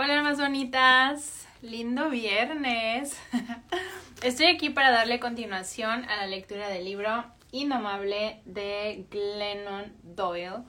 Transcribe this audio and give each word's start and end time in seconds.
Hola 0.00 0.22
más 0.22 0.38
bonitas, 0.38 1.48
lindo 1.60 2.08
viernes. 2.08 3.18
Estoy 4.22 4.46
aquí 4.46 4.70
para 4.70 4.92
darle 4.92 5.18
continuación 5.18 6.04
a 6.04 6.18
la 6.18 6.28
lectura 6.28 6.68
del 6.68 6.84
libro 6.84 7.24
Indomable 7.50 8.40
de 8.44 9.06
Glennon 9.10 9.92
Doyle. 10.04 10.62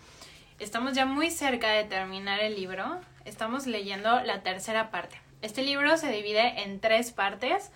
Estamos 0.58 0.94
ya 0.94 1.06
muy 1.06 1.30
cerca 1.30 1.70
de 1.70 1.84
terminar 1.84 2.40
el 2.40 2.56
libro. 2.56 3.02
Estamos 3.24 3.68
leyendo 3.68 4.20
la 4.22 4.42
tercera 4.42 4.90
parte. 4.90 5.22
Este 5.44 5.62
libro 5.62 5.96
se 5.98 6.12
divide 6.12 6.64
en 6.64 6.80
tres 6.80 7.12
partes 7.12 7.70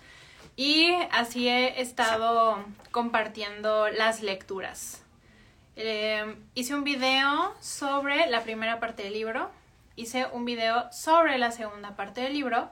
y 0.56 0.90
así 1.12 1.46
he 1.46 1.80
estado 1.80 2.64
compartiendo 2.90 3.90
las 3.90 4.22
lecturas. 4.22 5.04
Eh, 5.76 6.34
hice 6.56 6.74
un 6.74 6.82
video 6.82 7.54
sobre 7.60 8.26
la 8.26 8.42
primera 8.42 8.80
parte 8.80 9.04
del 9.04 9.12
libro, 9.12 9.52
hice 9.96 10.26
un 10.32 10.44
video 10.44 10.90
sobre 10.92 11.38
la 11.38 11.50
segunda 11.50 11.96
parte 11.96 12.20
del 12.22 12.34
libro 12.34 12.70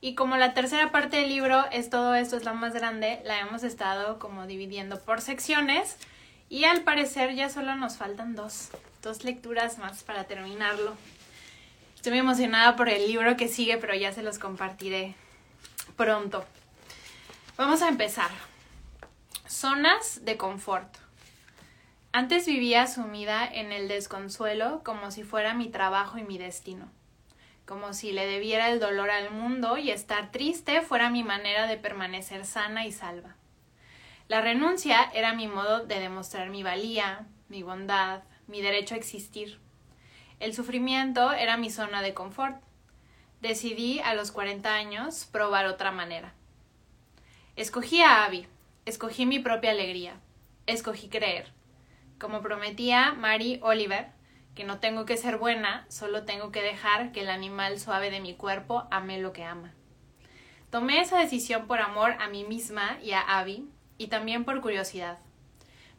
y 0.00 0.14
como 0.14 0.36
la 0.36 0.54
tercera 0.54 0.90
parte 0.90 1.16
del 1.16 1.28
libro 1.28 1.64
es 1.70 1.88
todo 1.90 2.14
esto, 2.14 2.36
es 2.36 2.44
la 2.44 2.52
más 2.52 2.74
grande, 2.74 3.22
la 3.24 3.40
hemos 3.40 3.62
estado 3.62 4.18
como 4.18 4.46
dividiendo 4.46 5.00
por 5.00 5.20
secciones 5.20 5.96
y 6.48 6.64
al 6.64 6.82
parecer 6.82 7.34
ya 7.34 7.48
solo 7.48 7.74
nos 7.74 7.96
faltan 7.96 8.34
dos, 8.34 8.68
dos 9.02 9.24
lecturas 9.24 9.78
más 9.78 10.02
para 10.02 10.24
terminarlo. 10.24 10.94
Estoy 11.96 12.12
muy 12.12 12.20
emocionada 12.20 12.76
por 12.76 12.90
el 12.90 13.06
libro 13.06 13.36
que 13.36 13.48
sigue, 13.48 13.78
pero 13.78 13.94
ya 13.94 14.12
se 14.12 14.22
los 14.22 14.38
compartiré 14.38 15.14
pronto. 15.96 16.44
Vamos 17.56 17.80
a 17.80 17.88
empezar. 17.88 18.30
Zonas 19.48 20.24
de 20.24 20.36
confort. 20.36 21.03
Antes 22.16 22.46
vivía 22.46 22.86
sumida 22.86 23.44
en 23.44 23.72
el 23.72 23.88
desconsuelo 23.88 24.82
como 24.84 25.10
si 25.10 25.24
fuera 25.24 25.52
mi 25.52 25.68
trabajo 25.68 26.16
y 26.16 26.22
mi 26.22 26.38
destino, 26.38 26.88
como 27.66 27.92
si 27.92 28.12
le 28.12 28.24
debiera 28.24 28.70
el 28.70 28.78
dolor 28.78 29.10
al 29.10 29.32
mundo 29.32 29.78
y 29.78 29.90
estar 29.90 30.30
triste 30.30 30.80
fuera 30.80 31.10
mi 31.10 31.24
manera 31.24 31.66
de 31.66 31.76
permanecer 31.76 32.44
sana 32.46 32.86
y 32.86 32.92
salva. 32.92 33.34
La 34.28 34.40
renuncia 34.40 35.10
era 35.12 35.34
mi 35.34 35.48
modo 35.48 35.86
de 35.86 35.98
demostrar 35.98 36.50
mi 36.50 36.62
valía, 36.62 37.26
mi 37.48 37.64
bondad, 37.64 38.22
mi 38.46 38.62
derecho 38.62 38.94
a 38.94 38.98
existir. 38.98 39.58
El 40.38 40.54
sufrimiento 40.54 41.32
era 41.32 41.56
mi 41.56 41.68
zona 41.68 42.00
de 42.00 42.14
confort. 42.14 42.62
Decidí 43.40 43.98
a 43.98 44.14
los 44.14 44.30
40 44.30 44.72
años 44.72 45.24
probar 45.32 45.66
otra 45.66 45.90
manera. 45.90 46.32
Escogí 47.56 48.02
a 48.02 48.24
Abby, 48.24 48.46
escogí 48.84 49.26
mi 49.26 49.40
propia 49.40 49.72
alegría, 49.72 50.14
escogí 50.68 51.08
creer 51.08 51.52
como 52.24 52.40
prometía 52.40 53.12
Mary 53.12 53.58
Oliver, 53.60 54.06
que 54.54 54.64
no 54.64 54.78
tengo 54.78 55.04
que 55.04 55.18
ser 55.18 55.36
buena, 55.36 55.84
solo 55.90 56.24
tengo 56.24 56.52
que 56.52 56.62
dejar 56.62 57.12
que 57.12 57.20
el 57.20 57.28
animal 57.28 57.78
suave 57.78 58.10
de 58.10 58.20
mi 58.20 58.32
cuerpo 58.32 58.88
ame 58.90 59.18
lo 59.18 59.34
que 59.34 59.44
ama. 59.44 59.74
Tomé 60.70 61.02
esa 61.02 61.18
decisión 61.18 61.66
por 61.66 61.82
amor 61.82 62.16
a 62.20 62.28
mí 62.28 62.44
misma 62.44 62.96
y 63.02 63.10
a 63.10 63.20
Abby, 63.20 63.68
y 63.98 64.06
también 64.06 64.46
por 64.46 64.62
curiosidad. 64.62 65.18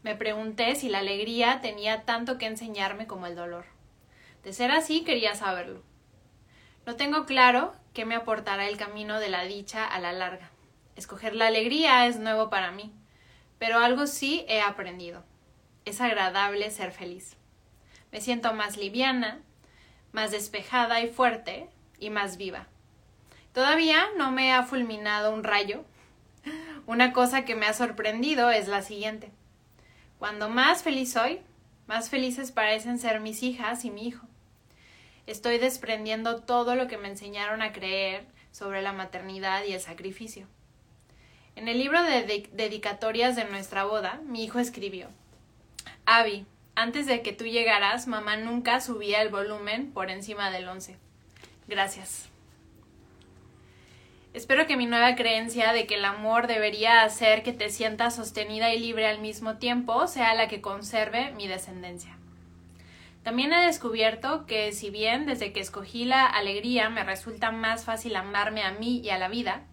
Me 0.02 0.16
pregunté 0.16 0.74
si 0.74 0.90
la 0.90 0.98
alegría 0.98 1.62
tenía 1.62 2.06
tanto 2.06 2.40
que 2.40 2.48
enseñarme 2.48 3.06
como 3.06 3.28
el 3.28 3.36
dolor. 3.36 3.66
De 4.44 4.52
ser 4.52 4.72
así, 4.72 5.04
quería 5.04 5.36
saberlo. 5.36 5.84
No 6.88 6.96
tengo 6.96 7.28
claro 7.28 7.76
qué 7.94 8.04
me 8.04 8.16
aportará 8.16 8.68
el 8.68 8.78
camino 8.78 9.20
de 9.20 9.30
la 9.30 9.44
dicha 9.44 9.86
a 9.86 10.00
la 10.00 10.12
larga. 10.12 10.50
Escoger 10.96 11.36
la 11.36 11.46
alegría 11.46 12.08
es 12.08 12.18
nuevo 12.18 12.50
para 12.50 12.72
mí, 12.72 12.92
pero 13.60 13.78
algo 13.78 14.08
sí 14.08 14.44
he 14.50 14.60
aprendido 14.60 15.24
es 15.86 16.02
agradable 16.02 16.70
ser 16.72 16.92
feliz. 16.92 17.38
Me 18.12 18.20
siento 18.20 18.54
más 18.54 18.78
liviana, 18.78 19.40
más 20.12 20.32
despejada 20.32 21.02
y 21.02 21.08
fuerte 21.08 21.70
y 22.00 22.10
más 22.10 22.38
viva. 22.38 22.68
Todavía 23.54 24.06
no 24.18 24.32
me 24.32 24.52
ha 24.52 24.64
fulminado 24.64 25.34
un 25.34 25.44
rayo. 25.44 25.86
Una 26.88 27.14
cosa 27.14 27.46
que 27.46 27.56
me 27.56 27.66
ha 27.66 27.74
sorprendido 27.74 28.50
es 28.50 28.68
la 28.68 28.82
siguiente. 28.82 29.32
Cuando 30.20 30.50
más 30.50 30.84
feliz 30.84 31.14
soy, 31.14 31.42
más 31.88 32.10
felices 32.10 32.52
parecen 32.52 33.00
ser 33.00 33.20
mis 33.20 33.44
hijas 33.44 33.86
y 33.86 33.92
mi 33.92 34.08
hijo. 34.08 34.28
Estoy 35.28 35.58
desprendiendo 35.58 36.42
todo 36.42 36.76
lo 36.76 36.88
que 36.88 36.98
me 36.98 37.08
enseñaron 37.08 37.62
a 37.62 37.74
creer 37.74 38.26
sobre 38.52 38.82
la 38.82 38.94
maternidad 38.94 39.64
y 39.66 39.74
el 39.74 39.82
sacrificio. 39.82 40.48
En 41.56 41.68
el 41.68 41.80
libro 41.80 42.02
de 42.04 42.48
dedicatorias 42.54 43.36
de 43.36 43.46
nuestra 43.46 43.86
boda, 43.86 44.22
mi 44.26 44.44
hijo 44.44 44.60
escribió 44.60 45.10
Abby, 46.06 46.46
antes 46.76 47.08
de 47.08 47.22
que 47.22 47.34
tú 47.34 47.46
llegaras, 47.46 48.06
mamá 48.06 48.38
nunca 48.38 48.80
subía 48.80 49.22
el 49.22 49.30
volumen 49.30 49.92
por 49.92 50.12
encima 50.12 50.52
del 50.52 50.68
11. 50.68 50.98
Gracias. 51.68 52.30
Espero 54.34 54.68
que 54.68 54.76
mi 54.76 54.86
nueva 54.86 55.16
creencia 55.16 55.72
de 55.72 55.88
que 55.88 55.96
el 55.96 56.06
amor 56.06 56.48
debería 56.48 57.04
hacer 57.04 57.42
que 57.42 57.54
te 57.54 57.70
sientas 57.70 58.18
sostenida 58.18 58.74
y 58.74 58.80
libre 58.80 59.08
al 59.08 59.22
mismo 59.22 59.56
tiempo 59.58 60.08
sea 60.08 60.36
la 60.36 60.50
que 60.50 60.62
conserve 60.62 61.32
mi 61.32 61.48
descendencia. 61.48 62.18
También 63.24 63.54
he 63.54 63.66
descubierto 63.66 64.46
que 64.46 64.74
si 64.74 64.90
bien 64.90 65.26
desde 65.26 65.54
que 65.54 65.62
escogí 65.62 66.06
la 66.06 66.26
alegría 66.26 66.90
me 66.90 67.04
resulta 67.04 67.50
más 67.52 67.86
fácil 67.86 68.16
amarme 68.18 68.62
a 68.62 68.72
mí 68.72 69.00
y 69.00 69.10
a 69.10 69.18
la 69.18 69.30
vida, 69.30 69.64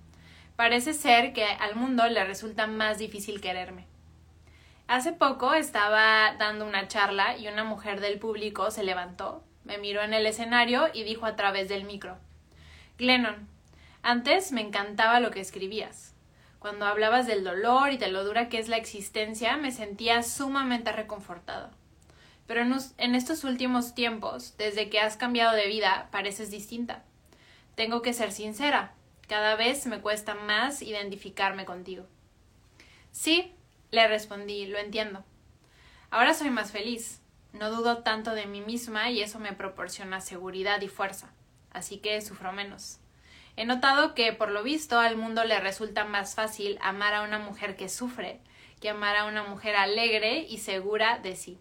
parece 0.57 0.95
ser 0.95 1.33
que 1.35 1.45
al 1.45 1.75
mundo 1.75 2.07
le 2.09 2.25
resulta 2.25 2.67
más 2.67 2.99
difícil 2.99 3.41
quererme. 3.41 3.85
Hace 4.87 5.13
poco 5.13 5.55
estaba 5.55 6.35
dando 6.39 6.67
una 6.67 6.89
charla 6.89 7.37
y 7.37 7.49
una 7.49 7.65
mujer 7.65 8.01
del 8.01 8.19
público 8.19 8.71
se 8.71 8.85
levantó, 8.85 9.43
me 9.65 9.79
miró 9.79 10.03
en 10.03 10.13
el 10.13 10.27
escenario 10.27 10.89
y 10.93 11.05
dijo 11.05 11.25
a 11.27 11.37
través 11.37 11.69
del 11.69 11.85
micro 11.85 12.19
Glennon, 12.99 13.49
antes 14.03 14.53
me 14.53 14.61
encantaba 14.61 15.21
lo 15.21 15.31
que 15.31 15.41
escribías. 15.41 16.15
Cuando 16.59 16.87
hablabas 16.87 17.27
del 17.27 17.43
dolor 17.43 17.93
y 17.93 17.97
de 17.97 18.09
lo 18.09 18.25
dura 18.25 18.49
que 18.49 18.59
es 18.59 18.69
la 18.69 18.77
existencia, 18.77 19.57
me 19.57 19.73
sentía 19.73 20.23
sumamente 20.23 20.93
reconfortado. 20.93 21.71
Pero 22.47 22.61
en, 22.61 22.75
en 22.99 23.15
estos 23.15 23.45
últimos 23.45 23.95
tiempos, 23.95 24.57
desde 24.59 24.89
que 24.91 25.01
has 25.01 25.17
cambiado 25.17 25.57
de 25.57 25.67
vida, 25.67 26.09
pareces 26.13 26.51
distinta. 26.51 27.03
Tengo 27.75 28.03
que 28.03 28.13
ser 28.13 28.31
sincera, 28.31 28.95
cada 29.29 29.57
vez 29.57 29.87
me 29.87 30.01
cuesta 30.01 30.35
más 30.35 30.83
identificarme 30.83 31.65
contigo. 31.65 32.07
Sí, 33.11 33.55
le 33.93 34.09
respondí, 34.09 34.67
lo 34.67 34.79
entiendo. 34.79 35.25
Ahora 36.11 36.35
soy 36.35 36.51
más 36.51 36.73
feliz. 36.73 37.21
No 37.53 37.71
dudo 37.71 37.99
tanto 37.99 38.35
de 38.35 38.47
mí 38.47 38.61
misma 38.61 39.11
y 39.11 39.21
eso 39.21 39.39
me 39.39 39.53
proporciona 39.53 40.21
seguridad 40.21 40.81
y 40.81 40.89
fuerza. 40.89 41.33
Así 41.71 41.99
que 41.99 42.21
sufro 42.21 42.53
menos. 42.53 42.99
He 43.57 43.65
notado 43.67 44.15
que, 44.15 44.33
por 44.33 44.51
lo 44.51 44.63
visto, 44.63 44.99
al 44.99 45.17
mundo 45.17 45.45
le 45.45 45.61
resulta 45.61 46.05
más 46.05 46.35
fácil 46.35 46.79
amar 46.81 47.15
a 47.15 47.23
una 47.23 47.39
mujer 47.39 47.77
que 47.77 47.89
sufre 47.89 48.41
que 48.83 48.91
amar 48.91 49.17
a 49.17 49.27
una 49.27 49.45
mujer 49.45 49.77
alegre 49.77 50.45
y 50.49 50.59
segura 50.59 51.19
de 51.19 51.37
sí. 51.37 51.59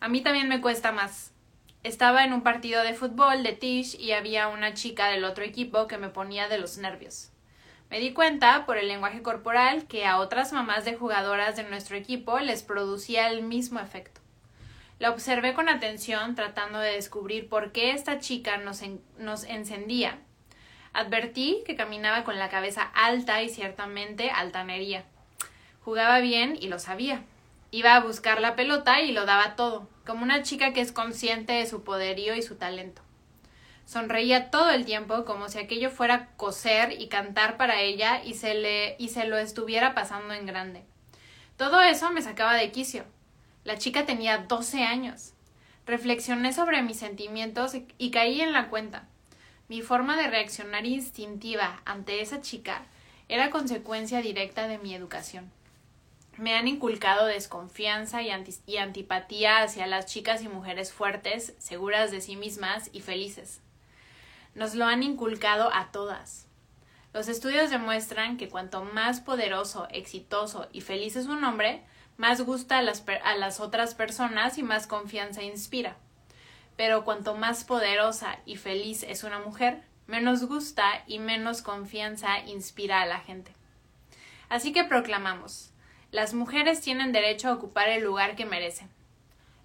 A 0.00 0.08
mí 0.08 0.20
también 0.20 0.48
me 0.48 0.60
cuesta 0.60 0.92
más. 0.92 1.32
Estaba 1.82 2.24
en 2.24 2.34
un 2.34 2.42
partido 2.42 2.82
de 2.82 2.92
fútbol 2.92 3.42
de 3.42 3.54
Tish 3.54 3.98
y 3.98 4.12
había 4.12 4.48
una 4.48 4.74
chica 4.74 5.08
del 5.08 5.24
otro 5.24 5.44
equipo 5.44 5.86
que 5.86 5.96
me 5.96 6.10
ponía 6.10 6.46
de 6.48 6.58
los 6.58 6.76
nervios. 6.76 7.30
Me 7.90 8.00
di 8.00 8.12
cuenta 8.12 8.66
por 8.66 8.76
el 8.76 8.86
lenguaje 8.86 9.22
corporal 9.22 9.86
que 9.86 10.04
a 10.04 10.18
otras 10.18 10.52
mamás 10.52 10.84
de 10.84 10.94
jugadoras 10.94 11.56
de 11.56 11.62
nuestro 11.62 11.96
equipo 11.96 12.38
les 12.38 12.62
producía 12.62 13.28
el 13.28 13.42
mismo 13.42 13.80
efecto. 13.80 14.20
La 14.98 15.10
observé 15.10 15.54
con 15.54 15.70
atención 15.70 16.34
tratando 16.34 16.80
de 16.80 16.92
descubrir 16.92 17.48
por 17.48 17.72
qué 17.72 17.92
esta 17.92 18.18
chica 18.18 18.58
nos, 18.58 18.82
encendía. 19.44 20.18
Advertí 20.92 21.62
que 21.64 21.76
caminaba 21.76 22.24
con 22.24 22.38
la 22.38 22.50
cabeza 22.50 22.82
alta 22.82 23.42
y 23.42 23.48
ciertamente 23.48 24.30
altanería. 24.30 25.04
Jugaba 25.82 26.18
bien 26.18 26.58
y 26.60 26.68
lo 26.68 26.78
sabía. 26.78 27.22
Iba 27.70 27.94
a 27.94 28.00
buscar 28.00 28.40
la 28.40 28.54
pelota 28.54 29.00
y 29.00 29.12
lo 29.12 29.24
daba 29.24 29.56
todo, 29.56 29.88
como 30.04 30.24
una 30.24 30.42
chica 30.42 30.72
que 30.72 30.80
es 30.80 30.92
consciente 30.92 31.54
de 31.54 31.66
su 31.66 31.84
poderío 31.84 32.34
y 32.34 32.42
su 32.42 32.56
talento. 32.56 33.02
Sonreía 33.88 34.50
todo 34.50 34.68
el 34.68 34.84
tiempo 34.84 35.24
como 35.24 35.48
si 35.48 35.58
aquello 35.58 35.88
fuera 35.88 36.28
coser 36.36 37.00
y 37.00 37.08
cantar 37.08 37.56
para 37.56 37.80
ella 37.80 38.22
y 38.22 38.34
se 38.34 38.52
le 38.52 38.96
y 38.98 39.08
se 39.08 39.24
lo 39.24 39.38
estuviera 39.38 39.94
pasando 39.94 40.34
en 40.34 40.44
grande. 40.44 40.84
Todo 41.56 41.80
eso 41.80 42.10
me 42.10 42.20
sacaba 42.20 42.52
de 42.52 42.70
quicio. 42.70 43.06
La 43.64 43.78
chica 43.78 44.04
tenía 44.04 44.44
doce 44.46 44.82
años. 44.82 45.32
Reflexioné 45.86 46.52
sobre 46.52 46.82
mis 46.82 46.98
sentimientos 46.98 47.78
y 47.96 48.10
caí 48.10 48.42
en 48.42 48.52
la 48.52 48.68
cuenta. 48.68 49.08
Mi 49.68 49.80
forma 49.80 50.18
de 50.18 50.28
reaccionar 50.28 50.84
instintiva 50.84 51.80
ante 51.86 52.20
esa 52.20 52.42
chica 52.42 52.82
era 53.30 53.48
consecuencia 53.48 54.20
directa 54.20 54.68
de 54.68 54.76
mi 54.76 54.94
educación. 54.94 55.50
Me 56.36 56.54
han 56.54 56.68
inculcado 56.68 57.24
desconfianza 57.24 58.20
y, 58.20 58.28
y 58.66 58.76
antipatía 58.76 59.62
hacia 59.62 59.86
las 59.86 60.04
chicas 60.04 60.42
y 60.42 60.48
mujeres 60.48 60.92
fuertes, 60.92 61.54
seguras 61.56 62.10
de 62.10 62.20
sí 62.20 62.36
mismas 62.36 62.90
y 62.92 63.00
felices. 63.00 63.62
Nos 64.54 64.74
lo 64.74 64.84
han 64.86 65.02
inculcado 65.02 65.72
a 65.72 65.90
todas. 65.92 66.46
Los 67.12 67.28
estudios 67.28 67.70
demuestran 67.70 68.36
que 68.36 68.48
cuanto 68.48 68.84
más 68.84 69.20
poderoso, 69.20 69.88
exitoso 69.90 70.68
y 70.72 70.82
feliz 70.82 71.16
es 71.16 71.26
un 71.26 71.42
hombre, 71.44 71.82
más 72.16 72.40
gusta 72.42 72.78
a 72.78 72.82
las, 72.82 73.04
a 73.24 73.36
las 73.36 73.60
otras 73.60 73.94
personas 73.94 74.58
y 74.58 74.62
más 74.62 74.86
confianza 74.86 75.42
inspira. 75.42 75.96
pero 76.78 77.04
cuanto 77.04 77.34
más 77.34 77.64
poderosa 77.64 78.38
y 78.46 78.56
feliz 78.56 79.02
es 79.02 79.24
una 79.24 79.40
mujer, 79.40 79.82
menos 80.06 80.44
gusta 80.44 81.02
y 81.08 81.18
menos 81.18 81.60
confianza 81.60 82.38
inspira 82.46 83.02
a 83.02 83.06
la 83.06 83.18
gente. 83.18 83.52
Así 84.48 84.72
que 84.72 84.84
proclamamos, 84.84 85.72
las 86.12 86.34
mujeres 86.34 86.80
tienen 86.80 87.10
derecho 87.10 87.48
a 87.48 87.54
ocupar 87.54 87.88
el 87.88 88.04
lugar 88.04 88.36
que 88.36 88.46
merecen. 88.46 88.88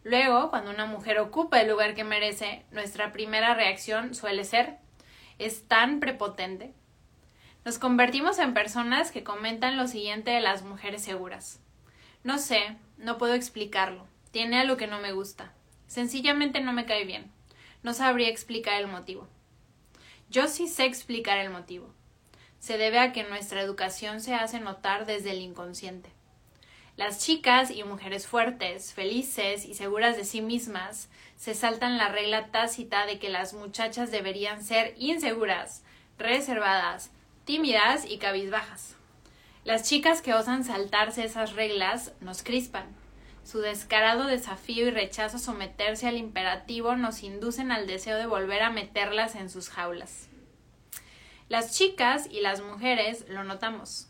Luego, 0.04 0.50
cuando 0.50 0.72
una 0.72 0.86
mujer 0.86 1.20
ocupa 1.20 1.62
el 1.62 1.70
lugar 1.70 1.96
que 1.96 2.04
merece, 2.04 2.66
nuestra 2.72 3.12
primera 3.12 3.54
reacción 3.56 4.14
suele 4.16 4.44
ser 4.44 4.78
es 5.40 5.68
tan 5.68 6.00
prepotente. 6.00 6.74
Nos 7.66 7.80
convertimos 7.80 8.40
en 8.40 8.54
personas 8.54 9.12
que 9.12 9.24
comentan 9.24 9.78
lo 9.78 9.88
siguiente 9.88 10.32
de 10.32 10.42
las 10.42 10.64
mujeres 10.64 11.02
seguras. 11.02 11.62
No 12.24 12.38
sé, 12.38 12.76
no 12.98 13.18
puedo 13.18 13.34
explicarlo. 13.34 14.06
Tiene 14.32 14.60
algo 14.60 14.78
que 14.78 14.88
no 14.88 15.00
me 15.00 15.14
gusta. 15.14 15.54
Sencillamente 15.88 16.60
no 16.60 16.74
me 16.74 16.86
cae 16.86 17.06
bien. 17.06 17.32
No 17.82 17.94
sabría 17.94 18.30
explicar 18.30 18.82
el 18.82 18.88
motivo. 18.88 19.28
Yo 20.30 20.48
sí 20.48 20.68
sé 20.68 20.86
explicar 20.86 21.38
el 21.38 21.50
motivo. 21.50 21.94
Se 22.60 22.78
debe 22.78 23.00
a 23.00 23.12
que 23.12 23.24
nuestra 23.24 23.62
educación 23.62 24.22
se 24.22 24.34
hace 24.34 24.60
notar 24.60 25.06
desde 25.06 25.32
el 25.32 25.42
inconsciente. 25.42 26.10
Las 26.96 27.26
chicas 27.26 27.72
y 27.72 27.84
mujeres 27.84 28.28
fuertes, 28.28 28.94
felices 28.94 29.66
y 29.66 29.74
seguras 29.74 30.16
de 30.16 30.26
sí 30.26 30.42
mismas 30.42 31.10
se 31.38 31.56
saltan 31.56 31.98
la 31.98 32.10
regla 32.10 32.52
tácita 32.52 33.08
de 33.08 33.18
que 33.18 33.30
las 33.30 33.56
muchachas 33.56 34.12
deberían 34.12 34.64
ser 34.64 34.94
inseguras, 34.98 35.84
reservadas, 36.20 37.10
tímidas 37.46 38.06
y 38.08 38.20
cabizbajas. 38.20 38.96
Las 39.64 39.90
chicas 39.90 40.22
que 40.22 40.36
osan 40.36 40.64
saltarse 40.64 41.26
esas 41.26 41.54
reglas 41.54 42.14
nos 42.22 42.44
crispan. 42.44 42.86
Su 43.44 43.60
descarado 43.60 44.28
desafío 44.28 44.88
y 44.88 44.92
rechazo 44.92 45.38
a 45.38 45.40
someterse 45.40 46.08
al 46.08 46.18
imperativo 46.18 46.96
nos 46.96 47.24
inducen 47.24 47.72
al 47.72 47.88
deseo 47.88 48.18
de 48.18 48.28
volver 48.28 48.62
a 48.62 48.70
meterlas 48.70 49.36
en 49.36 49.50
sus 49.50 49.70
jaulas. 49.70 50.30
Las 51.50 51.76
chicas 51.76 52.28
y 52.30 52.42
las 52.42 52.62
mujeres 52.62 53.26
lo 53.28 53.44
notamos. 53.44 54.08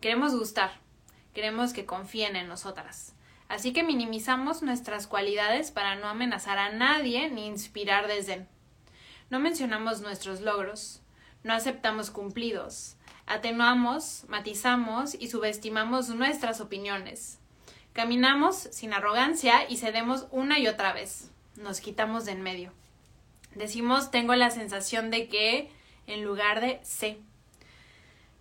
Queremos 0.00 0.36
gustar, 0.36 0.85
queremos 1.36 1.74
que 1.74 1.84
confíen 1.84 2.34
en 2.34 2.48
nosotras. 2.48 3.14
Así 3.46 3.74
que 3.74 3.82
minimizamos 3.82 4.62
nuestras 4.62 5.06
cualidades 5.06 5.70
para 5.70 5.94
no 5.94 6.08
amenazar 6.08 6.56
a 6.56 6.70
nadie 6.70 7.28
ni 7.28 7.46
inspirar 7.46 8.08
desdén. 8.08 8.48
No 9.28 9.38
mencionamos 9.38 10.00
nuestros 10.00 10.40
logros, 10.40 11.02
no 11.44 11.52
aceptamos 11.52 12.10
cumplidos, 12.10 12.96
atenuamos, 13.26 14.24
matizamos 14.28 15.14
y 15.14 15.28
subestimamos 15.28 16.08
nuestras 16.08 16.62
opiniones. 16.62 17.38
Caminamos 17.92 18.56
sin 18.56 18.94
arrogancia 18.94 19.68
y 19.68 19.76
cedemos 19.76 20.28
una 20.30 20.58
y 20.58 20.68
otra 20.68 20.94
vez. 20.94 21.30
Nos 21.56 21.82
quitamos 21.82 22.24
de 22.24 22.32
en 22.32 22.42
medio. 22.42 22.72
Decimos 23.54 24.10
tengo 24.10 24.34
la 24.36 24.50
sensación 24.50 25.10
de 25.10 25.28
que 25.28 25.70
en 26.06 26.24
lugar 26.24 26.62
de 26.62 26.80
sé. 26.82 27.18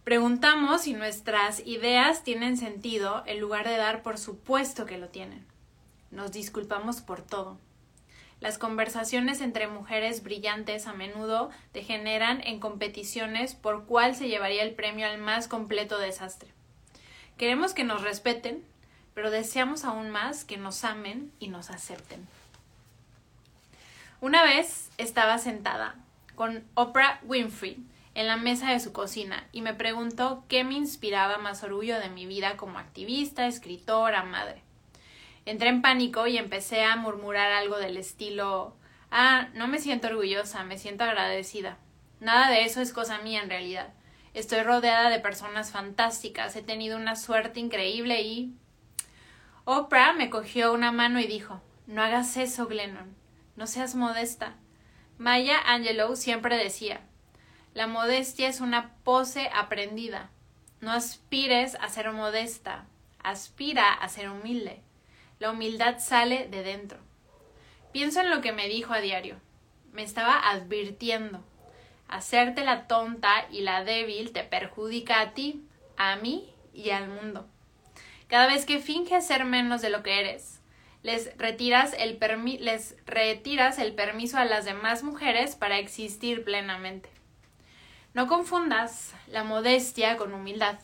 Preguntamos 0.06 0.84
si 0.84 0.94
nuestras 0.94 1.66
ideas 1.66 2.24
tienen 2.24 2.58
sentido 2.58 3.24
en 3.26 3.40
lugar 3.40 3.68
de 3.68 3.76
dar 3.76 4.04
por 4.04 4.20
supuesto 4.20 4.86
que 4.86 5.00
lo 5.00 5.08
tienen. 5.10 5.44
Nos 6.12 6.32
disculpamos 6.32 7.02
por 7.02 7.24
todo. 7.24 7.58
Las 8.40 8.60
conversaciones 8.60 9.42
entre 9.42 9.66
mujeres 9.66 10.22
brillantes 10.22 10.86
a 10.86 10.94
menudo 10.94 11.50
degeneran 11.74 12.42
en 12.46 12.60
competiciones 12.60 13.56
por 13.56 13.88
cuál 13.88 14.16
se 14.16 14.28
llevaría 14.28 14.62
el 14.62 14.76
premio 14.76 15.08
al 15.08 15.18
más 15.18 15.48
completo 15.48 15.98
desastre. 15.98 16.52
Queremos 17.38 17.74
que 17.74 17.84
nos 17.84 18.04
respeten, 18.04 18.64
pero 19.16 19.32
deseamos 19.32 19.86
aún 19.86 20.12
más 20.12 20.46
que 20.46 20.58
nos 20.58 20.84
amen 20.84 21.32
y 21.40 21.48
nos 21.48 21.72
acepten. 21.72 22.28
Una 24.22 24.44
vez 24.44 24.92
estaba 25.00 25.40
sentada 25.40 25.96
con 26.36 26.64
Oprah 26.76 27.22
Winfrey 27.24 27.84
en 28.16 28.28
la 28.28 28.38
mesa 28.38 28.72
de 28.72 28.80
su 28.80 28.94
cocina 28.94 29.48
y 29.52 29.62
me 29.62 29.74
preguntó 29.74 30.46
qué 30.48 30.64
me 30.64 30.74
inspiraba 30.74 31.38
más 31.38 31.64
orgullo 31.64 32.00
de 32.00 32.10
mi 32.10 32.26
vida 32.26 32.58
como 32.58 32.80
activista, 32.80 33.46
escritora, 33.46 34.24
madre. 34.24 34.64
Entré 35.46 35.70
en 35.70 35.82
pánico 35.82 36.26
y 36.26 36.38
empecé 36.38 36.84
a 36.84 36.96
murmurar 36.96 37.52
algo 37.52 37.78
del 37.78 37.98
estilo 37.98 38.76
Ah, 39.12 39.50
no 39.54 39.68
me 39.68 39.80
siento 39.80 40.08
orgullosa, 40.08 40.64
me 40.64 40.78
siento 40.78 41.04
agradecida. 41.04 41.78
Nada 42.20 42.50
de 42.50 42.64
eso 42.64 42.82
es 42.82 42.92
cosa 42.92 43.20
mía 43.20 43.42
en 43.44 43.50
realidad. 43.50 43.94
Estoy 44.34 44.62
rodeada 44.64 45.10
de 45.10 45.20
personas 45.20 45.72
fantásticas, 45.72 46.56
he 46.56 46.62
tenido 46.62 46.98
una 46.98 47.16
suerte 47.16 47.60
increíble 47.60 48.22
y. 48.22 48.54
Oprah 49.64 50.14
me 50.14 50.30
cogió 50.30 50.74
una 50.74 50.92
mano 50.92 51.20
y 51.20 51.28
dijo 51.28 51.62
No 51.88 52.02
hagas 52.04 52.36
eso, 52.38 52.68
Glennon. 52.68 53.16
No 53.56 53.68
seas 53.68 53.96
modesta. 53.96 54.56
Maya 55.18 55.60
Angelou 55.66 56.16
siempre 56.16 56.58
decía 56.58 57.02
la 57.76 57.88
modestia 57.88 58.48
es 58.48 58.62
una 58.62 58.96
pose 59.04 59.50
aprendida. 59.54 60.30
No 60.80 60.94
aspires 60.94 61.76
a 61.76 61.90
ser 61.90 62.10
modesta, 62.14 62.86
aspira 63.22 63.92
a 63.92 64.08
ser 64.08 64.30
humilde. 64.30 64.80
La 65.40 65.52
humildad 65.52 66.00
sale 66.00 66.48
de 66.48 66.64
dentro. 66.64 66.98
Pienso 67.92 68.22
en 68.22 68.30
lo 68.30 68.40
que 68.40 68.54
me 68.54 68.70
dijo 68.70 68.94
a 68.94 69.02
diario. 69.02 69.36
Me 69.92 70.04
estaba 70.04 70.50
advirtiendo. 70.50 71.44
Hacerte 72.08 72.64
la 72.64 72.88
tonta 72.88 73.46
y 73.52 73.60
la 73.60 73.84
débil 73.84 74.32
te 74.32 74.44
perjudica 74.44 75.20
a 75.20 75.34
ti, 75.34 75.62
a 75.98 76.16
mí 76.16 76.50
y 76.74 76.92
al 76.92 77.10
mundo. 77.10 77.46
Cada 78.30 78.48
vez 78.48 78.66
que 78.66 78.80
finges 78.80 79.28
ser 79.28 79.44
menos 79.44 79.82
de 79.82 79.90
lo 79.90 80.02
que 80.02 80.22
eres, 80.22 80.62
les 81.04 81.38
retiras 81.38 81.94
el, 82.00 82.20
les 82.62 82.96
retiras 83.06 83.80
el 83.80 83.94
permiso 83.96 84.38
a 84.38 84.46
las 84.46 84.64
demás 84.64 85.04
mujeres 85.04 85.58
para 85.58 85.78
existir 85.78 86.46
plenamente. 86.46 87.15
No 88.16 88.28
confundas 88.28 89.14
la 89.28 89.44
modestia 89.44 90.16
con 90.16 90.34
humildad. 90.34 90.80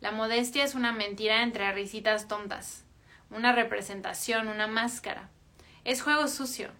La 0.00 0.10
modestia 0.10 0.64
es 0.64 0.74
una 0.74 0.90
mentira 0.90 1.42
entre 1.42 1.70
risitas 1.72 2.28
tontas, 2.28 2.82
una 3.28 3.52
representación, 3.52 4.48
una 4.48 4.66
máscara. 4.66 5.28
Es 5.84 6.00
juego 6.00 6.28
sucio. 6.28 6.70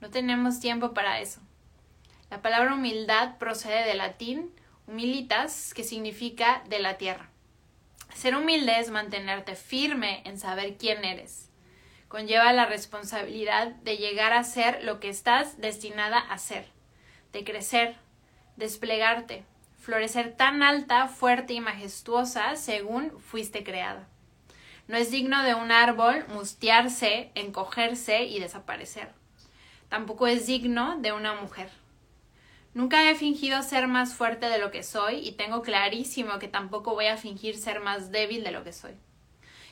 No 0.00 0.08
tenemos 0.10 0.60
tiempo 0.60 0.94
para 0.94 1.18
eso. 1.18 1.40
La 2.30 2.42
palabra 2.42 2.74
humildad 2.74 3.38
procede 3.38 3.88
del 3.88 3.98
latín 3.98 4.52
humilitas, 4.86 5.74
que 5.74 5.82
significa 5.82 6.62
de 6.68 6.78
la 6.78 6.96
tierra. 6.96 7.28
Ser 8.14 8.36
humilde 8.36 8.78
es 8.78 8.92
mantenerte 8.92 9.56
firme 9.56 10.22
en 10.26 10.38
saber 10.38 10.76
quién 10.76 11.04
eres. 11.04 11.50
Conlleva 12.06 12.52
la 12.52 12.66
responsabilidad 12.66 13.66
de 13.82 13.96
llegar 13.96 14.32
a 14.32 14.44
ser 14.44 14.84
lo 14.84 15.00
que 15.00 15.08
estás 15.08 15.60
destinada 15.60 16.20
a 16.20 16.38
ser, 16.38 16.68
de 17.32 17.42
crecer, 17.42 17.96
desplegarte, 18.58 19.44
florecer 19.80 20.36
tan 20.36 20.62
alta, 20.62 21.06
fuerte 21.06 21.54
y 21.54 21.60
majestuosa 21.60 22.56
según 22.56 23.12
fuiste 23.20 23.62
creada. 23.62 24.08
No 24.88 24.96
es 24.96 25.10
digno 25.10 25.42
de 25.44 25.54
un 25.54 25.70
árbol 25.70 26.26
mustiarse, 26.28 27.30
encogerse 27.34 28.24
y 28.24 28.40
desaparecer. 28.40 29.12
Tampoco 29.88 30.26
es 30.26 30.46
digno 30.46 30.98
de 30.98 31.12
una 31.12 31.34
mujer. 31.34 31.70
Nunca 32.74 33.08
he 33.08 33.14
fingido 33.14 33.62
ser 33.62 33.86
más 33.86 34.14
fuerte 34.14 34.46
de 34.46 34.58
lo 34.58 34.70
que 34.70 34.82
soy 34.82 35.26
y 35.26 35.32
tengo 35.32 35.62
clarísimo 35.62 36.38
que 36.38 36.48
tampoco 36.48 36.94
voy 36.94 37.06
a 37.06 37.16
fingir 37.16 37.56
ser 37.56 37.80
más 37.80 38.10
débil 38.10 38.44
de 38.44 38.50
lo 38.50 38.64
que 38.64 38.72
soy. 38.72 38.92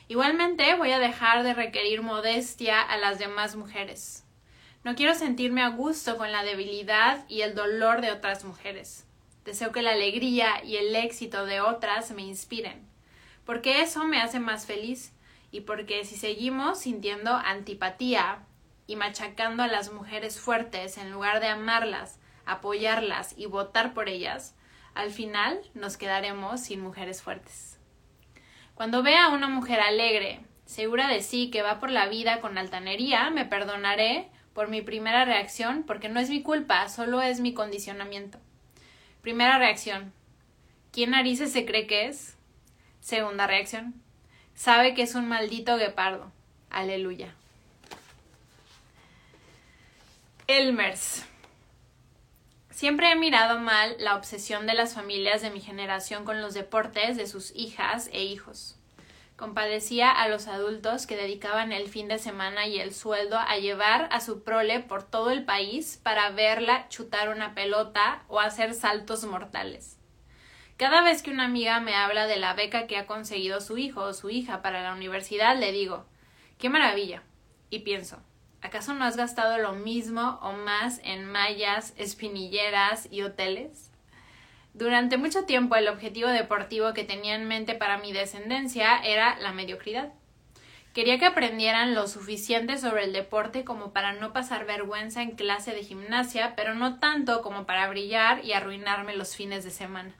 Igualmente 0.07 0.75
voy 0.75 0.91
a 0.91 0.99
dejar 0.99 1.43
de 1.43 1.53
requerir 1.53 2.01
modestia 2.01 2.81
a 2.81 2.97
las 2.97 3.19
demás 3.19 3.55
mujeres. 3.55 4.23
No 4.87 4.95
quiero 4.95 5.15
sentirme 5.15 5.63
a 5.63 5.67
gusto 5.67 6.15
con 6.15 6.31
la 6.31 6.43
debilidad 6.43 7.25
y 7.27 7.41
el 7.41 7.55
dolor 7.55 7.99
de 7.99 8.09
otras 8.09 8.45
mujeres. 8.45 9.05
Deseo 9.43 9.73
que 9.73 9.81
la 9.81 9.91
alegría 9.91 10.63
y 10.63 10.77
el 10.77 10.95
éxito 10.95 11.45
de 11.45 11.59
otras 11.59 12.11
me 12.11 12.21
inspiren, 12.21 12.87
porque 13.45 13.81
eso 13.81 14.05
me 14.05 14.21
hace 14.21 14.39
más 14.39 14.65
feliz 14.65 15.11
y 15.51 15.59
porque 15.59 16.05
si 16.05 16.15
seguimos 16.15 16.79
sintiendo 16.79 17.33
antipatía 17.33 18.45
y 18.85 18.95
machacando 18.95 19.61
a 19.61 19.67
las 19.67 19.91
mujeres 19.91 20.39
fuertes 20.39 20.97
en 20.97 21.11
lugar 21.11 21.41
de 21.41 21.47
amarlas, 21.47 22.21
apoyarlas 22.45 23.37
y 23.37 23.45
votar 23.45 23.93
por 23.93 24.07
ellas, 24.07 24.55
al 24.93 25.11
final 25.11 25.59
nos 25.73 25.97
quedaremos 25.97 26.61
sin 26.61 26.79
mujeres 26.79 27.21
fuertes. 27.21 27.77
Cuando 28.73 29.03
vea 29.03 29.25
a 29.25 29.33
una 29.33 29.49
mujer 29.49 29.81
alegre, 29.81 30.39
segura 30.63 31.09
de 31.09 31.21
sí 31.21 31.51
que 31.51 31.61
va 31.61 31.81
por 31.81 31.91
la 31.91 32.07
vida 32.07 32.39
con 32.39 32.57
altanería, 32.57 33.29
me 33.31 33.43
perdonaré 33.43 34.31
por 34.57 34.69
mi 34.69 34.81
primera 34.81 35.23
reacción, 35.23 35.83
porque 35.83 36.09
no 36.09 36.19
es 36.19 36.31
mi 36.31 36.41
culpa, 36.41 36.89
solo 36.89 37.21
es 37.21 37.39
mi 37.39 37.53
condicionamiento. 37.53 38.39
Primera 39.21 39.59
reacción. 39.59 40.11
¿Quién 40.91 41.11
narices 41.11 41.51
se 41.51 41.63
cree 41.63 41.85
que 41.85 42.07
es? 42.07 42.35
Segunda 42.99 43.45
reacción. 43.45 43.93
Sabe 44.55 44.95
que 44.95 45.03
es 45.03 45.13
un 45.13 45.27
maldito 45.27 45.77
guepardo. 45.77 46.31
Aleluya. 46.71 47.35
Elmers. 50.47 51.23
Siempre 52.71 53.11
he 53.11 53.15
mirado 53.15 53.59
mal 53.59 53.95
la 53.99 54.15
obsesión 54.15 54.65
de 54.65 54.73
las 54.73 54.95
familias 54.95 55.43
de 55.43 55.51
mi 55.51 55.61
generación 55.61 56.25
con 56.25 56.41
los 56.41 56.55
deportes 56.55 57.15
de 57.15 57.27
sus 57.27 57.55
hijas 57.55 58.09
e 58.11 58.23
hijos. 58.23 58.76
Compadecía 59.37 60.09
a 60.09 60.27
los 60.29 60.47
adultos 60.47 61.05
que 61.05 61.15
dedicaban 61.15 61.71
el 61.71 61.89
fin 61.89 62.07
de 62.07 62.17
semana 62.17 62.65
y 62.65 62.79
el 62.79 62.91
sueldo 62.91 63.37
a 63.37 63.57
llevar 63.57 64.09
a 64.11 64.19
su 64.19 64.43
prole 64.43 64.79
por 64.79 65.03
todo 65.03 65.29
el 65.29 65.45
país 65.45 65.99
para 66.01 66.31
verla 66.31 66.89
chutar 66.89 67.29
una 67.29 67.53
pelota 67.53 68.23
o 68.29 68.39
hacer 68.39 68.73
saltos 68.73 69.23
mortales. 69.25 69.99
Cada 70.75 71.03
vez 71.03 71.21
que 71.21 71.29
una 71.29 71.45
amiga 71.45 71.79
me 71.79 71.93
habla 71.93 72.25
de 72.25 72.37
la 72.37 72.55
beca 72.55 72.87
que 72.87 72.97
ha 72.97 73.05
conseguido 73.05 73.61
su 73.61 73.77
hijo 73.77 74.01
o 74.01 74.13
su 74.13 74.31
hija 74.31 74.63
para 74.63 74.81
la 74.81 74.93
universidad, 74.93 75.55
le 75.55 75.71
digo 75.71 76.07
¡Qué 76.57 76.69
maravilla! 76.69 77.21
Y 77.69 77.79
pienso 77.79 78.17
¿Acaso 78.63 78.95
no 78.95 79.05
has 79.05 79.17
gastado 79.17 79.59
lo 79.59 79.73
mismo 79.73 80.39
o 80.41 80.53
más 80.53 80.99
en 81.03 81.25
mallas, 81.25 81.93
espinilleras 81.97 83.07
y 83.11 83.21
hoteles? 83.21 83.91
Durante 84.77 85.17
mucho 85.17 85.45
tiempo 85.45 85.75
el 85.75 85.87
objetivo 85.87 86.29
deportivo 86.29 86.93
que 86.93 87.03
tenía 87.03 87.33
en 87.33 87.47
mente 87.47 87.73
para 87.73 87.97
mi 87.97 88.13
descendencia 88.13 88.99
era 89.03 89.35
la 89.39 89.51
mediocridad. 89.51 90.13
Quería 90.93 91.17
que 91.17 91.25
aprendieran 91.25 91.95
lo 91.95 92.07
suficiente 92.07 92.77
sobre 92.77 93.05
el 93.05 93.11
deporte 93.11 93.63
como 93.63 93.91
para 93.91 94.13
no 94.13 94.33
pasar 94.33 94.67
vergüenza 94.67 95.23
en 95.23 95.31
clase 95.31 95.73
de 95.73 95.81
gimnasia, 95.83 96.53
pero 96.55 96.75
no 96.75 96.99
tanto 96.99 97.41
como 97.41 97.65
para 97.65 97.89
brillar 97.89 98.45
y 98.45 98.53
arruinarme 98.53 99.15
los 99.15 99.35
fines 99.35 99.63
de 99.63 99.71
semana. 99.71 100.13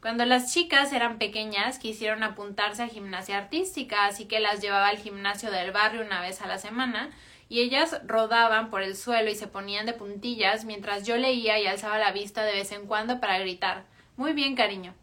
Cuando 0.00 0.24
las 0.24 0.54
chicas 0.54 0.92
eran 0.92 1.18
pequeñas 1.18 1.80
quisieron 1.80 2.22
apuntarse 2.22 2.84
a 2.84 2.88
gimnasia 2.88 3.38
artística, 3.38 4.06
así 4.06 4.26
que 4.26 4.38
las 4.38 4.62
llevaba 4.62 4.86
al 4.86 4.98
gimnasio 4.98 5.50
del 5.50 5.72
barrio 5.72 6.02
una 6.02 6.20
vez 6.20 6.42
a 6.42 6.46
la 6.46 6.58
semana, 6.58 7.10
y 7.48 7.60
ellas 7.60 8.00
rodaban 8.04 8.70
por 8.70 8.82
el 8.82 8.96
suelo 8.96 9.30
y 9.30 9.34
se 9.34 9.46
ponían 9.46 9.86
de 9.86 9.92
puntillas 9.92 10.64
mientras 10.64 11.06
yo 11.06 11.16
leía 11.16 11.58
y 11.58 11.66
alzaba 11.66 11.98
la 11.98 12.12
vista 12.12 12.44
de 12.44 12.52
vez 12.52 12.72
en 12.72 12.86
cuando 12.86 13.20
para 13.20 13.38
gritar 13.38 13.84
Muy 14.16 14.32
bien, 14.32 14.56
cariño. 14.56 14.94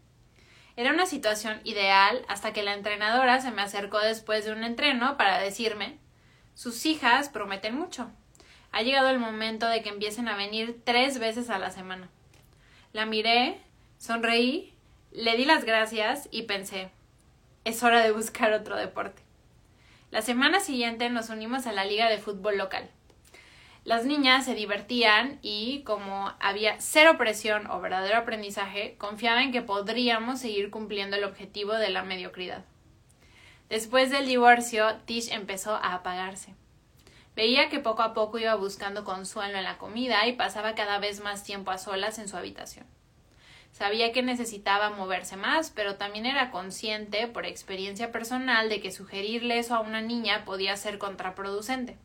Era 0.76 0.92
una 0.92 1.06
situación 1.06 1.60
ideal 1.64 2.24
hasta 2.28 2.52
que 2.52 2.62
la 2.62 2.74
entrenadora 2.74 3.40
se 3.40 3.50
me 3.50 3.62
acercó 3.62 3.98
después 3.98 4.44
de 4.44 4.52
un 4.52 4.62
entreno 4.62 5.16
para 5.16 5.38
decirme 5.38 5.98
Sus 6.54 6.86
hijas 6.86 7.28
prometen 7.28 7.74
mucho. 7.74 8.10
Ha 8.72 8.82
llegado 8.82 9.08
el 9.08 9.18
momento 9.18 9.66
de 9.66 9.82
que 9.82 9.88
empiecen 9.88 10.28
a 10.28 10.36
venir 10.36 10.80
tres 10.84 11.18
veces 11.18 11.50
a 11.50 11.58
la 11.58 11.70
semana. 11.70 12.10
La 12.92 13.06
miré, 13.06 13.60
sonreí, 13.98 14.74
le 15.12 15.36
di 15.36 15.44
las 15.44 15.64
gracias 15.64 16.28
y 16.30 16.42
pensé 16.42 16.90
es 17.66 17.82
hora 17.82 18.00
de 18.00 18.12
buscar 18.12 18.52
otro 18.52 18.76
deporte. 18.76 19.25
La 20.16 20.22
semana 20.22 20.60
siguiente 20.60 21.10
nos 21.10 21.28
unimos 21.28 21.66
a 21.66 21.72
la 21.72 21.84
liga 21.84 22.08
de 22.08 22.16
fútbol 22.16 22.56
local. 22.56 22.88
Las 23.84 24.06
niñas 24.06 24.46
se 24.46 24.54
divertían 24.54 25.38
y, 25.42 25.82
como 25.82 26.32
había 26.40 26.80
cero 26.80 27.16
presión 27.18 27.70
o 27.70 27.82
verdadero 27.82 28.16
aprendizaje, 28.16 28.96
confiaba 28.96 29.42
en 29.42 29.52
que 29.52 29.60
podríamos 29.60 30.40
seguir 30.40 30.70
cumpliendo 30.70 31.16
el 31.16 31.24
objetivo 31.24 31.74
de 31.74 31.90
la 31.90 32.02
mediocridad. 32.02 32.64
Después 33.68 34.10
del 34.10 34.26
divorcio, 34.26 34.86
Tish 35.04 35.30
empezó 35.30 35.74
a 35.74 35.92
apagarse. 35.92 36.54
Veía 37.34 37.68
que 37.68 37.78
poco 37.78 38.00
a 38.00 38.14
poco 38.14 38.38
iba 38.38 38.54
buscando 38.54 39.04
consuelo 39.04 39.58
en 39.58 39.64
la 39.64 39.76
comida 39.76 40.26
y 40.26 40.32
pasaba 40.32 40.74
cada 40.74 40.98
vez 40.98 41.20
más 41.20 41.44
tiempo 41.44 41.72
a 41.72 41.76
solas 41.76 42.18
en 42.18 42.28
su 42.28 42.38
habitación. 42.38 42.86
Sabía 43.76 44.10
que 44.10 44.22
necesitaba 44.22 44.88
moverse 44.88 45.36
más, 45.36 45.68
pero 45.68 45.96
también 45.96 46.24
era 46.24 46.50
consciente, 46.50 47.26
por 47.26 47.44
experiencia 47.44 48.10
personal, 48.10 48.70
de 48.70 48.80
que 48.80 48.90
sugerirle 48.90 49.58
eso 49.58 49.74
a 49.74 49.80
una 49.80 50.00
niña 50.00 50.46
podía 50.46 50.74
ser 50.78 50.96
contraproducente. 50.96 51.98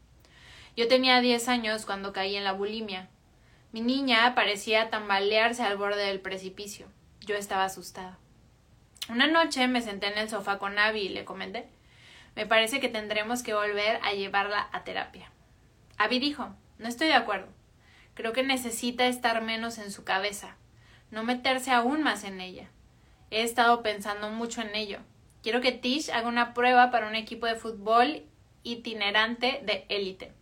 Yo 0.76 0.90
tenía 0.90 1.22
diez 1.22 1.48
años 1.48 1.86
cuando 1.86 2.12
caí 2.12 2.36
en 2.36 2.44
la 2.44 2.52
bulimia. 2.52 3.08
Mi 3.72 3.80
niña 3.80 4.36
parecía 4.36 4.90
tambalearse 4.90 5.64
al 5.64 5.78
borde 5.78 6.04
del 6.04 6.20
precipicio. 6.20 6.88
Yo 7.22 7.38
estaba 7.38 7.64
asustada. 7.64 8.20
Una 9.08 9.28
noche 9.28 9.66
me 9.70 9.82
senté 9.82 10.08
en 10.08 10.18
el 10.18 10.28
sofá 10.28 10.58
con 10.58 10.78
Abby 10.78 11.00
y 11.00 11.10
le 11.10 11.24
comenté 11.24 11.70
Me 12.36 12.46
parece 12.46 12.82
que 12.82 12.90
tendremos 12.90 13.44
que 13.44 13.54
volver 13.54 13.98
a 14.04 14.12
llevarla 14.12 14.68
a 14.74 14.84
terapia. 14.84 15.32
Abby 15.98 16.20
dijo 16.20 16.54
No 16.80 16.90
estoy 16.90 17.08
de 17.08 17.14
acuerdo. 17.14 17.48
Creo 18.14 18.34
que 18.34 18.44
necesita 18.44 19.08
estar 19.08 19.42
menos 19.42 19.78
en 19.78 19.90
su 19.90 20.04
cabeza 20.04 20.58
no 21.12 21.24
meterse 21.24 21.72
aún 21.72 22.02
más 22.04 22.24
en 22.24 22.42
ella. 22.42 22.70
He 23.30 23.44
estado 23.44 23.84
pensando 23.84 24.30
mucho 24.30 24.62
en 24.62 24.76
ello. 24.76 25.00
Quiero 25.44 25.62
que 25.62 25.72
Tish 25.72 26.10
haga 26.12 26.28
una 26.28 26.54
prueba 26.54 26.92
para 26.92 27.08
un 27.08 27.16
equipo 27.16 27.46
de 27.46 27.56
fútbol 27.56 28.24
itinerante 28.64 29.62
de 29.64 29.86
élite. 29.90 30.34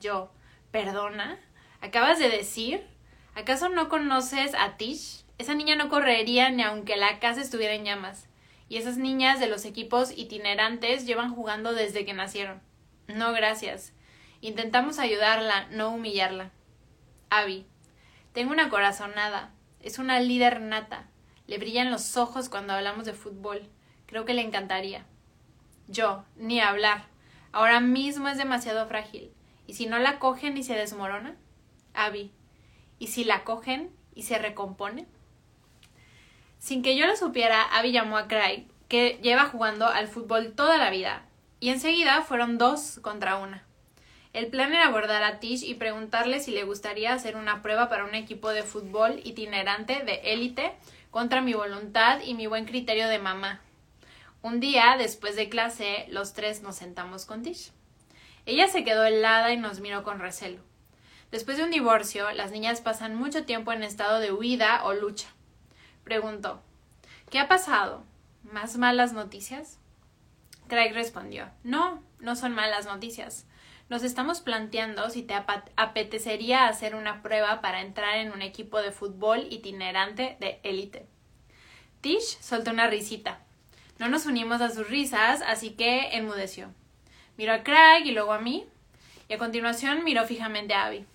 Yo, 0.00 0.30
¿perdona? 0.70 1.38
¿Acabas 1.80 2.18
de 2.18 2.28
decir? 2.28 2.86
¿Acaso 3.34 3.68
no 3.68 3.88
conoces 3.88 4.54
a 4.54 4.76
Tish? 4.76 5.24
Esa 5.38 5.54
niña 5.54 5.76
no 5.76 5.88
correría 5.88 6.50
ni 6.50 6.62
aunque 6.62 6.96
la 6.96 7.18
casa 7.18 7.40
estuviera 7.40 7.74
en 7.74 7.84
llamas. 7.84 8.28
Y 8.68 8.78
esas 8.78 8.96
niñas 8.96 9.38
de 9.38 9.46
los 9.46 9.64
equipos 9.64 10.10
itinerantes 10.16 11.06
llevan 11.06 11.34
jugando 11.34 11.74
desde 11.74 12.04
que 12.04 12.14
nacieron. 12.14 12.60
No, 13.06 13.32
gracias. 13.32 13.92
Intentamos 14.40 14.98
ayudarla, 14.98 15.68
no 15.70 15.90
humillarla. 15.90 16.50
Abby, 17.30 17.66
tengo 18.32 18.52
una 18.52 18.68
corazonada. 18.68 19.52
Es 19.86 20.00
una 20.00 20.18
líder 20.18 20.60
nata. 20.62 21.06
Le 21.46 21.58
brillan 21.58 21.92
los 21.92 22.16
ojos 22.16 22.48
cuando 22.48 22.72
hablamos 22.72 23.06
de 23.06 23.12
fútbol. 23.12 23.62
Creo 24.06 24.24
que 24.24 24.34
le 24.34 24.42
encantaría. 24.42 25.06
Yo, 25.86 26.24
ni 26.34 26.58
hablar. 26.58 27.04
Ahora 27.52 27.78
mismo 27.78 28.26
es 28.26 28.36
demasiado 28.36 28.88
frágil. 28.88 29.30
¿Y 29.68 29.74
si 29.74 29.86
no 29.86 30.00
la 30.00 30.18
cogen 30.18 30.56
y 30.56 30.64
se 30.64 30.74
desmorona? 30.74 31.36
Abby. 31.94 32.32
¿Y 32.98 33.06
si 33.06 33.22
la 33.22 33.44
cogen 33.44 33.94
y 34.12 34.24
se 34.24 34.38
recompone? 34.38 35.06
Sin 36.58 36.82
que 36.82 36.96
yo 36.96 37.06
lo 37.06 37.14
supiera, 37.14 37.62
Abby 37.62 37.92
llamó 37.92 38.18
a 38.18 38.26
Craig, 38.26 38.66
que 38.88 39.20
lleva 39.22 39.44
jugando 39.44 39.86
al 39.86 40.08
fútbol 40.08 40.54
toda 40.56 40.78
la 40.78 40.90
vida, 40.90 41.26
y 41.60 41.68
enseguida 41.68 42.22
fueron 42.22 42.58
dos 42.58 42.98
contra 43.02 43.36
una. 43.36 43.64
El 44.36 44.48
plan 44.48 44.70
era 44.74 44.88
abordar 44.88 45.22
a 45.22 45.40
Tish 45.40 45.64
y 45.64 45.76
preguntarle 45.76 46.40
si 46.40 46.50
le 46.50 46.64
gustaría 46.64 47.14
hacer 47.14 47.36
una 47.36 47.62
prueba 47.62 47.88
para 47.88 48.04
un 48.04 48.14
equipo 48.14 48.50
de 48.50 48.64
fútbol 48.64 49.22
itinerante 49.24 50.04
de 50.04 50.20
élite 50.30 50.74
contra 51.10 51.40
mi 51.40 51.54
voluntad 51.54 52.20
y 52.22 52.34
mi 52.34 52.46
buen 52.46 52.66
criterio 52.66 53.08
de 53.08 53.18
mamá. 53.18 53.62
Un 54.42 54.60
día, 54.60 54.96
después 54.98 55.36
de 55.36 55.48
clase, 55.48 56.04
los 56.10 56.34
tres 56.34 56.60
nos 56.60 56.76
sentamos 56.76 57.24
con 57.24 57.42
Tish. 57.42 57.72
Ella 58.44 58.68
se 58.68 58.84
quedó 58.84 59.06
helada 59.06 59.54
y 59.54 59.56
nos 59.56 59.80
miró 59.80 60.02
con 60.02 60.20
recelo. 60.20 60.60
Después 61.30 61.56
de 61.56 61.64
un 61.64 61.70
divorcio, 61.70 62.30
las 62.32 62.50
niñas 62.50 62.82
pasan 62.82 63.14
mucho 63.14 63.46
tiempo 63.46 63.72
en 63.72 63.82
estado 63.82 64.20
de 64.20 64.32
huida 64.32 64.84
o 64.84 64.92
lucha. 64.92 65.28
Preguntó 66.04 66.60
¿Qué 67.30 67.38
ha 67.38 67.48
pasado? 67.48 68.04
¿Más 68.42 68.76
malas 68.76 69.14
noticias? 69.14 69.78
Craig 70.68 70.92
respondió 70.92 71.48
No, 71.64 72.02
no 72.18 72.36
son 72.36 72.52
malas 72.52 72.84
noticias 72.84 73.45
nos 73.88 74.02
estamos 74.02 74.40
planteando 74.40 75.08
si 75.10 75.22
te 75.22 75.34
apetecería 75.76 76.66
hacer 76.66 76.94
una 76.94 77.22
prueba 77.22 77.60
para 77.60 77.82
entrar 77.82 78.16
en 78.16 78.32
un 78.32 78.42
equipo 78.42 78.82
de 78.82 78.90
fútbol 78.90 79.46
itinerante 79.50 80.36
de 80.40 80.58
élite. 80.64 81.06
Tish 82.00 82.38
soltó 82.40 82.72
una 82.72 82.88
risita. 82.88 83.40
No 83.98 84.08
nos 84.08 84.26
unimos 84.26 84.60
a 84.60 84.70
sus 84.70 84.88
risas, 84.88 85.40
así 85.42 85.70
que 85.70 86.16
enmudeció. 86.16 86.68
Miró 87.36 87.52
a 87.52 87.62
Craig 87.62 88.04
y 88.04 88.12
luego 88.12 88.32
a 88.32 88.40
mí, 88.40 88.66
y 89.28 89.34
a 89.34 89.38
continuación 89.38 90.04
miró 90.04 90.24
fijamente 90.26 90.74
a 90.74 90.86
Abby. 90.86 91.06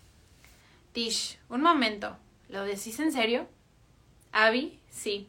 Tish, 0.93 1.39
un 1.49 1.61
momento. 1.61 2.17
¿Lo 2.49 2.63
decís 2.63 2.99
en 2.99 3.11
serio? 3.11 3.47
Abby, 4.31 4.79
sí. 4.89 5.27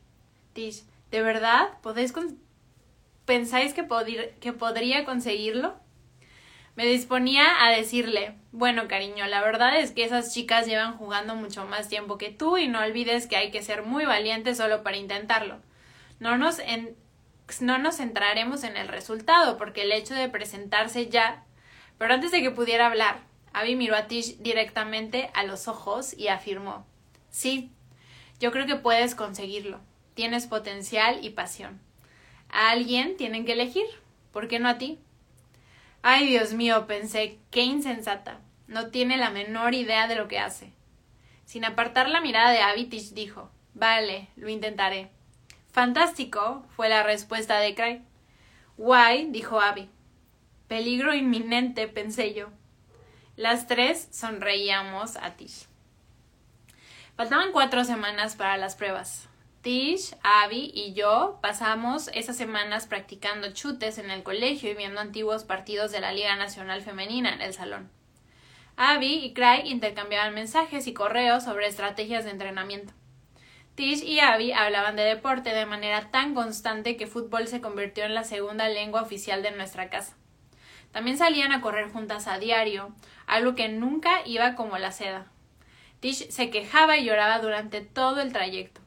Tish, 0.52 0.84
¿de 1.10 1.22
verdad? 1.22 1.78
¿Podéis 1.82 2.12
¿Pensáis 3.24 3.74
que, 3.74 3.86
que 4.40 4.52
podría 4.52 5.04
conseguirlo? 5.04 5.76
Me 6.74 6.86
disponía 6.86 7.64
a 7.64 7.70
decirle 7.70 8.36
bueno, 8.52 8.86
cariño, 8.86 9.26
la 9.26 9.40
verdad 9.40 9.80
es 9.80 9.92
que 9.92 10.04
esas 10.04 10.34
chicas 10.34 10.66
llevan 10.66 10.98
jugando 10.98 11.34
mucho 11.34 11.64
más 11.64 11.88
tiempo 11.88 12.18
que 12.18 12.28
tú 12.28 12.58
y 12.58 12.68
no 12.68 12.80
olvides 12.80 13.26
que 13.26 13.36
hay 13.36 13.50
que 13.50 13.62
ser 13.62 13.82
muy 13.82 14.04
valiente 14.04 14.54
solo 14.54 14.82
para 14.82 14.98
intentarlo. 14.98 15.58
No 16.20 16.36
nos, 16.36 16.58
no 17.60 17.78
nos 17.78 17.96
centraremos 17.96 18.62
en 18.64 18.76
el 18.76 18.88
resultado, 18.88 19.56
porque 19.56 19.82
el 19.82 19.92
hecho 19.92 20.14
de 20.14 20.28
presentarse 20.28 21.08
ya. 21.08 21.46
Pero 21.96 22.12
antes 22.12 22.30
de 22.30 22.42
que 22.42 22.50
pudiera 22.50 22.88
hablar, 22.88 23.20
Abby 23.54 23.74
miró 23.74 23.96
a 23.96 24.06
Tish 24.06 24.36
directamente 24.38 25.30
a 25.32 25.44
los 25.44 25.66
ojos 25.66 26.12
y 26.16 26.28
afirmó 26.28 26.86
Sí, 27.30 27.70
yo 28.38 28.52
creo 28.52 28.66
que 28.66 28.76
puedes 28.76 29.14
conseguirlo. 29.14 29.80
Tienes 30.12 30.46
potencial 30.46 31.24
y 31.24 31.30
pasión. 31.30 31.80
A 32.50 32.68
alguien 32.70 33.16
tienen 33.16 33.46
que 33.46 33.54
elegir. 33.54 33.86
¿Por 34.30 34.46
qué 34.46 34.58
no 34.58 34.68
a 34.68 34.76
ti? 34.76 34.98
Ay, 36.02 36.26
Dios 36.26 36.52
mío, 36.52 36.86
pensé, 36.88 37.38
qué 37.50 37.62
insensata. 37.62 38.40
No 38.66 38.88
tiene 38.88 39.16
la 39.16 39.30
menor 39.30 39.74
idea 39.74 40.08
de 40.08 40.16
lo 40.16 40.26
que 40.26 40.40
hace. 40.40 40.72
Sin 41.44 41.64
apartar 41.64 42.08
la 42.08 42.20
mirada 42.20 42.50
de 42.50 42.60
Abby, 42.60 42.84
dijo, 43.12 43.50
Vale, 43.74 44.28
lo 44.36 44.48
intentaré. 44.48 45.10
Fantástico, 45.70 46.66
fue 46.74 46.88
la 46.88 47.02
respuesta 47.02 47.58
de 47.58 47.74
Craig. 47.74 48.02
Guay, 48.76 49.28
dijo 49.30 49.60
Abby. 49.60 49.88
Peligro 50.66 51.14
inminente, 51.14 51.86
pensé 51.86 52.34
yo. 52.34 52.48
Las 53.36 53.66
tres 53.66 54.08
sonreíamos 54.10 55.16
a 55.16 55.36
Tish. 55.36 55.66
Faltaban 57.16 57.52
cuatro 57.52 57.84
semanas 57.84 58.36
para 58.36 58.56
las 58.56 58.74
pruebas. 58.74 59.28
Tish, 59.62 60.16
Abby 60.24 60.72
y 60.74 60.92
yo 60.92 61.38
pasamos 61.40 62.10
esas 62.14 62.36
semanas 62.36 62.88
practicando 62.88 63.52
chutes 63.52 63.98
en 63.98 64.10
el 64.10 64.24
colegio 64.24 64.68
y 64.68 64.74
viendo 64.74 65.00
antiguos 65.00 65.44
partidos 65.44 65.92
de 65.92 66.00
la 66.00 66.12
Liga 66.12 66.34
Nacional 66.34 66.82
Femenina 66.82 67.32
en 67.32 67.40
el 67.40 67.54
salón. 67.54 67.88
Abby 68.76 69.24
y 69.24 69.32
Craig 69.34 69.66
intercambiaban 69.66 70.34
mensajes 70.34 70.88
y 70.88 70.92
correos 70.92 71.44
sobre 71.44 71.68
estrategias 71.68 72.24
de 72.24 72.32
entrenamiento. 72.32 72.92
Tish 73.76 74.02
y 74.02 74.18
Abby 74.18 74.50
hablaban 74.50 74.96
de 74.96 75.04
deporte 75.04 75.50
de 75.50 75.64
manera 75.64 76.10
tan 76.10 76.34
constante 76.34 76.96
que 76.96 77.06
fútbol 77.06 77.46
se 77.46 77.60
convirtió 77.60 78.02
en 78.02 78.14
la 78.14 78.24
segunda 78.24 78.68
lengua 78.68 79.02
oficial 79.02 79.44
de 79.44 79.52
nuestra 79.52 79.90
casa. 79.90 80.16
También 80.90 81.18
salían 81.18 81.52
a 81.52 81.60
correr 81.60 81.88
juntas 81.88 82.26
a 82.26 82.40
diario, 82.40 82.92
algo 83.26 83.54
que 83.54 83.68
nunca 83.68 84.26
iba 84.26 84.56
como 84.56 84.76
la 84.78 84.90
seda. 84.90 85.30
Tish 86.00 86.30
se 86.30 86.50
quejaba 86.50 86.98
y 86.98 87.04
lloraba 87.04 87.38
durante 87.38 87.80
todo 87.80 88.20
el 88.20 88.32
trayecto. 88.32 88.81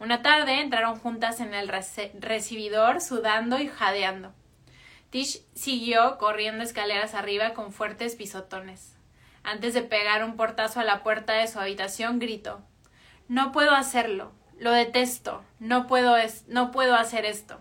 Una 0.00 0.22
tarde 0.22 0.62
entraron 0.62 0.98
juntas 0.98 1.40
en 1.40 1.52
el 1.52 1.68
recibidor 1.68 3.02
sudando 3.02 3.58
y 3.58 3.68
jadeando. 3.68 4.32
Tish 5.10 5.42
siguió 5.54 6.16
corriendo 6.16 6.64
escaleras 6.64 7.12
arriba 7.12 7.52
con 7.52 7.70
fuertes 7.70 8.16
pisotones. 8.16 8.96
Antes 9.42 9.74
de 9.74 9.82
pegar 9.82 10.24
un 10.24 10.36
portazo 10.36 10.80
a 10.80 10.84
la 10.84 11.02
puerta 11.02 11.34
de 11.34 11.46
su 11.48 11.60
habitación, 11.60 12.18
gritó 12.18 12.62
No 13.28 13.52
puedo 13.52 13.72
hacerlo. 13.72 14.32
Lo 14.58 14.72
detesto. 14.72 15.44
No 15.58 15.86
puedo, 15.86 16.16
es 16.16 16.48
no 16.48 16.70
puedo 16.70 16.94
hacer 16.94 17.26
esto. 17.26 17.60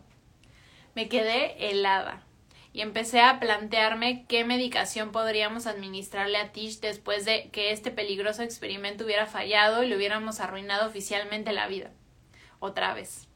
Me 0.96 1.10
quedé 1.10 1.70
helada 1.70 2.24
y 2.72 2.80
empecé 2.80 3.20
a 3.20 3.42
plantearme 3.42 4.26
qué 4.30 4.46
medicación 4.46 5.12
podríamos 5.12 5.68
administrarle 5.68 6.38
a 6.38 6.54
Tish 6.54 6.80
después 6.80 7.26
de 7.26 7.50
que 7.50 7.74
este 7.74 7.92
peligroso 7.92 8.44
experimento 8.44 9.04
hubiera 9.04 9.26
fallado 9.26 9.84
y 9.84 9.90
le 9.90 9.98
hubiéramos 9.98 10.40
arruinado 10.40 10.88
oficialmente 10.88 11.52
la 11.52 11.68
vida 11.68 11.92
otra 12.60 12.94
vez. 12.94 13.28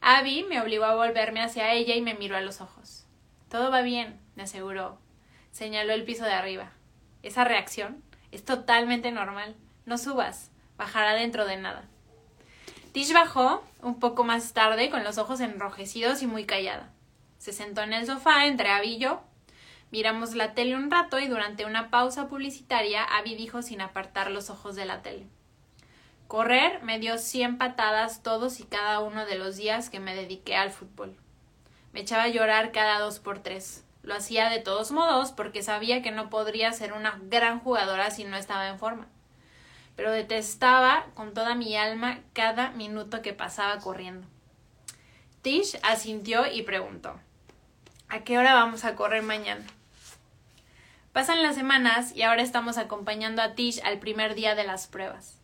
Abby 0.00 0.44
me 0.44 0.60
obligó 0.60 0.84
a 0.84 0.94
volverme 0.94 1.42
hacia 1.42 1.72
ella 1.72 1.94
y 1.94 2.00
me 2.00 2.14
miró 2.14 2.36
a 2.36 2.40
los 2.40 2.60
ojos. 2.60 3.06
Todo 3.48 3.70
va 3.70 3.82
bien, 3.82 4.20
me 4.34 4.42
aseguró. 4.42 4.98
Señaló 5.50 5.92
el 5.92 6.04
piso 6.04 6.24
de 6.24 6.32
arriba. 6.32 6.72
Esa 7.22 7.44
reacción 7.44 8.02
es 8.30 8.44
totalmente 8.44 9.10
normal. 9.10 9.56
No 9.84 9.98
subas. 9.98 10.50
Bajará 10.76 11.14
dentro 11.14 11.46
de 11.46 11.56
nada. 11.56 11.88
Tish 12.92 13.12
bajó 13.12 13.64
un 13.82 13.98
poco 13.98 14.24
más 14.24 14.52
tarde 14.52 14.90
con 14.90 15.04
los 15.04 15.18
ojos 15.18 15.40
enrojecidos 15.40 16.22
y 16.22 16.26
muy 16.26 16.44
callada. 16.44 16.92
Se 17.38 17.52
sentó 17.52 17.82
en 17.82 17.92
el 17.92 18.06
sofá 18.06 18.46
entre 18.46 18.70
Abby 18.70 18.94
y 18.94 18.98
yo. 18.98 19.22
Miramos 19.90 20.34
la 20.34 20.54
tele 20.54 20.74
un 20.76 20.90
rato 20.90 21.18
y 21.18 21.28
durante 21.28 21.64
una 21.64 21.90
pausa 21.90 22.28
publicitaria 22.28 23.04
Abby 23.04 23.34
dijo 23.34 23.62
sin 23.62 23.80
apartar 23.80 24.30
los 24.30 24.50
ojos 24.50 24.76
de 24.76 24.84
la 24.84 25.02
tele. 25.02 25.26
Correr 26.28 26.82
me 26.82 26.98
dio 26.98 27.18
cien 27.18 27.56
patadas 27.56 28.22
todos 28.22 28.58
y 28.58 28.64
cada 28.64 29.00
uno 29.00 29.26
de 29.26 29.36
los 29.36 29.56
días 29.56 29.90
que 29.90 30.00
me 30.00 30.14
dediqué 30.14 30.56
al 30.56 30.72
fútbol. 30.72 31.16
Me 31.92 32.00
echaba 32.00 32.24
a 32.24 32.28
llorar 32.28 32.72
cada 32.72 32.98
dos 32.98 33.20
por 33.20 33.38
tres. 33.38 33.84
Lo 34.02 34.14
hacía 34.14 34.50
de 34.50 34.58
todos 34.58 34.90
modos 34.90 35.30
porque 35.30 35.62
sabía 35.62 36.02
que 36.02 36.10
no 36.10 36.28
podría 36.28 36.72
ser 36.72 36.92
una 36.92 37.18
gran 37.22 37.60
jugadora 37.60 38.10
si 38.10 38.24
no 38.24 38.36
estaba 38.36 38.68
en 38.68 38.78
forma. 38.78 39.06
Pero 39.94 40.10
detestaba 40.10 41.06
con 41.14 41.32
toda 41.32 41.54
mi 41.54 41.76
alma 41.76 42.18
cada 42.32 42.70
minuto 42.70 43.22
que 43.22 43.32
pasaba 43.32 43.78
corriendo. 43.78 44.26
Tish 45.42 45.78
asintió 45.84 46.44
y 46.52 46.62
preguntó 46.62 47.20
¿A 48.08 48.24
qué 48.24 48.36
hora 48.36 48.54
vamos 48.54 48.84
a 48.84 48.96
correr 48.96 49.22
mañana? 49.22 49.64
Pasan 51.12 51.42
las 51.42 51.54
semanas 51.54 52.14
y 52.14 52.22
ahora 52.22 52.42
estamos 52.42 52.78
acompañando 52.78 53.42
a 53.42 53.54
Tish 53.54 53.80
al 53.84 54.00
primer 54.00 54.34
día 54.34 54.54
de 54.54 54.64
las 54.64 54.86
pruebas. 54.86 55.35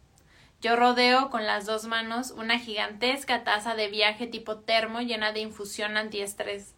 Yo 0.63 0.77
rodeo 0.77 1.29
con 1.29 1.45
las 1.45 1.67
dos 1.67 1.87
manos 1.87 2.31
una 2.31 2.57
gigantesca 2.57 3.43
taza 3.43 3.75
de 3.75 3.89
viaje 3.89 4.29
tipo 4.29 4.59
termo 4.61 5.01
llena 5.01 5.33
de 5.33 5.41
infusión 5.41 5.97
antiestrés. 5.97 6.77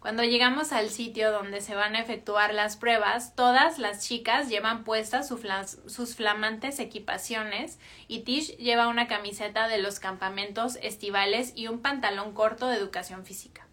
Cuando 0.00 0.24
llegamos 0.24 0.72
al 0.72 0.90
sitio 0.90 1.30
donde 1.30 1.60
se 1.60 1.76
van 1.76 1.94
a 1.94 2.00
efectuar 2.00 2.52
las 2.52 2.76
pruebas, 2.76 3.36
todas 3.36 3.78
las 3.78 4.04
chicas 4.04 4.48
llevan 4.48 4.82
puestas 4.82 5.28
sus 5.28 6.16
flamantes 6.16 6.80
equipaciones 6.80 7.78
y 8.08 8.22
Tish 8.22 8.56
lleva 8.56 8.88
una 8.88 9.06
camiseta 9.06 9.68
de 9.68 9.78
los 9.78 10.00
campamentos 10.00 10.76
estivales 10.82 11.52
y 11.54 11.68
un 11.68 11.80
pantalón 11.80 12.34
corto 12.34 12.66
de 12.66 12.76
educación 12.76 13.24
física. 13.24 13.68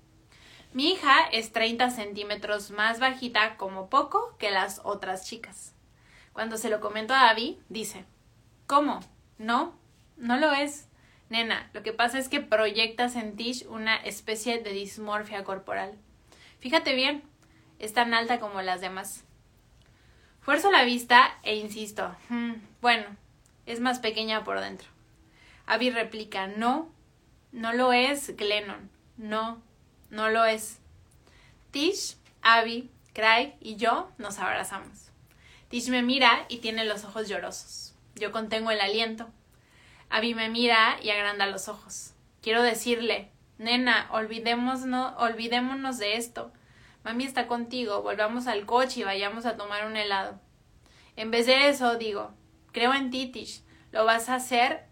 Mi 0.73 0.91
hija 0.91 1.23
es 1.31 1.51
30 1.51 1.89
centímetros 1.89 2.69
más 2.69 2.99
bajita 2.99 3.57
como 3.57 3.89
poco 3.89 4.35
que 4.37 4.51
las 4.51 4.79
otras 4.83 5.25
chicas. 5.25 5.73
Cuando 6.33 6.57
se 6.57 6.69
lo 6.69 6.79
comento 6.79 7.15
a 7.15 7.29
Abby, 7.29 7.59
dice 7.67 8.05
¿Cómo? 8.67 8.99
No, 9.39 9.73
no 10.17 10.37
lo 10.37 10.51
es. 10.51 10.87
Nena, 11.29 11.69
lo 11.73 11.81
que 11.81 11.93
pasa 11.93 12.19
es 12.19 12.27
que 12.27 12.41
proyectas 12.41 13.15
en 13.15 13.35
Tish 13.35 13.65
una 13.67 13.95
especie 13.95 14.59
de 14.59 14.71
dismorfia 14.73 15.43
corporal. 15.43 15.95
Fíjate 16.59 16.93
bien, 16.93 17.23
es 17.79 17.93
tan 17.93 18.13
alta 18.13 18.39
como 18.39 18.61
las 18.61 18.81
demás. 18.81 19.23
Fuerzo 20.41 20.71
la 20.71 20.83
vista 20.83 21.37
e 21.43 21.55
insisto. 21.55 22.15
Hmm, 22.29 22.53
bueno, 22.81 23.05
es 23.65 23.79
más 23.79 23.99
pequeña 23.99 24.43
por 24.43 24.59
dentro. 24.59 24.87
Abby 25.65 25.89
replica, 25.89 26.47
no, 26.47 26.89
no 27.51 27.73
lo 27.73 27.93
es, 27.93 28.35
Glennon. 28.35 28.89
No, 29.17 29.61
no 30.09 30.29
lo 30.29 30.45
es. 30.45 30.79
Tish, 31.71 32.17
Abby, 32.41 32.89
Craig 33.13 33.53
y 33.61 33.75
yo 33.75 34.09
nos 34.17 34.39
abrazamos. 34.39 35.11
Tish 35.69 35.89
me 35.89 36.01
mira 36.01 36.45
y 36.49 36.57
tiene 36.57 36.83
los 36.85 37.05
ojos 37.05 37.29
llorosos. 37.29 37.88
Yo 38.19 38.31
contengo 38.31 38.71
el 38.71 38.81
aliento. 38.81 39.29
Abby 40.09 40.35
me 40.35 40.49
mira 40.49 40.99
y 41.01 41.09
agranda 41.09 41.45
los 41.47 41.69
ojos. 41.69 42.13
Quiero 42.41 42.61
decirle, 42.61 43.29
nena, 43.57 44.07
olvidémonos, 44.11 45.13
olvidémonos 45.17 45.97
de 45.97 46.17
esto. 46.17 46.51
Mami 47.03 47.23
está 47.23 47.47
contigo, 47.47 48.01
volvamos 48.01 48.47
al 48.47 48.65
coche 48.65 49.01
y 49.01 49.03
vayamos 49.03 49.45
a 49.45 49.55
tomar 49.55 49.85
un 49.85 49.95
helado. 49.95 50.39
En 51.15 51.31
vez 51.31 51.45
de 51.45 51.69
eso, 51.69 51.97
digo, 51.97 52.31
creo 52.71 52.93
en 52.93 53.11
ti, 53.11 53.27
Tish. 53.27 53.61
Lo 53.91 54.05
vas 54.05 54.29
a 54.29 54.35
hacer, 54.35 54.85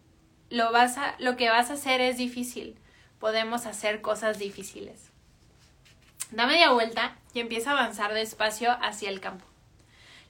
lo 0.49 0.71
vas 0.71 0.97
a, 0.97 1.15
lo 1.19 1.35
que 1.35 1.49
vas 1.49 1.69
a 1.69 1.73
hacer 1.73 2.01
es 2.01 2.17
difícil. 2.17 2.77
Podemos 3.19 3.65
hacer 3.65 4.01
cosas 4.01 4.39
difíciles. 4.39 5.11
Da 6.31 6.45
media 6.45 6.71
vuelta 6.71 7.17
y 7.33 7.39
empieza 7.39 7.71
a 7.71 7.79
avanzar 7.79 8.13
despacio 8.13 8.71
hacia 8.81 9.09
el 9.09 9.19
campo. 9.19 9.46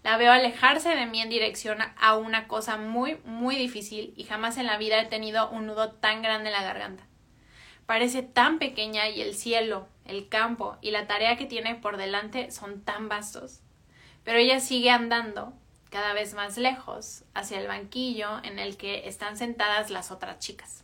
La 0.03 0.17
veo 0.17 0.31
alejarse 0.31 0.89
de 0.89 1.05
mí 1.05 1.21
en 1.21 1.29
dirección 1.29 1.79
a 1.97 2.17
una 2.17 2.47
cosa 2.47 2.77
muy, 2.77 3.17
muy 3.25 3.55
difícil 3.55 4.13
y 4.15 4.23
jamás 4.23 4.57
en 4.57 4.65
la 4.65 4.77
vida 4.77 5.01
he 5.01 5.05
tenido 5.05 5.49
un 5.49 5.67
nudo 5.67 5.91
tan 5.91 6.21
grande 6.21 6.49
en 6.49 6.53
la 6.53 6.63
garganta. 6.63 7.03
Parece 7.85 8.21
tan 8.21 8.59
pequeña 8.59 9.09
y 9.09 9.21
el 9.21 9.33
cielo, 9.33 9.87
el 10.05 10.29
campo 10.29 10.77
y 10.81 10.91
la 10.91 11.07
tarea 11.07 11.37
que 11.37 11.45
tiene 11.45 11.75
por 11.75 11.97
delante 11.97 12.51
son 12.51 12.83
tan 12.83 13.09
vastos. 13.09 13.61
Pero 14.23 14.39
ella 14.39 14.59
sigue 14.59 14.89
andando 14.89 15.53
cada 15.89 16.13
vez 16.13 16.33
más 16.33 16.57
lejos 16.57 17.23
hacia 17.33 17.59
el 17.59 17.67
banquillo 17.67 18.43
en 18.43 18.59
el 18.59 18.77
que 18.77 19.07
están 19.07 19.37
sentadas 19.37 19.89
las 19.89 20.11
otras 20.11 20.39
chicas. 20.39 20.83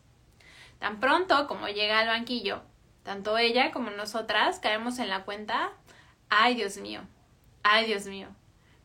Tan 0.79 0.99
pronto 0.99 1.47
como 1.47 1.67
llega 1.67 1.99
al 1.99 2.07
banquillo, 2.07 2.61
tanto 3.03 3.37
ella 3.37 3.71
como 3.71 3.89
nosotras 3.89 4.59
caemos 4.59 4.99
en 4.99 5.09
la 5.09 5.23
cuenta 5.23 5.71
ay 6.29 6.55
Dios 6.55 6.77
mío, 6.77 7.01
ay 7.63 7.85
Dios 7.85 8.05
mío, 8.05 8.27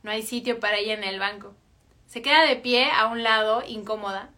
no 0.03 0.11
hay 0.11 0.23
sitio 0.23 0.61
para 0.61 0.79
ella 0.79 0.95
en 0.95 1.05
el 1.05 1.19
banco. 1.19 1.55
Se 2.07 2.23
queda 2.23 2.45
de 2.45 2.57
pie 2.57 2.91
a 2.91 3.07
un 3.07 3.23
lado, 3.23 3.63
incómoda. 3.67 4.31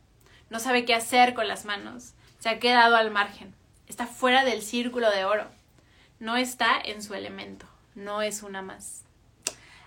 No 0.49 0.59
sabe 0.59 0.85
qué 0.85 0.95
hacer 0.95 1.35
con 1.35 1.49
las 1.49 1.65
manos. 1.65 2.15
Se 2.39 2.49
ha 2.49 2.59
quedado 2.59 2.97
al 2.97 3.11
margen. 3.11 3.55
Está 3.87 4.07
fuera 4.07 4.45
del 4.45 4.63
círculo 4.63 5.11
de 5.11 5.25
oro. 5.25 5.47
No 6.19 6.37
está 6.37 6.81
en 6.83 7.03
su 7.03 7.15
elemento. 7.15 7.67
No 7.95 8.23
es 8.23 8.43
una 8.43 8.63
más. 8.63 9.05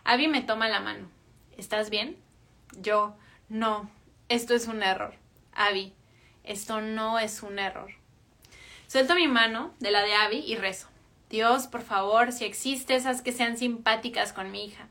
Abby 0.03 0.27
me 0.27 0.41
toma 0.41 0.69
la 0.69 0.79
mano. 0.79 1.09
¿Estás 1.57 1.89
bien? 1.89 2.17
Yo, 2.79 3.15
no. 3.49 3.89
Esto 4.29 4.53
es 4.53 4.67
un 4.67 4.83
error. 4.83 5.15
Abby, 5.53 5.93
esto 6.43 6.81
no 6.81 7.19
es 7.19 7.43
un 7.43 7.59
error. 7.59 7.91
Suelto 8.87 9.15
mi 9.15 9.27
mano 9.27 9.73
de 9.79 9.91
la 9.91 10.03
de 10.03 10.13
Abby 10.13 10.37
y 10.37 10.55
rezo. 10.55 10.87
Dios, 11.29 11.67
por 11.67 11.81
favor, 11.81 12.31
si 12.31 12.45
existes, 12.45 13.05
haz 13.05 13.21
que 13.21 13.31
sean 13.31 13.57
simpáticas 13.57 14.33
con 14.33 14.51
mi 14.51 14.65
hija 14.65 14.87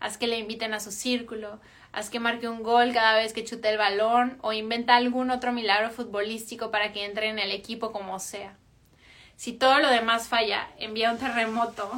haz 0.00 0.18
que 0.18 0.26
le 0.26 0.38
inviten 0.38 0.74
a 0.74 0.80
su 0.80 0.92
círculo, 0.92 1.60
haz 1.92 2.10
que 2.10 2.20
marque 2.20 2.48
un 2.48 2.62
gol 2.62 2.92
cada 2.92 3.14
vez 3.14 3.32
que 3.32 3.44
chute 3.44 3.68
el 3.68 3.78
balón 3.78 4.38
o 4.42 4.52
inventa 4.52 4.96
algún 4.96 5.30
otro 5.30 5.52
milagro 5.52 5.90
futbolístico 5.90 6.70
para 6.70 6.92
que 6.92 7.04
entre 7.04 7.28
en 7.28 7.38
el 7.38 7.50
equipo 7.50 7.92
como 7.92 8.18
sea. 8.18 8.56
Si 9.36 9.52
todo 9.52 9.78
lo 9.78 9.88
demás 9.88 10.28
falla, 10.28 10.68
envía 10.78 11.12
un 11.12 11.18
terremoto. 11.18 11.90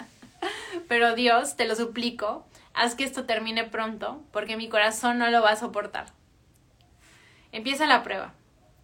Pero 0.88 1.14
Dios, 1.14 1.56
te 1.56 1.66
lo 1.66 1.74
suplico, 1.74 2.46
haz 2.72 2.94
que 2.94 3.04
esto 3.04 3.24
termine 3.24 3.64
pronto, 3.64 4.22
porque 4.32 4.56
mi 4.56 4.68
corazón 4.68 5.18
no 5.18 5.28
lo 5.30 5.42
va 5.42 5.50
a 5.50 5.56
soportar. 5.56 6.06
Empieza 7.50 7.86
la 7.86 8.02
prueba. 8.02 8.34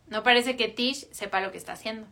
No 0.06 0.22
parece 0.22 0.56
que 0.56 0.68
Tish 0.68 1.08
sepa 1.12 1.40
lo 1.40 1.52
que 1.52 1.58
está 1.58 1.72
haciendo. 1.72 2.06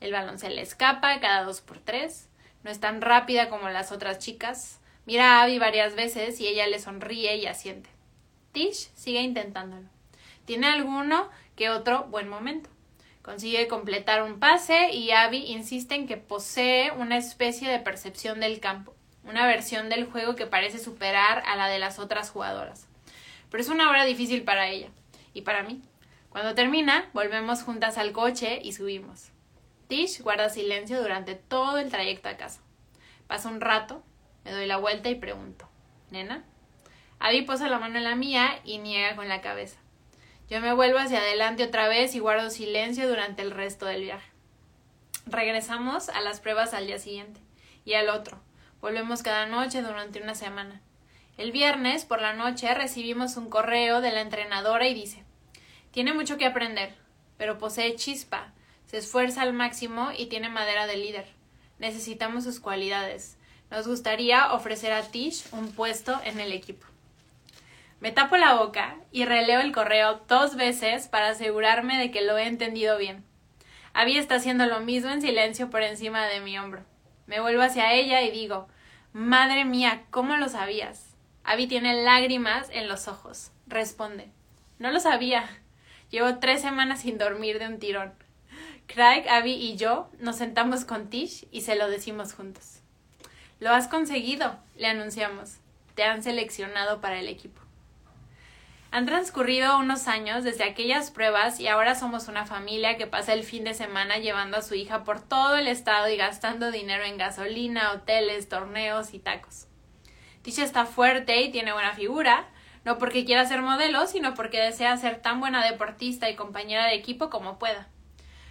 El 0.00 0.12
balón 0.12 0.38
se 0.38 0.50
le 0.50 0.62
escapa 0.62 1.20
cada 1.20 1.44
dos 1.44 1.60
por 1.60 1.78
tres. 1.78 2.28
No 2.62 2.70
es 2.70 2.80
tan 2.80 3.00
rápida 3.00 3.48
como 3.48 3.68
las 3.68 3.92
otras 3.92 4.18
chicas. 4.18 4.80
Mira 5.08 5.38
a 5.38 5.44
Abby 5.44 5.58
varias 5.58 5.94
veces 5.94 6.38
y 6.38 6.48
ella 6.48 6.66
le 6.66 6.78
sonríe 6.78 7.34
y 7.38 7.46
asiente. 7.46 7.88
Tish 8.52 8.90
sigue 8.94 9.22
intentándolo. 9.22 9.88
Tiene 10.44 10.66
alguno 10.66 11.30
que 11.56 11.70
otro 11.70 12.04
buen 12.10 12.28
momento. 12.28 12.68
Consigue 13.22 13.68
completar 13.68 14.22
un 14.22 14.38
pase 14.38 14.90
y 14.90 15.12
Abby 15.12 15.46
insiste 15.46 15.94
en 15.94 16.06
que 16.06 16.18
posee 16.18 16.90
una 16.90 17.16
especie 17.16 17.70
de 17.70 17.78
percepción 17.78 18.38
del 18.40 18.60
campo, 18.60 18.94
una 19.24 19.46
versión 19.46 19.88
del 19.88 20.04
juego 20.04 20.36
que 20.36 20.44
parece 20.44 20.78
superar 20.78 21.42
a 21.46 21.56
la 21.56 21.68
de 21.68 21.78
las 21.78 21.98
otras 21.98 22.28
jugadoras. 22.28 22.86
Pero 23.50 23.62
es 23.62 23.70
una 23.70 23.88
hora 23.88 24.04
difícil 24.04 24.42
para 24.42 24.68
ella 24.68 24.88
y 25.32 25.40
para 25.40 25.62
mí. 25.62 25.80
Cuando 26.28 26.54
termina, 26.54 27.08
volvemos 27.14 27.62
juntas 27.62 27.96
al 27.96 28.12
coche 28.12 28.60
y 28.62 28.74
subimos. 28.74 29.30
Tish 29.86 30.20
guarda 30.20 30.50
silencio 30.50 31.00
durante 31.00 31.34
todo 31.34 31.78
el 31.78 31.90
trayecto 31.90 32.28
a 32.28 32.36
casa. 32.36 32.60
Pasa 33.26 33.48
un 33.48 33.62
rato, 33.62 34.02
me 34.48 34.54
doy 34.54 34.66
la 34.66 34.78
vuelta 34.78 35.10
y 35.10 35.14
pregunto, 35.14 35.68
¿Nena? 36.10 36.42
Abby 37.18 37.42
posa 37.42 37.68
la 37.68 37.78
mano 37.78 37.98
en 37.98 38.04
la 38.04 38.16
mía 38.16 38.60
y 38.64 38.78
niega 38.78 39.14
con 39.14 39.28
la 39.28 39.42
cabeza. 39.42 39.78
Yo 40.48 40.62
me 40.62 40.72
vuelvo 40.72 40.98
hacia 40.98 41.18
adelante 41.18 41.64
otra 41.64 41.86
vez 41.86 42.14
y 42.14 42.18
guardo 42.18 42.48
silencio 42.48 43.06
durante 43.06 43.42
el 43.42 43.50
resto 43.50 43.84
del 43.84 44.04
viaje. 44.04 44.30
Regresamos 45.26 46.08
a 46.08 46.22
las 46.22 46.40
pruebas 46.40 46.72
al 46.72 46.86
día 46.86 46.98
siguiente 46.98 47.42
y 47.84 47.92
al 47.92 48.08
otro. 48.08 48.40
Volvemos 48.80 49.22
cada 49.22 49.44
noche 49.44 49.82
durante 49.82 50.22
una 50.22 50.34
semana. 50.34 50.80
El 51.36 51.52
viernes 51.52 52.06
por 52.06 52.22
la 52.22 52.32
noche 52.32 52.72
recibimos 52.72 53.36
un 53.36 53.50
correo 53.50 54.00
de 54.00 54.12
la 54.12 54.22
entrenadora 54.22 54.88
y 54.88 54.94
dice 54.94 55.24
Tiene 55.90 56.14
mucho 56.14 56.38
que 56.38 56.46
aprender, 56.46 56.94
pero 57.36 57.58
posee 57.58 57.96
chispa, 57.96 58.54
se 58.86 58.96
esfuerza 58.96 59.42
al 59.42 59.52
máximo 59.52 60.08
y 60.16 60.26
tiene 60.26 60.48
madera 60.48 60.86
de 60.86 60.96
líder. 60.96 61.26
Necesitamos 61.78 62.44
sus 62.44 62.60
cualidades. 62.60 63.37
Nos 63.70 63.86
gustaría 63.86 64.52
ofrecer 64.54 64.92
a 64.92 65.02
Tish 65.02 65.44
un 65.52 65.72
puesto 65.72 66.18
en 66.24 66.40
el 66.40 66.52
equipo. 66.52 66.86
Me 68.00 68.12
tapo 68.12 68.36
la 68.36 68.54
boca 68.54 68.96
y 69.12 69.24
releo 69.24 69.60
el 69.60 69.72
correo 69.72 70.22
dos 70.28 70.56
veces 70.56 71.08
para 71.08 71.30
asegurarme 71.30 71.98
de 71.98 72.10
que 72.10 72.22
lo 72.22 72.38
he 72.38 72.46
entendido 72.46 72.96
bien. 72.96 73.24
Abby 73.92 74.16
está 74.16 74.36
haciendo 74.36 74.66
lo 74.66 74.80
mismo 74.80 75.10
en 75.10 75.20
silencio 75.20 75.68
por 75.68 75.82
encima 75.82 76.26
de 76.26 76.40
mi 76.40 76.58
hombro. 76.58 76.84
Me 77.26 77.40
vuelvo 77.40 77.62
hacia 77.62 77.92
ella 77.92 78.22
y 78.22 78.30
digo 78.30 78.68
Madre 79.12 79.64
mía, 79.64 80.04
¿cómo 80.10 80.36
lo 80.36 80.48
sabías? 80.48 81.16
Abby 81.44 81.66
tiene 81.66 82.04
lágrimas 82.04 82.68
en 82.70 82.88
los 82.88 83.08
ojos. 83.08 83.50
Responde 83.66 84.30
No 84.78 84.92
lo 84.92 85.00
sabía. 85.00 85.48
Llevo 86.10 86.38
tres 86.38 86.62
semanas 86.62 87.00
sin 87.02 87.18
dormir 87.18 87.58
de 87.58 87.66
un 87.66 87.78
tirón. 87.78 88.12
Craig, 88.86 89.28
Abby 89.28 89.52
y 89.52 89.76
yo 89.76 90.08
nos 90.20 90.36
sentamos 90.36 90.84
con 90.84 91.10
Tish 91.10 91.46
y 91.50 91.62
se 91.62 91.74
lo 91.74 91.90
decimos 91.90 92.32
juntos. 92.32 92.77
Lo 93.60 93.70
has 93.70 93.88
conseguido, 93.88 94.56
le 94.76 94.86
anunciamos. 94.86 95.56
Te 95.96 96.04
han 96.04 96.22
seleccionado 96.22 97.00
para 97.00 97.18
el 97.18 97.26
equipo. 97.26 97.60
Han 98.90 99.04
transcurrido 99.04 99.78
unos 99.78 100.06
años 100.06 100.44
desde 100.44 100.62
aquellas 100.64 101.10
pruebas 101.10 101.58
y 101.58 101.66
ahora 101.66 101.96
somos 101.96 102.28
una 102.28 102.46
familia 102.46 102.96
que 102.96 103.08
pasa 103.08 103.34
el 103.34 103.42
fin 103.42 103.64
de 103.64 103.74
semana 103.74 104.18
llevando 104.18 104.56
a 104.56 104.62
su 104.62 104.74
hija 104.76 105.02
por 105.02 105.20
todo 105.20 105.56
el 105.56 105.66
estado 105.66 106.08
y 106.08 106.16
gastando 106.16 106.70
dinero 106.70 107.02
en 107.04 107.18
gasolina, 107.18 107.92
hoteles, 107.92 108.48
torneos 108.48 109.12
y 109.12 109.18
tacos. 109.18 109.66
Tish 110.42 110.60
está 110.60 110.86
fuerte 110.86 111.42
y 111.42 111.50
tiene 111.50 111.72
buena 111.72 111.94
figura, 111.94 112.46
no 112.84 112.96
porque 112.96 113.24
quiera 113.24 113.44
ser 113.44 113.60
modelo, 113.60 114.06
sino 114.06 114.34
porque 114.34 114.60
desea 114.60 114.96
ser 114.96 115.20
tan 115.20 115.40
buena 115.40 115.64
deportista 115.64 116.30
y 116.30 116.36
compañera 116.36 116.86
de 116.86 116.94
equipo 116.94 117.28
como 117.28 117.58
pueda. 117.58 117.88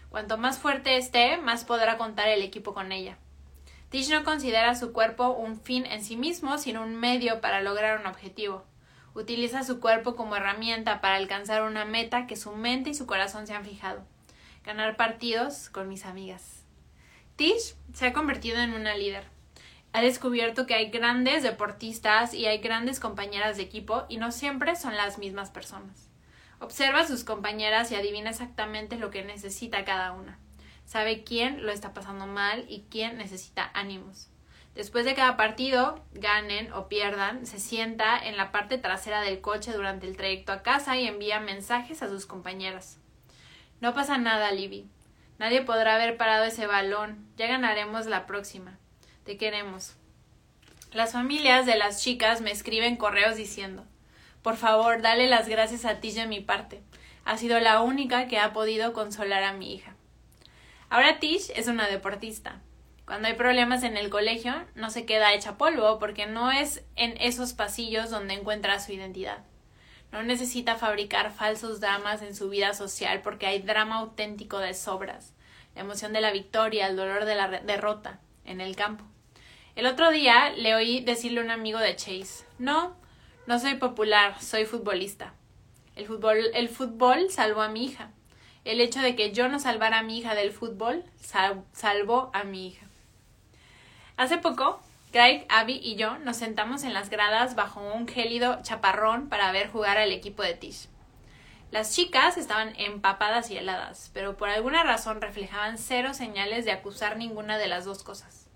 Cuanto 0.09 0.37
más 0.37 0.59
fuerte 0.59 0.97
esté, 0.97 1.37
más 1.37 1.63
podrá 1.63 1.97
contar 1.97 2.27
el 2.27 2.43
equipo 2.43 2.73
con 2.73 2.91
ella. 2.91 3.17
Tish 3.89 4.10
no 4.10 4.26
considera 4.26 4.76
su 4.76 4.91
cuerpo 4.91 5.30
un 5.30 5.60
fin 5.62 5.86
en 5.86 6.04
sí 6.04 6.17
mismo, 6.17 6.58
sino 6.58 6.84
un 6.84 6.95
medio 6.95 7.39
para 7.39 7.62
lograr 7.62 8.00
un 8.00 8.06
objetivo. 8.06 8.65
Utiliza 9.13 9.63
su 9.63 9.80
cuerpo 9.80 10.15
como 10.15 10.36
herramienta 10.36 11.00
para 11.00 11.15
alcanzar 11.15 11.63
una 11.63 11.86
meta 11.86 12.28
que 12.28 12.36
su 12.36 12.52
mente 12.52 12.89
y 12.89 12.95
su 12.95 13.06
corazón 13.06 13.47
se 13.47 13.54
han 13.54 13.63
fijado. 13.63 14.06
Ganar 14.65 14.97
partidos 14.97 15.69
con 15.69 15.88
mis 15.88 16.06
amigas. 16.06 16.65
Tish 17.38 17.76
se 17.93 18.08
ha 18.08 18.13
convertido 18.13 18.60
en 18.60 18.73
una 18.73 18.95
líder. 18.95 19.23
Ha 19.93 20.02
descubierto 20.02 20.67
que 20.67 20.76
hay 20.76 20.89
grandes 20.89 21.41
deportistas 21.41 22.34
y 22.34 22.45
hay 22.45 22.58
grandes 22.58 23.00
compañeras 23.00 23.56
de 23.56 23.63
equipo 23.63 24.06
y 24.10 24.17
no 24.17 24.34
siempre 24.34 24.76
son 24.76 24.97
las 24.97 25.17
mismas 25.17 25.50
personas. 25.50 26.10
Observa 26.60 27.02
a 27.02 27.08
sus 27.08 27.23
compañeras 27.23 27.91
y 27.91 27.95
adivina 27.95 28.32
exactamente 28.32 28.97
lo 28.97 29.12
que 29.12 29.23
necesita 29.23 29.86
cada 29.86 30.12
una. 30.12 30.39
Sabe 30.88 31.23
quién 31.23 31.63
lo 31.63 31.71
está 31.71 31.93
pasando 31.93 32.26
mal 32.26 32.65
y 32.67 32.86
quién 32.89 33.19
necesita 33.19 33.69
ánimos. 33.76 34.30
Después 34.73 35.06
de 35.06 35.13
cada 35.13 35.38
partido, 35.38 36.04
ganen 36.13 36.73
o 36.73 36.88
pierdan, 36.88 37.45
se 37.45 37.60
sienta 37.60 38.17
en 38.17 38.38
la 38.38 38.52
parte 38.52 38.80
trasera 38.80 39.21
del 39.21 39.39
coche 39.39 39.71
durante 39.71 40.08
el 40.08 40.17
trayecto 40.17 40.52
a 40.52 40.63
casa 40.63 40.97
y 40.97 41.06
envía 41.06 41.39
mensajes 41.39 42.02
a 42.02 42.10
sus 42.10 42.26
compañeras. 42.26 42.97
No 43.82 43.93
pasa 43.93 44.17
nada, 44.17 44.52
Libby. 44.52 44.89
Nadie 45.38 45.62
podrá 45.62 45.93
haber 45.93 46.17
parado 46.17 46.45
ese 46.45 46.65
balón. 46.65 47.28
Ya 47.38 47.45
ganaremos 47.45 48.08
la 48.08 48.26
próxima. 48.26 48.80
Te 49.23 49.38
queremos. 49.38 49.95
Las 50.91 51.12
familias 51.12 51.67
de 51.67 51.76
las 51.76 52.02
chicas 52.02 52.41
me 52.41 52.50
escriben 52.50 52.95
correos 52.95 53.36
diciendo 53.36 53.86
por 54.47 54.56
favor, 54.56 55.02
dale 55.02 55.28
las 55.28 55.50
gracias 55.50 55.84
a 55.84 56.00
ti 56.00 56.13
de 56.13 56.26
mi 56.26 56.39
parte. 56.39 56.82
Ha 57.26 57.38
sido 57.38 57.60
la 57.60 57.82
única 57.82 58.30
que 58.30 58.39
ha 58.39 58.54
podido 58.54 58.93
consolar 58.93 59.43
a 59.43 59.52
mi 59.52 59.76
hija. 59.76 59.96
Ahora 60.89 61.19
Tish 61.19 61.52
es 61.56 61.67
una 61.67 61.88
deportista. 61.88 62.62
Cuando 63.06 63.28
hay 63.28 63.34
problemas 63.34 63.84
en 63.84 63.97
el 63.97 64.10
colegio, 64.10 64.54
no 64.76 64.89
se 64.89 65.06
queda 65.06 65.34
hecha 65.34 65.58
polvo 65.58 66.00
porque 66.00 66.28
no 66.28 66.52
es 66.52 66.84
en 66.95 67.15
esos 67.19 67.54
pasillos 67.54 68.10
donde 68.10 68.36
encuentra 68.36 68.80
su 68.80 68.93
identidad. 68.93 69.39
No 70.13 70.23
necesita 70.23 70.76
fabricar 70.76 71.32
falsos 71.32 71.82
dramas 71.82 72.21
en 72.21 72.34
su 72.34 72.50
vida 72.50 72.73
social 72.73 73.21
porque 73.21 73.47
hay 73.47 73.62
drama 73.62 73.97
auténtico 73.97 74.60
de 74.60 74.73
sobras, 74.73 75.34
la 75.76 75.82
emoción 75.82 76.13
de 76.13 76.21
la 76.21 76.32
victoria, 76.32 76.88
el 76.88 76.95
dolor 76.95 77.26
de 77.26 77.36
la 77.36 77.50
derrota, 77.50 78.21
en 78.45 78.62
el 78.62 78.78
campo. 78.78 79.04
El 79.76 79.88
otro 79.88 80.10
día 80.10 80.52
le 80.52 80.73
oí 80.73 81.02
decirle 81.02 81.41
a 81.41 81.43
un 81.43 81.52
amigo 81.52 81.80
de 81.80 81.97
Chase, 81.97 82.45
no, 82.60 82.95
no 83.45 83.60
soy 83.60 83.76
popular, 83.76 84.41
soy 84.41 84.65
futbolista. 84.65 85.34
El 85.95 86.06
fútbol, 86.06 86.38
el 86.54 86.69
fútbol 86.69 87.30
salvó 87.30 87.62
a 87.62 87.69
mi 87.69 87.86
hija. 87.86 88.12
El 88.67 88.82
hecho 88.82 88.99
de 88.99 89.15
que 89.15 89.32
yo 89.32 89.47
no 89.47 89.60
salvara 89.60 89.99
a 89.99 90.03
mi 90.03 90.17
hija 90.17 90.36
del 90.36 90.51
fútbol 90.51 91.06
salvó 91.71 92.30
a 92.34 92.43
mi 92.43 92.67
hija. 92.67 92.86
Hace 94.17 94.39
poco, 94.39 94.82
Craig, 95.13 95.45
Abby 95.47 95.80
y 95.82 95.95
yo 95.95 96.17
nos 96.17 96.36
sentamos 96.36 96.84
en 96.84 96.93
las 96.93 97.10
gradas 97.10 97.56
bajo 97.56 97.80
un 97.80 98.10
gélido 98.10 98.60
chaparrón 98.63 99.30
para 99.30 99.53
ver 99.53 99.71
jugar 99.71 99.97
al 99.97 100.12
equipo 100.12 100.43
de 100.43 100.53
Tish. 100.53 100.89
Las 101.71 101.95
chicas 101.95 102.36
estaban 102.36 102.73
empapadas 102.75 103.51
y 103.51 103.58
heladas, 103.58 104.12
pero 104.13 104.36
por 104.36 104.49
alguna 104.49 104.84
razón 104.84 105.21
reflejaban 105.21 105.77
cero 105.77 106.13
señales 106.13 106.65
de 106.65 106.73
acusar 106.73 107.15
ninguna 107.15 107.58
de 107.58 107.69
las 107.69 107.86
dos 107.86 108.03
cosas. 108.03 108.49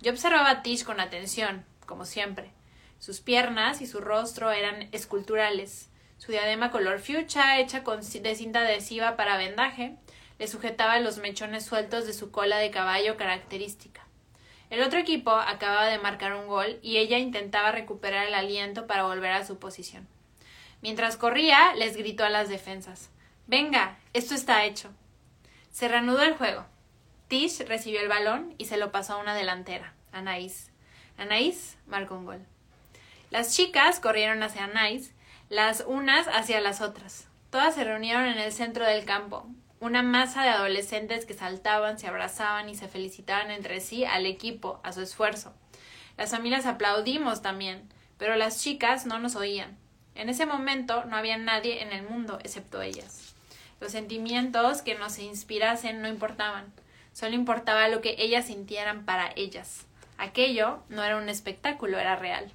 Yo 0.00 0.10
observaba 0.10 0.50
a 0.50 0.62
Tish 0.64 0.82
con 0.82 0.98
atención, 0.98 1.64
como 1.86 2.04
siempre, 2.04 2.50
sus 2.98 3.20
piernas 3.20 3.80
y 3.80 3.86
su 3.86 4.00
rostro 4.00 4.50
eran 4.50 4.88
esculturales. 4.90 5.88
Su 6.24 6.30
diadema 6.30 6.70
color 6.70 7.00
fuchsia, 7.00 7.58
hecha 7.58 7.80
de 7.80 8.34
cinta 8.36 8.60
adhesiva 8.60 9.16
para 9.16 9.36
vendaje, 9.38 9.96
le 10.38 10.46
sujetaba 10.46 11.00
los 11.00 11.18
mechones 11.18 11.64
sueltos 11.64 12.06
de 12.06 12.12
su 12.12 12.30
cola 12.30 12.58
de 12.58 12.70
caballo 12.70 13.16
característica. 13.16 14.06
El 14.70 14.84
otro 14.84 15.00
equipo 15.00 15.32
acababa 15.32 15.86
de 15.86 15.98
marcar 15.98 16.34
un 16.34 16.46
gol 16.46 16.78
y 16.80 16.98
ella 16.98 17.18
intentaba 17.18 17.72
recuperar 17.72 18.28
el 18.28 18.34
aliento 18.34 18.86
para 18.86 19.02
volver 19.02 19.32
a 19.32 19.44
su 19.44 19.58
posición. 19.58 20.06
Mientras 20.80 21.16
corría, 21.16 21.74
les 21.74 21.96
gritó 21.96 22.22
a 22.22 22.30
las 22.30 22.48
defensas 22.48 23.10
Venga, 23.48 23.98
esto 24.12 24.36
está 24.36 24.64
hecho. 24.64 24.92
Se 25.72 25.88
reanudó 25.88 26.22
el 26.22 26.36
juego. 26.36 26.64
Tish 27.26 27.66
recibió 27.66 28.00
el 28.00 28.06
balón 28.08 28.54
y 28.58 28.66
se 28.66 28.76
lo 28.76 28.92
pasó 28.92 29.14
a 29.14 29.20
una 29.20 29.34
delantera, 29.34 29.92
Anaís. 30.12 30.70
Anaís 31.18 31.78
marcó 31.88 32.14
un 32.14 32.26
gol. 32.26 32.46
Las 33.30 33.56
chicas 33.56 33.98
corrieron 33.98 34.44
hacia 34.44 34.68
Nice, 34.68 35.11
las 35.52 35.84
unas 35.86 36.28
hacia 36.28 36.62
las 36.62 36.80
otras. 36.80 37.28
Todas 37.50 37.74
se 37.74 37.84
reunieron 37.84 38.24
en 38.24 38.38
el 38.38 38.52
centro 38.52 38.86
del 38.86 39.04
campo, 39.04 39.46
una 39.80 40.02
masa 40.02 40.44
de 40.44 40.48
adolescentes 40.48 41.26
que 41.26 41.34
saltaban, 41.34 41.98
se 41.98 42.06
abrazaban 42.06 42.70
y 42.70 42.74
se 42.74 42.88
felicitaban 42.88 43.50
entre 43.50 43.80
sí 43.80 44.06
al 44.06 44.24
equipo, 44.24 44.80
a 44.82 44.92
su 44.92 45.02
esfuerzo. 45.02 45.52
Las 46.16 46.30
familias 46.30 46.64
aplaudimos 46.64 47.42
también, 47.42 47.86
pero 48.16 48.34
las 48.36 48.62
chicas 48.62 49.04
no 49.04 49.18
nos 49.18 49.36
oían. 49.36 49.76
En 50.14 50.30
ese 50.30 50.46
momento 50.46 51.04
no 51.04 51.16
había 51.16 51.36
nadie 51.36 51.82
en 51.82 51.92
el 51.92 52.02
mundo 52.02 52.38
excepto 52.42 52.80
ellas. 52.80 53.34
Los 53.78 53.92
sentimientos 53.92 54.80
que 54.80 54.94
nos 54.94 55.18
inspirasen 55.18 56.00
no 56.00 56.08
importaban, 56.08 56.72
solo 57.12 57.34
importaba 57.34 57.88
lo 57.88 58.00
que 58.00 58.16
ellas 58.16 58.46
sintieran 58.46 59.04
para 59.04 59.30
ellas. 59.36 59.84
Aquello 60.16 60.82
no 60.88 61.04
era 61.04 61.18
un 61.18 61.28
espectáculo, 61.28 61.98
era 61.98 62.16
real. 62.16 62.50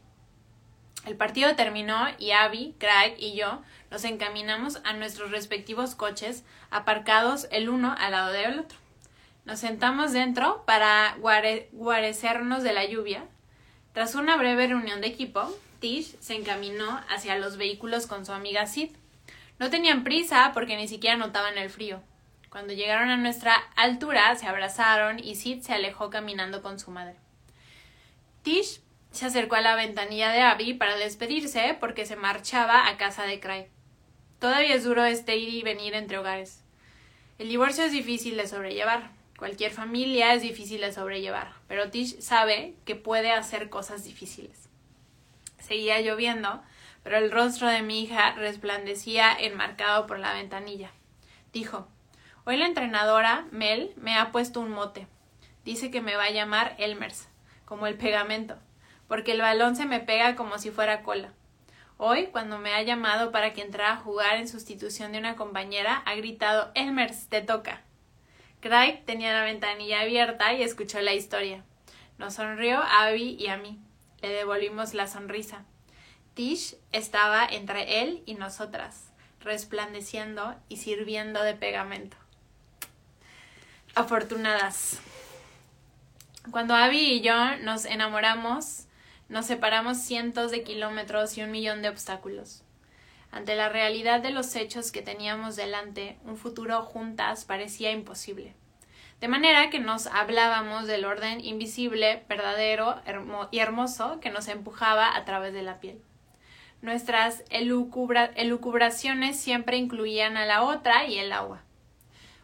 El 1.07 1.15
partido 1.15 1.55
terminó 1.55 2.05
y 2.19 2.31
Abby, 2.31 2.75
Craig 2.77 3.15
y 3.17 3.33
yo 3.33 3.61
nos 3.89 4.03
encaminamos 4.03 4.81
a 4.83 4.91
nuestros 4.91 5.31
respectivos 5.31 5.95
coches, 5.95 6.43
aparcados 6.69 7.47
el 7.49 7.69
uno 7.69 7.95
al 7.97 8.11
lado 8.11 8.33
del 8.33 8.59
otro. 8.59 8.77
Nos 9.45 9.61
sentamos 9.61 10.11
dentro 10.11 10.65
para 10.65 11.15
guarecernos 11.71 12.61
de 12.61 12.73
la 12.73 12.83
lluvia. 12.83 13.23
Tras 13.93 14.15
una 14.15 14.35
breve 14.35 14.67
reunión 14.67 14.99
de 14.99 15.07
equipo, 15.07 15.49
Tish 15.79 16.19
se 16.19 16.35
encaminó 16.35 16.99
hacia 17.09 17.37
los 17.37 17.55
vehículos 17.55 18.05
con 18.05 18.25
su 18.25 18.33
amiga 18.33 18.67
Sid. 18.67 18.89
No 19.59 19.69
tenían 19.69 20.03
prisa 20.03 20.51
porque 20.53 20.75
ni 20.75 20.89
siquiera 20.89 21.15
notaban 21.15 21.57
el 21.57 21.69
frío. 21.69 22.01
Cuando 22.49 22.73
llegaron 22.73 23.09
a 23.11 23.15
nuestra 23.15 23.55
altura, 23.77 24.35
se 24.35 24.45
abrazaron 24.45 25.19
y 25.19 25.35
Sid 25.35 25.61
se 25.61 25.73
alejó 25.73 26.09
caminando 26.09 26.61
con 26.61 26.79
su 26.79 26.91
madre. 26.91 27.15
Tish 28.41 28.81
se 29.17 29.25
acercó 29.25 29.55
a 29.55 29.61
la 29.61 29.75
ventanilla 29.75 30.31
de 30.31 30.41
Abby 30.41 30.75
para 30.75 30.95
despedirse 30.95 31.75
porque 31.79 32.05
se 32.05 32.15
marchaba 32.15 32.87
a 32.87 32.97
casa 32.97 33.23
de 33.23 33.39
Craig. 33.39 33.67
Todavía 34.39 34.75
es 34.75 34.83
duro 34.83 35.03
este 35.05 35.37
ir 35.37 35.49
y 35.49 35.63
venir 35.63 35.95
entre 35.95 36.19
hogares. 36.19 36.63
El 37.39 37.49
divorcio 37.49 37.83
es 37.83 37.91
difícil 37.91 38.37
de 38.37 38.47
sobrellevar. 38.47 39.09
Cualquier 39.37 39.71
familia 39.71 40.33
es 40.33 40.43
difícil 40.43 40.81
de 40.81 40.93
sobrellevar, 40.93 41.53
pero 41.67 41.89
Tish 41.89 42.19
sabe 42.19 42.75
que 42.85 42.95
puede 42.95 43.31
hacer 43.31 43.69
cosas 43.69 44.03
difíciles. 44.03 44.69
Seguía 45.59 45.99
lloviendo, 46.01 46.61
pero 47.03 47.17
el 47.17 47.31
rostro 47.31 47.67
de 47.67 47.81
mi 47.81 48.03
hija 48.03 48.33
resplandecía 48.33 49.33
enmarcado 49.33 50.05
por 50.05 50.19
la 50.19 50.33
ventanilla. 50.33 50.91
Dijo 51.53 51.87
Hoy 52.45 52.57
la 52.57 52.67
entrenadora, 52.67 53.47
Mel, 53.51 53.93
me 53.97 54.15
ha 54.15 54.31
puesto 54.31 54.59
un 54.59 54.71
mote. 54.71 55.07
Dice 55.65 55.89
que 55.89 56.01
me 56.01 56.15
va 56.15 56.25
a 56.25 56.31
llamar 56.31 56.75
Elmers, 56.77 57.27
como 57.65 57.87
el 57.87 57.95
pegamento, 57.95 58.57
porque 59.07 59.31
el 59.31 59.41
balón 59.41 59.75
se 59.75 59.85
me 59.85 59.99
pega 59.99 60.35
como 60.35 60.57
si 60.59 60.71
fuera 60.71 61.03
cola. 61.03 61.31
Hoy, 61.97 62.27
cuando 62.27 62.59
me 62.59 62.73
ha 62.73 62.83
llamado 62.83 63.31
para 63.31 63.53
que 63.53 63.61
entrara 63.61 63.93
a 63.93 63.97
jugar 63.97 64.37
en 64.37 64.47
sustitución 64.47 65.11
de 65.11 65.17
una 65.17 65.35
compañera, 65.35 66.03
ha 66.05 66.15
gritado 66.15 66.71
Elmers, 66.75 67.27
te 67.27 67.41
toca. 67.41 67.81
Craig 68.59 69.03
tenía 69.05 69.33
la 69.33 69.43
ventanilla 69.43 70.01
abierta 70.01 70.53
y 70.53 70.61
escuchó 70.61 70.99
la 71.01 71.13
historia. 71.13 71.63
Nos 72.17 72.35
sonrió 72.35 72.79
a 72.79 73.05
Abby 73.05 73.35
y 73.39 73.47
a 73.47 73.57
mí. 73.57 73.79
Le 74.21 74.29
devolvimos 74.29 74.93
la 74.93 75.07
sonrisa. 75.07 75.63
Tish 76.33 76.75
estaba 76.91 77.45
entre 77.45 78.01
él 78.01 78.23
y 78.25 78.35
nosotras, 78.35 79.11
resplandeciendo 79.41 80.55
y 80.69 80.77
sirviendo 80.77 81.41
de 81.41 81.53
pegamento. 81.53 82.17
Afortunadas. 83.95 84.99
Cuando 86.51 86.75
Abby 86.75 87.13
y 87.13 87.21
yo 87.21 87.57
nos 87.57 87.85
enamoramos, 87.85 88.86
nos 89.29 89.45
separamos 89.45 89.97
cientos 89.97 90.51
de 90.51 90.63
kilómetros 90.63 91.37
y 91.37 91.43
un 91.43 91.51
millón 91.51 91.81
de 91.81 91.89
obstáculos. 91.89 92.63
Ante 93.31 93.55
la 93.55 93.69
realidad 93.69 94.21
de 94.21 94.31
los 94.31 94.55
hechos 94.55 94.91
que 94.91 95.01
teníamos 95.01 95.55
delante, 95.55 96.17
un 96.23 96.37
futuro 96.37 96.81
juntas 96.81 97.45
parecía 97.45 97.91
imposible. 97.91 98.55
De 99.19 99.27
manera 99.27 99.69
que 99.69 99.79
nos 99.79 100.07
hablábamos 100.07 100.87
del 100.87 101.03
orden 101.03 101.43
invisible, 101.43 102.23
verdadero 102.29 103.01
y 103.51 103.59
hermoso 103.59 104.19
que 104.19 104.29
nos 104.29 104.47
empujaba 104.47 105.15
a 105.15 105.25
través 105.25 105.53
de 105.53 105.63
la 105.63 105.79
piel. 105.79 105.99
Nuestras 106.81 107.43
elucubraciones 107.49 109.39
siempre 109.39 109.77
incluían 109.77 110.37
a 110.37 110.45
la 110.45 110.61
otra 110.63 111.05
y 111.05 111.17
el 111.17 111.31
agua. 111.31 111.63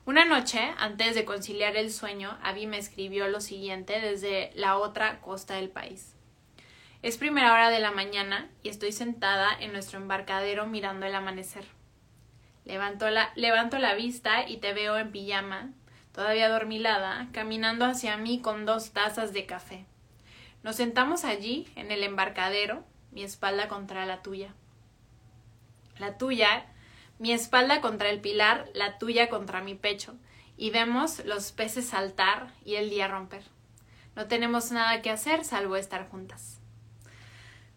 Una 0.06 0.26
noche, 0.26 0.60
antes 0.80 1.16
de 1.16 1.24
conciliar 1.24 1.78
el 1.78 1.92
sueño, 1.92 2.38
Abby 2.42 2.66
me 2.66 2.78
escribió 2.78 3.28
lo 3.28 3.40
siguiente 3.40 4.02
desde 4.02 4.52
la 4.56 4.78
otra 4.78 5.22
costa 5.22 5.54
del 5.56 5.70
país. 5.70 6.13
Es 7.04 7.18
primera 7.18 7.52
hora 7.52 7.70
de 7.70 7.82
la 7.82 7.92
mañana 7.92 8.50
y 8.64 8.70
estoy 8.70 8.94
sentada 8.94 9.50
en 9.60 9.74
nuestro 9.74 10.00
embarcadero 10.00 10.68
mirando 10.68 11.06
el 11.06 11.14
amanecer. 11.14 11.66
Levanto 12.64 13.10
la, 13.10 13.34
levanto 13.36 13.78
la 13.78 13.94
vista 13.94 14.48
y 14.48 14.56
te 14.56 14.72
veo 14.72 14.98
en 14.98 15.12
pijama, 15.12 15.74
todavía 16.14 16.48
dormilada, 16.48 17.28
caminando 17.34 17.84
hacia 17.84 18.16
mí 18.16 18.40
con 18.40 18.66
dos 18.66 18.92
tazas 18.92 19.34
de 19.34 19.46
café. 19.46 19.86
Nos 20.64 20.78
sentamos 20.78 21.26
allí, 21.26 21.68
en 21.76 21.92
el 21.92 22.04
embarcadero, 22.04 22.86
mi 23.12 23.24
espalda 23.24 23.68
contra 23.68 24.06
la 24.06 24.22
tuya. 24.22 24.54
La 26.00 26.18
tuya, 26.18 26.68
mi 27.20 27.34
espalda 27.34 27.82
contra 27.82 28.12
el 28.12 28.22
pilar, 28.22 28.70
la 28.74 28.98
tuya 28.98 29.28
contra 29.28 29.60
mi 29.60 29.76
pecho, 29.76 30.16
y 30.56 30.70
vemos 30.70 31.26
los 31.26 31.52
peces 31.52 31.86
saltar 31.86 32.54
y 32.64 32.76
el 32.76 32.90
día 32.90 33.10
romper. 33.10 33.44
No 34.16 34.28
tenemos 34.28 34.72
nada 34.72 35.02
que 35.02 35.10
hacer 35.10 35.44
salvo 35.44 35.76
estar 35.76 36.08
juntas. 36.08 36.63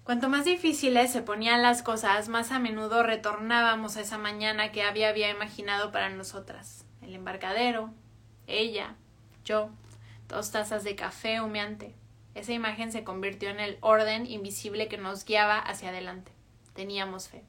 Cuanto 0.07 0.29
más 0.29 0.45
difíciles 0.45 1.11
se 1.11 1.21
ponían 1.21 1.63
las 1.63 1.83
cosas, 1.83 2.29
más 2.29 2.53
a 2.53 2.61
menudo 2.61 3.03
retornábamos 3.03 3.97
a 3.97 4.03
esa 4.03 4.19
mañana 4.19 4.71
que 4.71 4.85
había, 4.85 5.09
había 5.09 5.31
imaginado 5.31 5.91
para 5.91 6.11
nosotras. 6.11 6.85
El 7.03 7.13
embarcadero, 7.13 7.93
ella, 8.47 8.95
yo, 9.45 9.69
dos 10.29 10.53
tazas 10.53 10.85
de 10.85 10.95
café 10.95 11.41
humeante. 11.41 11.93
Esa 12.37 12.53
imagen 12.53 12.93
se 12.93 13.03
convirtió 13.03 13.51
en 13.51 13.59
el 13.59 13.79
orden 13.81 14.27
invisible 14.27 14.87
que 14.87 14.97
nos 14.97 15.25
guiaba 15.25 15.59
hacia 15.59 15.89
adelante. 15.89 16.31
Teníamos 16.73 17.29
fe. 17.29 17.43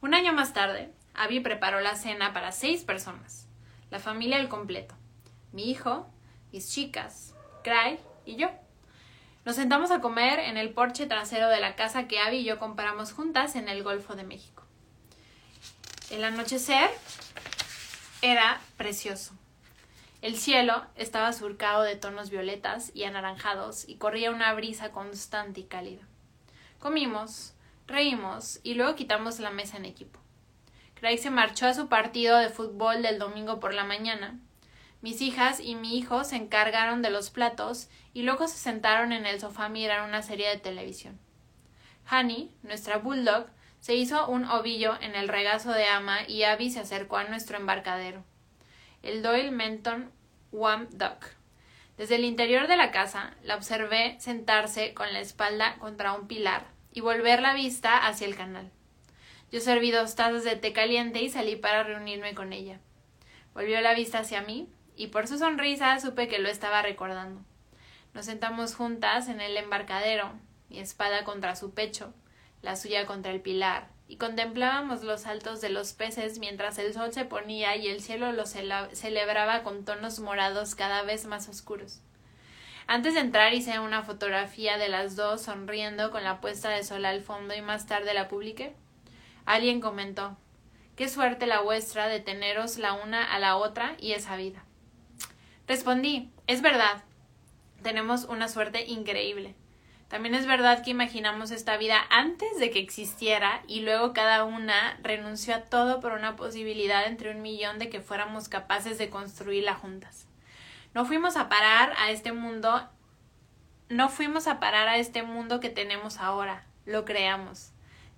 Un 0.00 0.14
año 0.14 0.32
más 0.32 0.54
tarde, 0.54 0.90
Abby 1.12 1.40
preparó 1.40 1.80
la 1.80 1.96
cena 1.96 2.32
para 2.32 2.50
seis 2.50 2.82
personas, 2.82 3.46
la 3.90 3.98
familia 3.98 4.38
al 4.38 4.48
completo, 4.48 4.94
mi 5.52 5.70
hijo, 5.70 6.06
mis 6.50 6.70
chicas, 6.70 7.34
Craig 7.62 7.98
y 8.24 8.36
yo. 8.36 8.48
Nos 9.48 9.56
sentamos 9.56 9.90
a 9.90 10.02
comer 10.02 10.40
en 10.40 10.58
el 10.58 10.74
porche 10.74 11.06
trasero 11.06 11.48
de 11.48 11.58
la 11.58 11.74
casa 11.74 12.06
que 12.06 12.20
Abby 12.20 12.40
y 12.40 12.44
yo 12.44 12.58
compramos 12.58 13.14
juntas 13.14 13.56
en 13.56 13.70
el 13.70 13.82
Golfo 13.82 14.14
de 14.14 14.22
México. 14.22 14.62
El 16.10 16.22
anochecer 16.22 16.90
era 18.20 18.60
precioso. 18.76 19.32
El 20.20 20.36
cielo 20.36 20.84
estaba 20.96 21.32
surcado 21.32 21.82
de 21.82 21.96
tonos 21.96 22.28
violetas 22.28 22.90
y 22.92 23.04
anaranjados 23.04 23.88
y 23.88 23.94
corría 23.94 24.32
una 24.32 24.52
brisa 24.52 24.92
constante 24.92 25.60
y 25.60 25.64
cálida. 25.64 26.02
Comimos, 26.78 27.54
reímos 27.86 28.60
y 28.62 28.74
luego 28.74 28.96
quitamos 28.96 29.38
la 29.38 29.48
mesa 29.48 29.78
en 29.78 29.86
equipo. 29.86 30.20
Craig 30.96 31.16
se 31.16 31.30
marchó 31.30 31.68
a 31.68 31.72
su 31.72 31.88
partido 31.88 32.36
de 32.36 32.50
fútbol 32.50 33.00
del 33.00 33.18
domingo 33.18 33.60
por 33.60 33.72
la 33.72 33.84
mañana 33.84 34.38
mis 35.00 35.20
hijas 35.20 35.60
y 35.60 35.76
mi 35.76 35.96
hijo 35.96 36.24
se 36.24 36.36
encargaron 36.36 37.02
de 37.02 37.10
los 37.10 37.30
platos 37.30 37.88
y 38.14 38.22
luego 38.22 38.48
se 38.48 38.58
sentaron 38.58 39.12
en 39.12 39.26
el 39.26 39.40
sofá 39.40 39.66
a 39.66 39.68
mirar 39.68 40.08
una 40.08 40.22
serie 40.22 40.48
de 40.48 40.58
televisión. 40.58 41.20
Honey, 42.10 42.52
nuestra 42.62 42.98
bulldog, 42.98 43.46
se 43.80 43.94
hizo 43.94 44.26
un 44.26 44.44
ovillo 44.44 44.98
en 45.00 45.14
el 45.14 45.28
regazo 45.28 45.72
de 45.72 45.86
Ama 45.86 46.26
y 46.26 46.42
Abby 46.42 46.70
se 46.70 46.80
acercó 46.80 47.16
a 47.16 47.24
nuestro 47.24 47.58
embarcadero. 47.58 48.24
El 49.02 49.22
Doyle 49.22 49.52
Menton 49.52 50.10
Wam 50.50 50.88
Duck. 50.90 51.26
Desde 51.96 52.16
el 52.16 52.24
interior 52.24 52.66
de 52.66 52.76
la 52.76 52.90
casa 52.90 53.34
la 53.44 53.54
observé 53.54 54.16
sentarse 54.18 54.94
con 54.94 55.12
la 55.12 55.20
espalda 55.20 55.76
contra 55.78 56.12
un 56.12 56.26
pilar 56.26 56.66
y 56.92 57.00
volver 57.00 57.40
la 57.40 57.54
vista 57.54 58.06
hacia 58.06 58.26
el 58.26 58.34
canal. 58.34 58.72
Yo 59.52 59.60
serví 59.60 59.92
dos 59.92 60.16
tazas 60.16 60.42
de 60.42 60.56
té 60.56 60.72
caliente 60.72 61.22
y 61.22 61.30
salí 61.30 61.54
para 61.54 61.84
reunirme 61.84 62.34
con 62.34 62.52
ella. 62.52 62.80
Volvió 63.54 63.80
la 63.80 63.94
vista 63.94 64.20
hacia 64.20 64.42
mí 64.42 64.68
y 64.98 65.06
por 65.06 65.28
su 65.28 65.38
sonrisa 65.38 65.98
supe 66.00 66.26
que 66.26 66.40
lo 66.40 66.48
estaba 66.48 66.82
recordando. 66.82 67.40
Nos 68.14 68.26
sentamos 68.26 68.74
juntas 68.74 69.28
en 69.28 69.40
el 69.40 69.56
embarcadero, 69.56 70.32
mi 70.68 70.80
espada 70.80 71.22
contra 71.22 71.54
su 71.54 71.72
pecho, 71.72 72.12
la 72.62 72.74
suya 72.74 73.06
contra 73.06 73.30
el 73.30 73.40
pilar, 73.40 73.86
y 74.08 74.16
contemplábamos 74.16 75.04
los 75.04 75.20
saltos 75.20 75.60
de 75.60 75.68
los 75.68 75.92
peces 75.92 76.40
mientras 76.40 76.78
el 76.78 76.92
sol 76.92 77.12
se 77.12 77.24
ponía 77.24 77.76
y 77.76 77.86
el 77.86 78.00
cielo 78.00 78.32
los 78.32 78.56
celebraba 78.92 79.62
con 79.62 79.84
tonos 79.84 80.18
morados 80.18 80.74
cada 80.74 81.02
vez 81.02 81.26
más 81.26 81.48
oscuros. 81.48 82.00
Antes 82.88 83.14
de 83.14 83.20
entrar 83.20 83.54
hice 83.54 83.78
una 83.78 84.02
fotografía 84.02 84.78
de 84.78 84.88
las 84.88 85.14
dos 85.14 85.42
sonriendo 85.42 86.10
con 86.10 86.24
la 86.24 86.40
puesta 86.40 86.70
de 86.70 86.82
sol 86.82 87.04
al 87.04 87.22
fondo 87.22 87.54
y 87.54 87.62
más 87.62 87.86
tarde 87.86 88.14
la 88.14 88.26
publiqué. 88.26 88.74
Alguien 89.44 89.80
comentó 89.80 90.36
Qué 90.96 91.08
suerte 91.08 91.46
la 91.46 91.60
vuestra 91.60 92.08
de 92.08 92.18
teneros 92.18 92.78
la 92.78 92.94
una 92.94 93.22
a 93.22 93.38
la 93.38 93.56
otra 93.56 93.94
y 94.00 94.12
esa 94.12 94.34
vida. 94.34 94.64
Respondí, 95.68 96.30
es 96.46 96.62
verdad, 96.62 97.04
tenemos 97.82 98.24
una 98.24 98.48
suerte 98.48 98.86
increíble. 98.86 99.54
También 100.08 100.34
es 100.34 100.46
verdad 100.46 100.82
que 100.82 100.92
imaginamos 100.92 101.50
esta 101.50 101.76
vida 101.76 102.00
antes 102.08 102.58
de 102.58 102.70
que 102.70 102.78
existiera 102.78 103.62
y 103.66 103.80
luego 103.80 104.14
cada 104.14 104.44
una 104.44 104.98
renunció 105.02 105.54
a 105.54 105.60
todo 105.60 106.00
por 106.00 106.12
una 106.12 106.36
posibilidad 106.36 107.06
entre 107.06 107.32
un 107.32 107.42
millón 107.42 107.78
de 107.78 107.90
que 107.90 108.00
fuéramos 108.00 108.48
capaces 108.48 108.96
de 108.96 109.10
construirla 109.10 109.74
juntas. 109.74 110.26
No 110.94 111.04
fuimos 111.04 111.36
a 111.36 111.50
parar 111.50 111.92
a 111.98 112.12
este 112.12 112.32
mundo, 112.32 112.88
no 113.90 114.08
fuimos 114.08 114.46
a 114.46 114.60
parar 114.60 114.88
a 114.88 114.96
este 114.96 115.22
mundo 115.22 115.60
que 115.60 115.68
tenemos 115.68 116.16
ahora, 116.16 116.64
lo 116.86 117.04
creamos. 117.04 117.72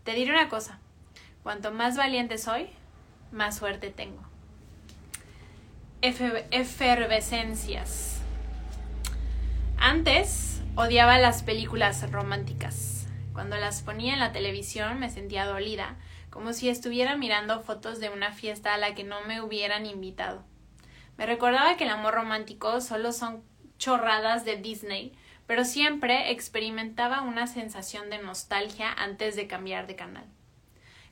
Te 0.04 0.12
diré 0.12 0.30
una 0.30 0.48
cosa, 0.48 0.78
cuanto 1.42 1.72
más 1.72 1.96
valiente 1.96 2.38
soy, 2.38 2.70
más 3.32 3.56
suerte 3.56 3.90
tengo 3.90 4.29
efervescencias. 6.02 8.20
Antes 9.76 10.62
odiaba 10.74 11.18
las 11.18 11.42
películas 11.42 12.10
románticas. 12.10 13.06
Cuando 13.32 13.56
las 13.56 13.82
ponía 13.82 14.14
en 14.14 14.18
la 14.18 14.32
televisión 14.32 14.98
me 14.98 15.10
sentía 15.10 15.44
dolida, 15.44 15.96
como 16.30 16.52
si 16.52 16.68
estuviera 16.68 17.16
mirando 17.16 17.60
fotos 17.60 18.00
de 18.00 18.08
una 18.08 18.32
fiesta 18.32 18.74
a 18.74 18.78
la 18.78 18.94
que 18.94 19.04
no 19.04 19.20
me 19.22 19.42
hubieran 19.42 19.84
invitado. 19.84 20.44
Me 21.18 21.26
recordaba 21.26 21.76
que 21.76 21.84
el 21.84 21.90
amor 21.90 22.14
romántico 22.14 22.80
solo 22.80 23.12
son 23.12 23.42
chorradas 23.78 24.44
de 24.44 24.56
Disney, 24.56 25.12
pero 25.46 25.64
siempre 25.64 26.30
experimentaba 26.30 27.22
una 27.22 27.46
sensación 27.46 28.08
de 28.08 28.18
nostalgia 28.18 28.92
antes 28.92 29.36
de 29.36 29.46
cambiar 29.46 29.86
de 29.86 29.96
canal. 29.96 30.24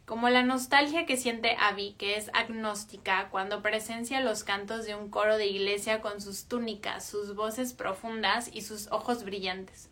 Como 0.08 0.30
la 0.30 0.42
nostalgia 0.42 1.04
que 1.04 1.18
siente 1.18 1.54
Abby, 1.60 1.94
que 1.98 2.16
es 2.16 2.30
agnóstica, 2.32 3.28
cuando 3.28 3.60
presencia 3.60 4.22
los 4.22 4.42
cantos 4.42 4.86
de 4.86 4.94
un 4.94 5.10
coro 5.10 5.36
de 5.36 5.48
iglesia 5.48 6.00
con 6.00 6.22
sus 6.22 6.46
túnicas, 6.48 7.06
sus 7.06 7.34
voces 7.34 7.74
profundas 7.74 8.48
y 8.50 8.62
sus 8.62 8.90
ojos 8.90 9.22
brillantes. 9.22 9.90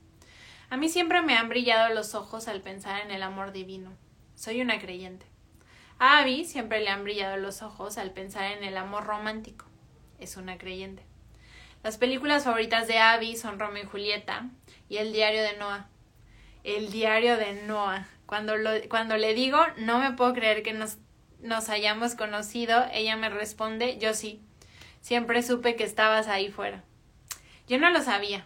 A 0.70 0.78
mí 0.78 0.88
siempre 0.88 1.20
me 1.20 1.36
han 1.36 1.50
brillado 1.50 1.92
los 1.92 2.14
ojos 2.14 2.48
al 2.48 2.62
pensar 2.62 3.02
en 3.02 3.10
el 3.10 3.22
amor 3.22 3.52
divino. 3.52 3.92
Soy 4.36 4.62
una 4.62 4.78
creyente. 4.78 5.26
A 5.98 6.20
Abby 6.20 6.46
siempre 6.46 6.80
le 6.80 6.88
han 6.88 7.04
brillado 7.04 7.36
los 7.36 7.60
ojos 7.60 7.98
al 7.98 8.12
pensar 8.12 8.52
en 8.52 8.64
el 8.64 8.78
amor 8.78 9.04
romántico. 9.04 9.66
Es 10.18 10.38
una 10.38 10.56
creyente. 10.56 11.02
Las 11.82 11.98
películas 11.98 12.44
favoritas 12.44 12.88
de 12.88 12.96
Abby 12.96 13.36
son 13.36 13.58
Romeo 13.58 13.82
y 13.82 13.86
Julieta 13.86 14.48
y 14.88 14.96
El 14.96 15.12
diario 15.12 15.42
de 15.42 15.58
Noah. 15.58 15.90
El 16.64 16.90
diario 16.90 17.36
de 17.36 17.52
Noah. 17.64 18.08
Cuando, 18.26 18.56
lo, 18.56 18.70
cuando 18.88 19.16
le 19.16 19.34
digo, 19.34 19.58
no 19.78 20.00
me 20.00 20.12
puedo 20.12 20.34
creer 20.34 20.64
que 20.64 20.72
nos, 20.72 20.98
nos 21.40 21.68
hayamos 21.68 22.16
conocido, 22.16 22.84
ella 22.92 23.16
me 23.16 23.28
responde, 23.28 23.98
yo 23.98 24.14
sí. 24.14 24.42
Siempre 25.00 25.44
supe 25.44 25.76
que 25.76 25.84
estabas 25.84 26.26
ahí 26.26 26.50
fuera. 26.50 26.82
Yo 27.68 27.78
no 27.78 27.90
lo 27.90 28.02
sabía. 28.02 28.44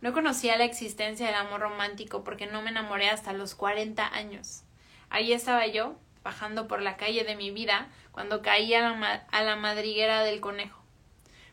No 0.00 0.12
conocía 0.12 0.56
la 0.56 0.64
existencia 0.64 1.26
del 1.26 1.34
amor 1.34 1.60
romántico 1.60 2.22
porque 2.22 2.46
no 2.46 2.62
me 2.62 2.70
enamoré 2.70 3.08
hasta 3.10 3.32
los 3.32 3.56
40 3.56 4.14
años. 4.14 4.62
Ahí 5.10 5.32
estaba 5.32 5.66
yo, 5.66 5.96
bajando 6.22 6.68
por 6.68 6.80
la 6.80 6.96
calle 6.96 7.24
de 7.24 7.34
mi 7.34 7.50
vida, 7.50 7.88
cuando 8.12 8.42
caí 8.42 8.72
a 8.74 8.82
la, 8.82 9.26
a 9.32 9.42
la 9.42 9.56
madriguera 9.56 10.22
del 10.22 10.40
conejo. 10.40 10.80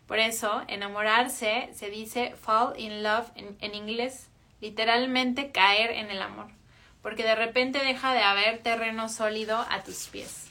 Por 0.05 0.19
eso, 0.19 0.63
enamorarse 0.67 1.69
se 1.73 1.89
dice 1.89 2.35
fall 2.35 2.77
in 2.77 3.01
love 3.01 3.31
en, 3.35 3.57
en 3.61 3.73
inglés, 3.73 4.29
literalmente 4.61 5.51
caer 5.51 5.91
en 5.91 6.11
el 6.11 6.21
amor 6.21 6.51
porque 7.03 7.23
de 7.23 7.35
repente 7.35 7.77
deja 7.79 8.13
de 8.13 8.23
haber 8.23 8.63
terreno 8.63 9.09
sólido 9.09 9.63
a 9.69 9.83
tus 9.83 10.07
pies. 10.07 10.47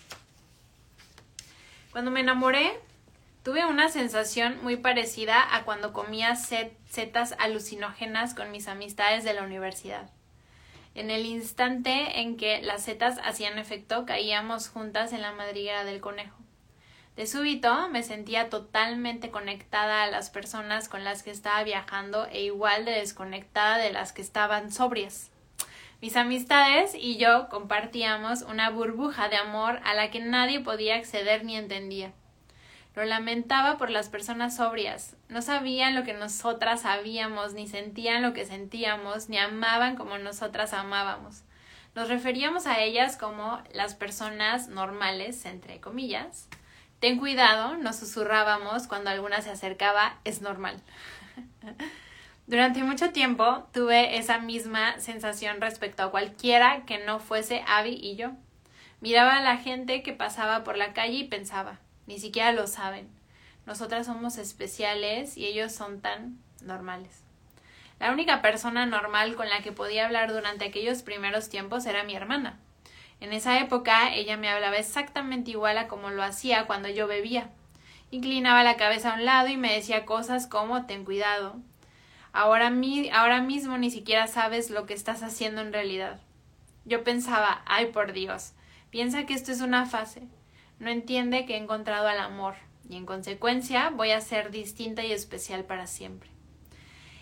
Cuando 1.90 2.12
me 2.12 2.20
enamoré, 2.20 2.78
tuve 3.42 3.66
una 3.66 3.88
sensación 3.88 4.62
muy 4.62 4.76
parecida 4.76 5.56
a 5.56 5.64
cuando 5.64 5.92
comía 5.92 6.36
setas 6.36 7.34
alucinógenas 7.38 8.34
con 8.34 8.52
mis 8.52 8.68
amistades 8.68 9.24
de 9.24 9.34
la 9.34 9.42
universidad. 9.42 10.08
En 10.94 11.10
el 11.10 11.24
instante 11.24 12.20
en 12.20 12.36
que 12.36 12.60
las 12.60 12.84
setas 12.84 13.18
hacían 13.24 13.58
efecto, 13.58 14.04
caíamos 14.04 14.68
juntas 14.68 15.12
en 15.12 15.22
la 15.22 15.32
madriguera 15.32 15.84
del 15.84 16.00
conejo. 16.00 16.36
De 17.16 17.26
súbito 17.26 17.88
me 17.88 18.02
sentía 18.02 18.48
totalmente 18.48 19.30
conectada 19.30 20.02
a 20.02 20.10
las 20.10 20.30
personas 20.30 20.88
con 20.88 21.04
las 21.04 21.22
que 21.22 21.30
estaba 21.30 21.62
viajando 21.62 22.26
e 22.26 22.42
igual 22.42 22.84
de 22.84 22.92
desconectada 22.92 23.78
de 23.78 23.92
las 23.92 24.12
que 24.12 24.22
estaban 24.22 24.70
sobrias. 24.70 25.31
Mis 26.02 26.16
amistades 26.16 26.96
y 26.96 27.16
yo 27.16 27.48
compartíamos 27.48 28.42
una 28.42 28.70
burbuja 28.70 29.28
de 29.28 29.36
amor 29.36 29.78
a 29.84 29.94
la 29.94 30.10
que 30.10 30.18
nadie 30.18 30.58
podía 30.58 30.96
acceder 30.96 31.44
ni 31.44 31.56
entendía. 31.56 32.10
Lo 32.96 33.04
lamentaba 33.04 33.78
por 33.78 33.88
las 33.88 34.08
personas 34.08 34.56
sobrias. 34.56 35.14
No 35.28 35.42
sabían 35.42 35.94
lo 35.94 36.02
que 36.02 36.12
nosotras 36.12 36.82
sabíamos, 36.82 37.54
ni 37.54 37.68
sentían 37.68 38.20
lo 38.20 38.32
que 38.32 38.44
sentíamos, 38.44 39.28
ni 39.28 39.38
amaban 39.38 39.94
como 39.94 40.18
nosotras 40.18 40.72
amábamos. 40.72 41.44
Nos 41.94 42.08
referíamos 42.08 42.66
a 42.66 42.80
ellas 42.80 43.16
como 43.16 43.62
las 43.72 43.94
personas 43.94 44.66
normales, 44.66 45.44
entre 45.44 45.80
comillas. 45.80 46.48
Ten 46.98 47.16
cuidado, 47.16 47.76
nos 47.76 47.94
susurrábamos 47.94 48.88
cuando 48.88 49.10
alguna 49.10 49.40
se 49.40 49.50
acercaba, 49.50 50.18
es 50.24 50.42
normal. 50.42 50.82
Durante 52.46 52.82
mucho 52.82 53.10
tiempo 53.10 53.68
tuve 53.72 54.18
esa 54.18 54.38
misma 54.38 54.98
sensación 54.98 55.60
respecto 55.60 56.02
a 56.02 56.10
cualquiera 56.10 56.84
que 56.84 56.98
no 56.98 57.20
fuese 57.20 57.62
Abby 57.66 57.98
y 58.02 58.16
yo. 58.16 58.32
Miraba 59.00 59.36
a 59.36 59.42
la 59.42 59.56
gente 59.56 60.02
que 60.02 60.12
pasaba 60.12 60.64
por 60.64 60.76
la 60.76 60.92
calle 60.92 61.18
y 61.18 61.24
pensaba, 61.24 61.78
ni 62.06 62.18
siquiera 62.18 62.52
lo 62.52 62.66
saben. 62.66 63.08
Nosotras 63.64 64.06
somos 64.06 64.38
especiales 64.38 65.36
y 65.36 65.46
ellos 65.46 65.72
son 65.72 66.00
tan 66.00 66.38
normales. 66.62 67.22
La 68.00 68.10
única 68.10 68.42
persona 68.42 68.86
normal 68.86 69.36
con 69.36 69.48
la 69.48 69.62
que 69.62 69.70
podía 69.70 70.06
hablar 70.06 70.32
durante 70.32 70.64
aquellos 70.64 71.02
primeros 71.02 71.48
tiempos 71.48 71.86
era 71.86 72.02
mi 72.02 72.16
hermana. 72.16 72.58
En 73.20 73.32
esa 73.32 73.60
época 73.60 74.12
ella 74.12 74.36
me 74.36 74.48
hablaba 74.48 74.78
exactamente 74.78 75.52
igual 75.52 75.78
a 75.78 75.86
como 75.86 76.10
lo 76.10 76.24
hacía 76.24 76.66
cuando 76.66 76.88
yo 76.88 77.06
bebía. 77.06 77.50
Inclinaba 78.10 78.64
la 78.64 78.76
cabeza 78.76 79.12
a 79.12 79.14
un 79.14 79.24
lado 79.24 79.46
y 79.48 79.56
me 79.56 79.72
decía 79.72 80.04
cosas 80.04 80.48
como 80.48 80.86
ten 80.86 81.04
cuidado, 81.04 81.60
Ahora, 82.32 82.72
ahora 83.12 83.40
mismo 83.42 83.76
ni 83.78 83.90
siquiera 83.90 84.26
sabes 84.26 84.70
lo 84.70 84.86
que 84.86 84.94
estás 84.94 85.22
haciendo 85.22 85.60
en 85.60 85.72
realidad. 85.72 86.20
Yo 86.84 87.04
pensaba, 87.04 87.62
ay 87.66 87.86
por 87.86 88.12
Dios, 88.12 88.52
piensa 88.90 89.26
que 89.26 89.34
esto 89.34 89.52
es 89.52 89.60
una 89.60 89.86
fase. 89.86 90.22
No 90.78 90.90
entiende 90.90 91.46
que 91.46 91.54
he 91.54 91.58
encontrado 91.58 92.08
al 92.08 92.18
amor 92.18 92.54
y 92.88 92.96
en 92.96 93.06
consecuencia 93.06 93.90
voy 93.90 94.10
a 94.10 94.20
ser 94.20 94.50
distinta 94.50 95.04
y 95.04 95.12
especial 95.12 95.64
para 95.64 95.86
siempre. 95.86 96.30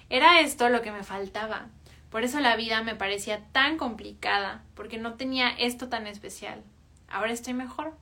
Era 0.08 0.40
esto 0.40 0.68
lo 0.68 0.82
que 0.82 0.92
me 0.92 1.04
faltaba. 1.04 1.66
Por 2.10 2.24
eso 2.24 2.40
la 2.40 2.56
vida 2.56 2.82
me 2.82 2.96
parecía 2.96 3.44
tan 3.52 3.76
complicada, 3.76 4.64
porque 4.74 4.98
no 4.98 5.14
tenía 5.14 5.50
esto 5.50 5.88
tan 5.88 6.08
especial. 6.08 6.62
Ahora 7.08 7.32
estoy 7.32 7.54
mejor. 7.54 7.96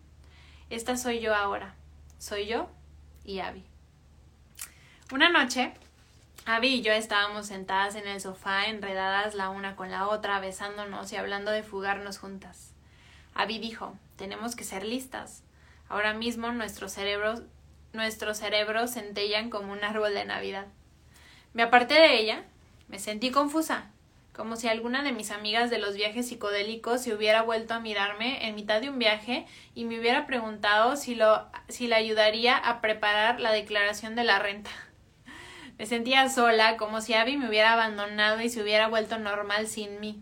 Esta 0.71 0.97
soy 0.97 1.21
yo 1.21 1.35
ahora. 1.35 1.75
Soy 2.18 2.47
yo 2.47 2.71
y 3.25 3.40
Abby. 3.40 3.64
Una 5.12 5.29
noche 5.29 5.75
Abby 6.51 6.77
y 6.77 6.81
yo 6.81 6.95
estábamos 6.95 7.49
sentadas 7.49 7.95
en 7.95 8.09
el 8.09 8.23
sofá, 8.23 8.69
enredadas 8.69 9.35
la 9.35 9.51
una 9.51 9.77
con 9.77 9.91
la 9.91 10.09
otra, 10.09 10.41
besándonos 10.41 11.13
y 11.13 11.17
hablando 11.17 11.51
de 11.51 11.63
fugarnos 11.63 12.17
juntas. 12.17 12.73
Abby 13.35 13.59
dijo, 13.59 13.99
tenemos 14.17 14.57
que 14.57 14.65
ser 14.65 14.83
listas. 14.83 15.43
Ahora 15.91 16.15
mismo 16.15 16.51
nuestros 16.51 16.93
cerebros, 16.93 17.43
nuestros 17.93 18.39
cerebros 18.39 18.95
centellan 18.95 19.51
como 19.51 19.75
un 19.75 19.85
árbol 19.85 20.15
de 20.15 20.25
Navidad. 20.25 20.69
Me 21.53 21.65
aparté 21.65 21.97
de 21.97 22.19
ella, 22.19 22.45
me 22.89 22.99
sentí 22.99 23.31
confusa, 23.31 23.91
como 24.33 24.57
si 24.57 24.69
alguna 24.69 25.03
de 25.03 25.13
mis 25.13 25.33
amigas 25.33 25.69
de 25.69 25.79
los 25.79 25.97
viajes 25.97 26.29
psicodélicos 26.29 27.03
se 27.03 27.13
hubiera 27.13 27.43
vuelto 27.43 27.75
a 27.75 27.81
mirarme 27.81 28.49
en 28.49 28.55
mitad 28.55 28.81
de 28.81 28.89
un 28.89 28.99
viaje 28.99 29.45
y 29.75 29.85
me 29.85 30.01
hubiera 30.01 30.27
preguntado 30.27 30.97
si 30.97 31.15
lo 31.15 31.47
si 31.69 31.89
le 31.89 31.97
ayudaría 31.97 32.57
a 32.57 32.81
preparar 32.81 33.39
la 33.39 33.53
declaración 33.53 34.15
de 34.15 34.25
la 34.25 34.39
renta. 34.39 34.71
Me 35.79 35.87
sentía 35.87 36.29
sola, 36.29 36.77
como 36.77 37.01
si 37.01 37.14
Abby 37.14 37.37
me 37.37 37.49
hubiera 37.49 37.73
abandonado 37.73 38.41
y 38.41 38.49
se 38.49 38.61
hubiera 38.61 38.88
vuelto 38.88 39.19
normal 39.19 39.69
sin 39.69 40.01
mí. 40.01 40.21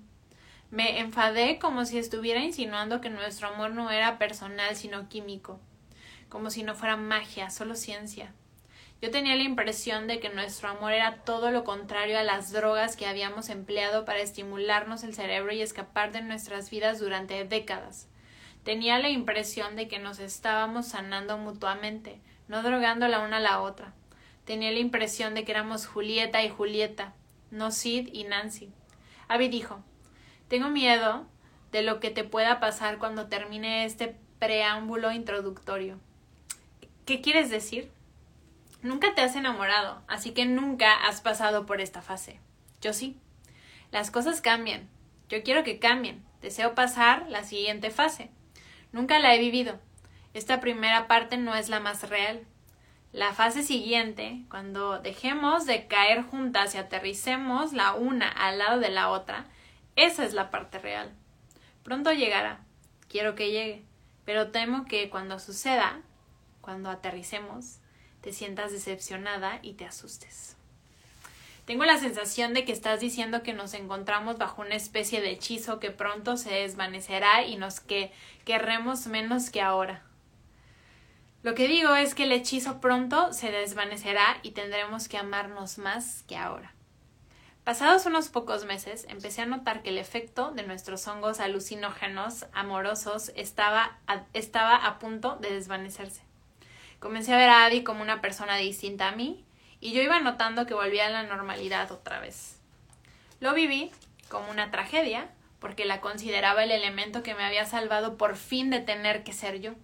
Me 0.70 1.00
enfadé 1.00 1.58
como 1.58 1.86
si 1.86 1.96
estuviera 1.96 2.40
insinuando 2.40 3.00
que 3.00 3.08
nuestro 3.08 3.48
amor 3.48 3.70
no 3.70 3.90
era 3.90 4.18
personal, 4.18 4.76
sino 4.76 5.08
químico, 5.08 5.58
como 6.28 6.50
si 6.50 6.62
no 6.62 6.74
fuera 6.74 6.98
magia, 6.98 7.48
solo 7.48 7.74
ciencia. 7.74 8.34
Yo 9.00 9.10
tenía 9.10 9.34
la 9.34 9.44
impresión 9.44 10.06
de 10.06 10.20
que 10.20 10.28
nuestro 10.28 10.68
amor 10.68 10.92
era 10.92 11.22
todo 11.24 11.50
lo 11.50 11.64
contrario 11.64 12.18
a 12.18 12.22
las 12.22 12.52
drogas 12.52 12.94
que 12.94 13.06
habíamos 13.06 13.48
empleado 13.48 14.04
para 14.04 14.20
estimularnos 14.20 15.04
el 15.04 15.14
cerebro 15.14 15.52
y 15.52 15.62
escapar 15.62 16.12
de 16.12 16.20
nuestras 16.20 16.68
vidas 16.68 16.98
durante 16.98 17.44
décadas. 17.44 18.08
Tenía 18.62 18.98
la 18.98 19.08
impresión 19.08 19.74
de 19.76 19.88
que 19.88 19.98
nos 19.98 20.18
estábamos 20.18 20.88
sanando 20.88 21.38
mutuamente, 21.38 22.20
no 22.46 22.62
drogando 22.62 23.08
la 23.08 23.20
una 23.20 23.38
a 23.38 23.40
la 23.40 23.60
otra. 23.62 23.94
Tenía 24.46 24.70
la 24.70 24.78
impresión 24.78 25.34
de 25.34 25.44
que 25.44 25.50
éramos 25.50 25.86
Julieta 25.86 26.42
y 26.44 26.48
Julieta, 26.48 27.12
no 27.50 27.72
Sid 27.72 28.08
y 28.12 28.24
Nancy. 28.24 28.70
Abby 29.28 29.48
dijo 29.48 29.82
Tengo 30.48 30.70
miedo 30.70 31.26
de 31.72 31.82
lo 31.82 31.98
que 31.98 32.10
te 32.10 32.22
pueda 32.22 32.60
pasar 32.60 32.98
cuando 32.98 33.26
termine 33.26 33.84
este 33.84 34.16
preámbulo 34.38 35.10
introductorio. 35.10 35.98
¿Qué 37.04 37.20
quieres 37.20 37.50
decir? 37.50 37.90
Nunca 38.82 39.16
te 39.16 39.22
has 39.22 39.34
enamorado, 39.34 40.00
así 40.06 40.30
que 40.30 40.46
nunca 40.46 40.94
has 41.06 41.20
pasado 41.20 41.66
por 41.66 41.80
esta 41.80 42.00
fase. 42.00 42.38
Yo 42.80 42.92
sí. 42.92 43.18
Las 43.90 44.12
cosas 44.12 44.40
cambian. 44.40 44.88
Yo 45.28 45.42
quiero 45.42 45.64
que 45.64 45.80
cambien. 45.80 46.24
Deseo 46.40 46.76
pasar 46.76 47.26
la 47.28 47.42
siguiente 47.42 47.90
fase. 47.90 48.30
Nunca 48.92 49.18
la 49.18 49.34
he 49.34 49.40
vivido. 49.40 49.80
Esta 50.34 50.60
primera 50.60 51.08
parte 51.08 51.36
no 51.36 51.56
es 51.56 51.68
la 51.68 51.80
más 51.80 52.08
real. 52.08 52.46
La 53.12 53.32
fase 53.32 53.62
siguiente, 53.62 54.42
cuando 54.50 54.98
dejemos 54.98 55.64
de 55.64 55.86
caer 55.86 56.22
juntas 56.22 56.74
y 56.74 56.78
aterricemos 56.78 57.72
la 57.72 57.94
una 57.94 58.28
al 58.28 58.58
lado 58.58 58.78
de 58.80 58.90
la 58.90 59.10
otra, 59.10 59.46
esa 59.96 60.24
es 60.24 60.34
la 60.34 60.50
parte 60.50 60.78
real. 60.78 61.14
Pronto 61.82 62.12
llegará. 62.12 62.60
Quiero 63.08 63.34
que 63.34 63.50
llegue. 63.50 63.84
Pero 64.24 64.50
temo 64.50 64.84
que 64.84 65.08
cuando 65.08 65.38
suceda, 65.38 66.02
cuando 66.60 66.90
aterricemos, 66.90 67.78
te 68.20 68.32
sientas 68.32 68.72
decepcionada 68.72 69.60
y 69.62 69.74
te 69.74 69.86
asustes. 69.86 70.56
Tengo 71.64 71.84
la 71.84 71.98
sensación 71.98 72.54
de 72.54 72.64
que 72.64 72.72
estás 72.72 73.00
diciendo 73.00 73.42
que 73.42 73.52
nos 73.52 73.74
encontramos 73.74 74.36
bajo 74.38 74.62
una 74.62 74.74
especie 74.74 75.20
de 75.20 75.30
hechizo 75.30 75.80
que 75.80 75.90
pronto 75.90 76.36
se 76.36 76.50
desvanecerá 76.50 77.44
y 77.44 77.56
nos 77.56 77.80
que 77.80 78.12
querremos 78.44 79.06
menos 79.06 79.50
que 79.50 79.62
ahora. 79.62 80.02
Lo 81.46 81.54
que 81.54 81.68
digo 81.68 81.94
es 81.94 82.16
que 82.16 82.24
el 82.24 82.32
hechizo 82.32 82.80
pronto 82.80 83.32
se 83.32 83.52
desvanecerá 83.52 84.38
y 84.42 84.50
tendremos 84.50 85.06
que 85.06 85.16
amarnos 85.16 85.78
más 85.78 86.24
que 86.24 86.36
ahora. 86.36 86.74
Pasados 87.62 88.04
unos 88.04 88.30
pocos 88.30 88.64
meses, 88.64 89.06
empecé 89.08 89.42
a 89.42 89.46
notar 89.46 89.84
que 89.84 89.90
el 89.90 89.98
efecto 89.98 90.50
de 90.50 90.64
nuestros 90.64 91.06
hongos 91.06 91.38
alucinógenos 91.38 92.46
amorosos 92.52 93.30
estaba 93.36 93.96
a, 94.08 94.24
estaba 94.32 94.74
a 94.74 94.98
punto 94.98 95.36
de 95.36 95.54
desvanecerse. 95.54 96.22
Comencé 96.98 97.32
a 97.32 97.38
ver 97.38 97.48
a 97.48 97.64
Abby 97.64 97.84
como 97.84 98.02
una 98.02 98.20
persona 98.20 98.56
distinta 98.56 99.06
a 99.06 99.12
mí, 99.14 99.44
y 99.78 99.92
yo 99.92 100.02
iba 100.02 100.18
notando 100.18 100.66
que 100.66 100.74
volvía 100.74 101.06
a 101.06 101.10
la 101.10 101.22
normalidad 101.22 101.92
otra 101.92 102.18
vez. 102.18 102.58
Lo 103.38 103.54
viví 103.54 103.92
como 104.28 104.50
una 104.50 104.72
tragedia, 104.72 105.30
porque 105.60 105.84
la 105.84 106.00
consideraba 106.00 106.64
el 106.64 106.72
elemento 106.72 107.22
que 107.22 107.36
me 107.36 107.44
había 107.44 107.66
salvado 107.66 108.16
por 108.16 108.34
fin 108.34 108.68
de 108.70 108.80
tener 108.80 109.22
que 109.22 109.32
ser 109.32 109.60
yo. 109.60 109.74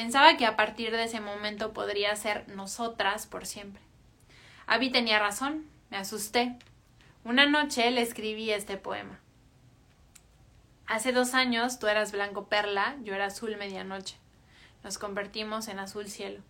Pensaba 0.00 0.38
que 0.38 0.46
a 0.46 0.56
partir 0.56 0.92
de 0.92 1.04
ese 1.04 1.20
momento 1.20 1.74
podría 1.74 2.16
ser 2.16 2.48
nosotras 2.48 3.26
por 3.26 3.44
siempre. 3.44 3.82
Abby 4.66 4.88
tenía 4.88 5.18
razón, 5.18 5.68
me 5.90 5.98
asusté. 5.98 6.56
Una 7.22 7.44
noche 7.44 7.90
le 7.90 8.00
escribí 8.00 8.50
este 8.50 8.78
poema. 8.78 9.20
Hace 10.86 11.12
dos 11.12 11.34
años 11.34 11.78
tú 11.78 11.86
eras 11.86 12.12
blanco 12.12 12.48
perla, 12.48 12.96
yo 13.02 13.14
era 13.14 13.26
azul 13.26 13.58
medianoche. 13.58 14.16
Nos 14.82 14.96
convertimos 14.96 15.68
en 15.68 15.78
azul 15.78 16.08
cielo. 16.08 16.42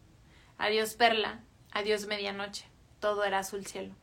Adiós 0.56 0.94
perla, 0.94 1.40
adiós 1.72 2.06
medianoche. 2.06 2.66
Todo 3.00 3.24
era 3.24 3.40
azul 3.40 3.66
cielo. 3.66 3.96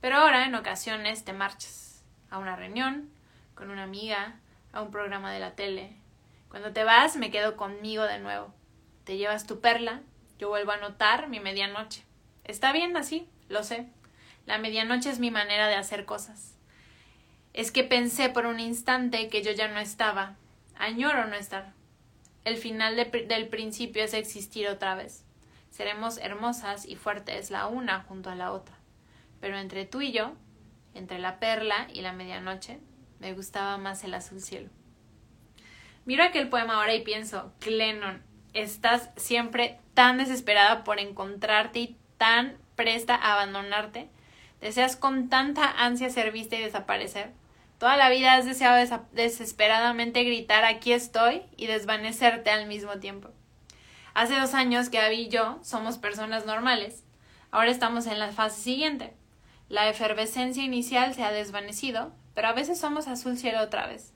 Pero 0.00 0.18
ahora 0.18 0.46
en 0.46 0.54
ocasiones 0.54 1.24
te 1.24 1.32
marchas 1.32 2.04
a 2.30 2.38
una 2.38 2.54
reunión, 2.54 3.10
con 3.56 3.70
una 3.70 3.82
amiga, 3.82 4.36
a 4.72 4.80
un 4.80 4.92
programa 4.92 5.32
de 5.32 5.40
la 5.40 5.56
tele. 5.56 5.96
Cuando 6.50 6.72
te 6.72 6.84
vas 6.84 7.16
me 7.16 7.32
quedo 7.32 7.56
conmigo 7.56 8.04
de 8.04 8.20
nuevo. 8.20 8.54
Te 9.06 9.16
llevas 9.16 9.46
tu 9.46 9.60
perla, 9.60 10.02
yo 10.36 10.48
vuelvo 10.48 10.72
a 10.72 10.78
notar 10.78 11.28
mi 11.28 11.38
medianoche. 11.38 12.02
Está 12.42 12.72
bien 12.72 12.96
así, 12.96 13.28
lo 13.48 13.62
sé. 13.62 13.86
La 14.46 14.58
medianoche 14.58 15.10
es 15.10 15.20
mi 15.20 15.30
manera 15.30 15.68
de 15.68 15.76
hacer 15.76 16.04
cosas. 16.04 16.56
Es 17.52 17.70
que 17.70 17.84
pensé 17.84 18.30
por 18.30 18.46
un 18.46 18.58
instante 18.58 19.28
que 19.28 19.44
yo 19.44 19.52
ya 19.52 19.68
no 19.68 19.78
estaba. 19.78 20.34
Añoro 20.74 21.24
no 21.28 21.36
estar. 21.36 21.72
El 22.44 22.56
final 22.56 22.96
del 22.96 23.46
principio 23.46 24.02
es 24.02 24.12
existir 24.12 24.66
otra 24.66 24.96
vez. 24.96 25.24
Seremos 25.70 26.18
hermosas 26.18 26.84
y 26.84 26.96
fuertes 26.96 27.52
la 27.52 27.68
una 27.68 28.00
junto 28.00 28.28
a 28.28 28.34
la 28.34 28.50
otra. 28.50 28.74
Pero 29.40 29.56
entre 29.56 29.84
tú 29.84 30.00
y 30.00 30.10
yo, 30.10 30.32
entre 30.94 31.20
la 31.20 31.38
perla 31.38 31.86
y 31.92 32.00
la 32.00 32.12
medianoche, 32.12 32.80
me 33.20 33.34
gustaba 33.34 33.78
más 33.78 34.02
el 34.02 34.14
azul 34.14 34.40
cielo. 34.40 34.68
Miro 36.06 36.24
aquel 36.24 36.48
poema 36.48 36.74
ahora 36.74 36.94
y 36.94 37.04
pienso, 37.04 37.52
Clennon, 37.60 38.25
estás 38.60 39.10
siempre 39.16 39.78
tan 39.94 40.18
desesperada 40.18 40.84
por 40.84 40.98
encontrarte 40.98 41.78
y 41.78 41.96
tan 42.18 42.56
presta 42.74 43.14
a 43.14 43.34
abandonarte. 43.34 44.08
Deseas 44.60 44.96
con 44.96 45.28
tanta 45.28 45.70
ansia 45.70 46.10
ser 46.10 46.32
vista 46.32 46.56
y 46.56 46.62
desaparecer. 46.62 47.32
Toda 47.78 47.96
la 47.96 48.08
vida 48.08 48.34
has 48.34 48.46
deseado 48.46 48.76
desesperadamente 49.12 50.24
gritar 50.24 50.64
aquí 50.64 50.92
estoy 50.92 51.42
y 51.56 51.66
desvanecerte 51.66 52.50
al 52.50 52.66
mismo 52.66 52.98
tiempo. 52.98 53.30
Hace 54.14 54.38
dos 54.38 54.54
años 54.54 54.88
que 54.88 54.98
Abby 54.98 55.22
y 55.22 55.28
yo 55.28 55.58
somos 55.62 55.98
personas 55.98 56.46
normales. 56.46 57.04
Ahora 57.50 57.70
estamos 57.70 58.06
en 58.06 58.18
la 58.18 58.32
fase 58.32 58.62
siguiente. 58.62 59.12
La 59.68 59.88
efervescencia 59.88 60.64
inicial 60.64 61.14
se 61.14 61.22
ha 61.22 61.32
desvanecido, 61.32 62.14
pero 62.34 62.48
a 62.48 62.52
veces 62.52 62.80
somos 62.80 63.08
azul 63.08 63.36
cielo 63.36 63.60
otra 63.60 63.86
vez. 63.86 64.14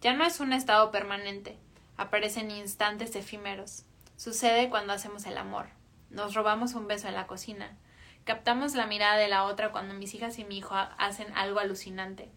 Ya 0.00 0.14
no 0.14 0.24
es 0.24 0.40
un 0.40 0.52
estado 0.52 0.90
permanente, 0.90 1.58
aparecen 1.96 2.50
instantes 2.50 3.14
efímeros. 3.16 3.84
Sucede 4.16 4.70
cuando 4.70 4.92
hacemos 4.92 5.26
el 5.26 5.38
amor. 5.38 5.66
Nos 6.10 6.34
robamos 6.34 6.74
un 6.74 6.86
beso 6.86 7.08
en 7.08 7.14
la 7.14 7.26
cocina. 7.26 7.76
Captamos 8.24 8.74
la 8.74 8.86
mirada 8.86 9.16
de 9.16 9.28
la 9.28 9.44
otra 9.44 9.72
cuando 9.72 9.94
mis 9.94 10.14
hijas 10.14 10.38
y 10.38 10.44
mi 10.44 10.58
hijo 10.58 10.74
hacen 10.74 11.28
algo 11.36 11.60
alucinante. 11.60 12.28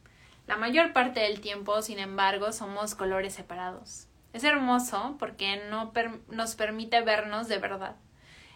La 0.45 0.57
mayor 0.57 0.93
parte 0.93 1.19
del 1.19 1.41
tiempo, 1.41 1.81
sin 1.81 1.99
embargo, 1.99 2.51
somos 2.51 2.95
colores 2.95 3.33
separados. 3.33 4.07
Es 4.33 4.43
hermoso 4.43 5.15
porque 5.17 5.61
no 5.69 5.91
nos 6.29 6.55
permite 6.55 7.01
vernos 7.01 7.47
de 7.47 7.57
verdad. 7.57 7.95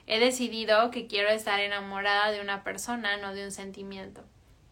He 0.05 0.19
decidido 0.19 0.91
que 0.91 1.07
quiero 1.07 1.29
estar 1.29 1.59
enamorada 1.59 2.31
de 2.31 2.41
una 2.41 2.63
persona, 2.63 3.17
no 3.17 3.33
de 3.33 3.45
un 3.45 3.51
sentimiento. 3.51 4.23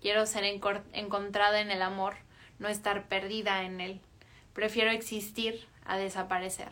Quiero 0.01 0.25
ser 0.25 0.43
encontrada 0.43 1.61
en 1.61 1.71
el 1.71 1.81
amor, 1.81 2.15
no 2.59 2.67
estar 2.67 3.07
perdida 3.07 3.63
en 3.63 3.81
él. 3.81 4.01
Prefiero 4.53 4.91
existir 4.91 5.67
a 5.85 5.97
desaparecer. 5.97 6.69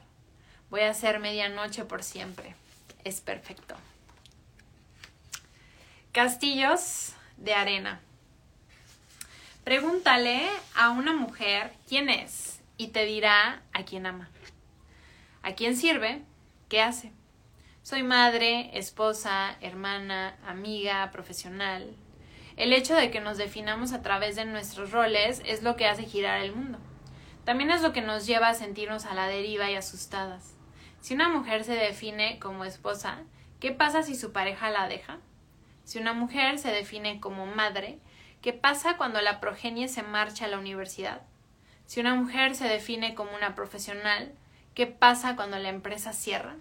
Voy 0.69 0.81
a 0.81 0.93
ser 0.93 1.19
medianoche 1.19 1.85
por 1.85 2.03
siempre. 2.03 2.55
Es 3.03 3.21
perfecto. 3.21 3.75
Castillos 6.11 7.13
de 7.37 7.53
arena. 7.53 8.01
Pregúntale 9.63 10.49
a 10.75 10.89
una 10.89 11.13
mujer 11.13 11.73
quién 11.87 12.09
es 12.09 12.59
y 12.77 12.87
te 12.87 13.05
dirá 13.05 13.61
a 13.73 13.83
quién 13.83 14.05
ama. 14.05 14.29
¿A 15.43 15.53
quién 15.53 15.77
sirve? 15.77 16.21
¿Qué 16.67 16.81
hace? 16.81 17.11
Soy 17.83 18.03
madre, 18.03 18.69
esposa, 18.77 19.55
hermana, 19.61 20.35
amiga, 20.45 21.09
profesional. 21.11 21.95
El 22.57 22.73
hecho 22.73 22.93
de 22.93 23.09
que 23.09 23.21
nos 23.21 23.37
definamos 23.37 23.93
a 23.93 24.01
través 24.01 24.35
de 24.35 24.45
nuestros 24.45 24.91
roles 24.91 25.41
es 25.45 25.63
lo 25.63 25.75
que 25.75 25.87
hace 25.87 26.03
girar 26.03 26.41
el 26.41 26.55
mundo. 26.55 26.77
También 27.49 27.71
es 27.71 27.81
lo 27.81 27.93
que 27.93 28.03
nos 28.03 28.27
lleva 28.27 28.49
a 28.49 28.53
sentirnos 28.53 29.07
a 29.07 29.15
la 29.15 29.25
deriva 29.25 29.71
y 29.71 29.75
asustadas. 29.75 30.53
Si 31.01 31.15
una 31.15 31.29
mujer 31.29 31.63
se 31.63 31.73
define 31.73 32.37
como 32.37 32.63
esposa, 32.63 33.23
¿qué 33.59 33.71
pasa 33.71 34.03
si 34.03 34.15
su 34.15 34.31
pareja 34.31 34.69
la 34.69 34.87
deja? 34.87 35.17
Si 35.83 35.97
una 35.97 36.13
mujer 36.13 36.59
se 36.59 36.69
define 36.69 37.19
como 37.19 37.47
madre, 37.47 37.97
¿qué 38.43 38.53
pasa 38.53 38.97
cuando 38.97 39.19
la 39.21 39.39
progenie 39.39 39.87
se 39.87 40.03
marcha 40.03 40.45
a 40.45 40.47
la 40.47 40.59
universidad? 40.59 41.23
Si 41.87 41.99
una 41.99 42.13
mujer 42.13 42.53
se 42.53 42.67
define 42.67 43.15
como 43.15 43.35
una 43.35 43.55
profesional, 43.55 44.31
¿qué 44.75 44.85
pasa 44.85 45.35
cuando 45.35 45.57
la 45.57 45.69
empresa 45.69 46.13
cierra? 46.13 46.55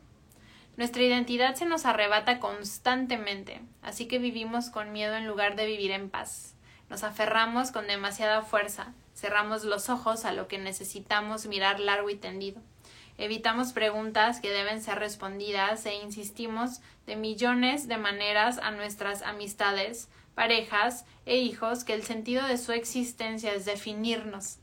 Nuestra 0.79 1.03
identidad 1.03 1.55
se 1.55 1.67
nos 1.67 1.85
arrebata 1.85 2.41
constantemente, 2.41 3.61
así 3.83 4.09
que 4.09 4.19
vivimos 4.19 4.71
con 4.71 4.93
miedo 4.93 5.17
en 5.17 5.27
lugar 5.27 5.55
de 5.55 5.67
vivir 5.67 5.91
en 5.91 6.09
paz. 6.09 6.55
Nos 6.89 7.05
aferramos 7.05 7.73
con 7.73 7.87
demasiada 7.87 8.41
fuerza, 8.41 8.95
cerramos 9.19 9.65
los 9.65 9.89
ojos 9.89 10.25
a 10.25 10.33
lo 10.33 10.47
que 10.47 10.59
necesitamos 10.59 11.47
mirar 11.47 11.81
largo 11.81 12.09
y 12.11 12.17
tendido. 12.17 12.61
Evitamos 13.19 13.73
preguntas 13.73 14.41
que 14.41 14.51
deben 14.51 14.81
ser 14.81 15.01
respondidas 15.01 15.85
e 15.87 15.95
insistimos 15.95 16.81
de 17.07 17.17
millones 17.17 17.89
de 17.89 17.97
maneras 17.97 18.59
a 18.59 18.71
nuestras 18.71 19.23
amistades, 19.23 20.09
parejas 20.37 21.05
e 21.27 21.39
hijos 21.39 21.83
que 21.83 21.95
el 21.95 22.05
sentido 22.05 22.47
de 22.47 22.59
su 22.59 22.71
existencia 22.71 23.53
es 23.53 23.65
definirnos. 23.65 24.59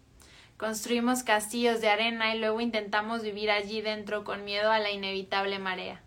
Construimos 0.56 1.24
castillos 1.24 1.82
de 1.82 1.89
arena 1.89 2.34
y 2.34 2.39
luego 2.39 2.62
intentamos 2.62 3.24
vivir 3.24 3.51
allí 3.51 3.82
dentro 3.82 4.24
con 4.24 4.45
miedo 4.45 4.72
a 4.72 4.80
la 4.80 4.91
inevitable 4.91 5.60
marea. 5.60 6.01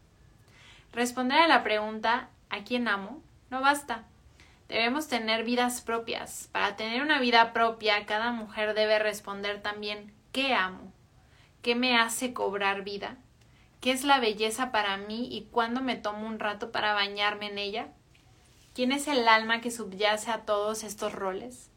Responder 0.94 1.38
a 1.38 1.49
la 1.49 1.62
pregunta 1.62 2.30
¿a 2.49 2.64
quién 2.64 2.88
amo? 2.88 3.22
no 3.51 3.61
basta. 3.61 4.05
Debemos 4.68 5.08
tener 5.08 5.44
vidas 5.44 5.80
propias. 5.80 6.50
Para 6.52 6.76
tener 6.76 7.00
una 7.00 7.18
vida 7.20 7.54
propia, 7.54 8.04
cada 8.04 8.32
mujer 8.32 8.74
debe 8.74 8.98
responder 8.98 9.62
también 9.62 10.12
¿qué 10.30 10.52
amo? 10.52 10.92
¿Qué 11.62 11.74
me 11.74 11.96
hace 11.98 12.34
cobrar 12.34 12.84
vida? 12.84 13.16
¿Qué 13.80 13.92
es 13.92 14.04
la 14.04 14.20
belleza 14.20 14.70
para 14.70 14.98
mí 14.98 15.26
y 15.30 15.48
cuándo 15.50 15.80
me 15.80 15.96
tomo 15.96 16.26
un 16.26 16.38
rato 16.38 16.70
para 16.70 16.92
bañarme 16.92 17.46
en 17.46 17.58
ella? 17.58 17.88
¿Quién 18.74 18.92
es 18.92 19.08
el 19.08 19.26
alma 19.26 19.62
que 19.62 19.70
subyace 19.70 20.30
a 20.30 20.44
todos 20.44 20.84
estos 20.84 21.12
roles? 21.12 21.70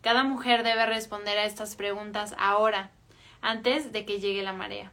Cada 0.00 0.22
mujer 0.22 0.62
debe 0.62 0.86
responder 0.86 1.36
a 1.36 1.44
estas 1.44 1.74
preguntas 1.74 2.34
ahora, 2.38 2.92
antes 3.42 3.92
de 3.92 4.06
que 4.06 4.20
llegue 4.20 4.42
la 4.42 4.52
marea. 4.52 4.92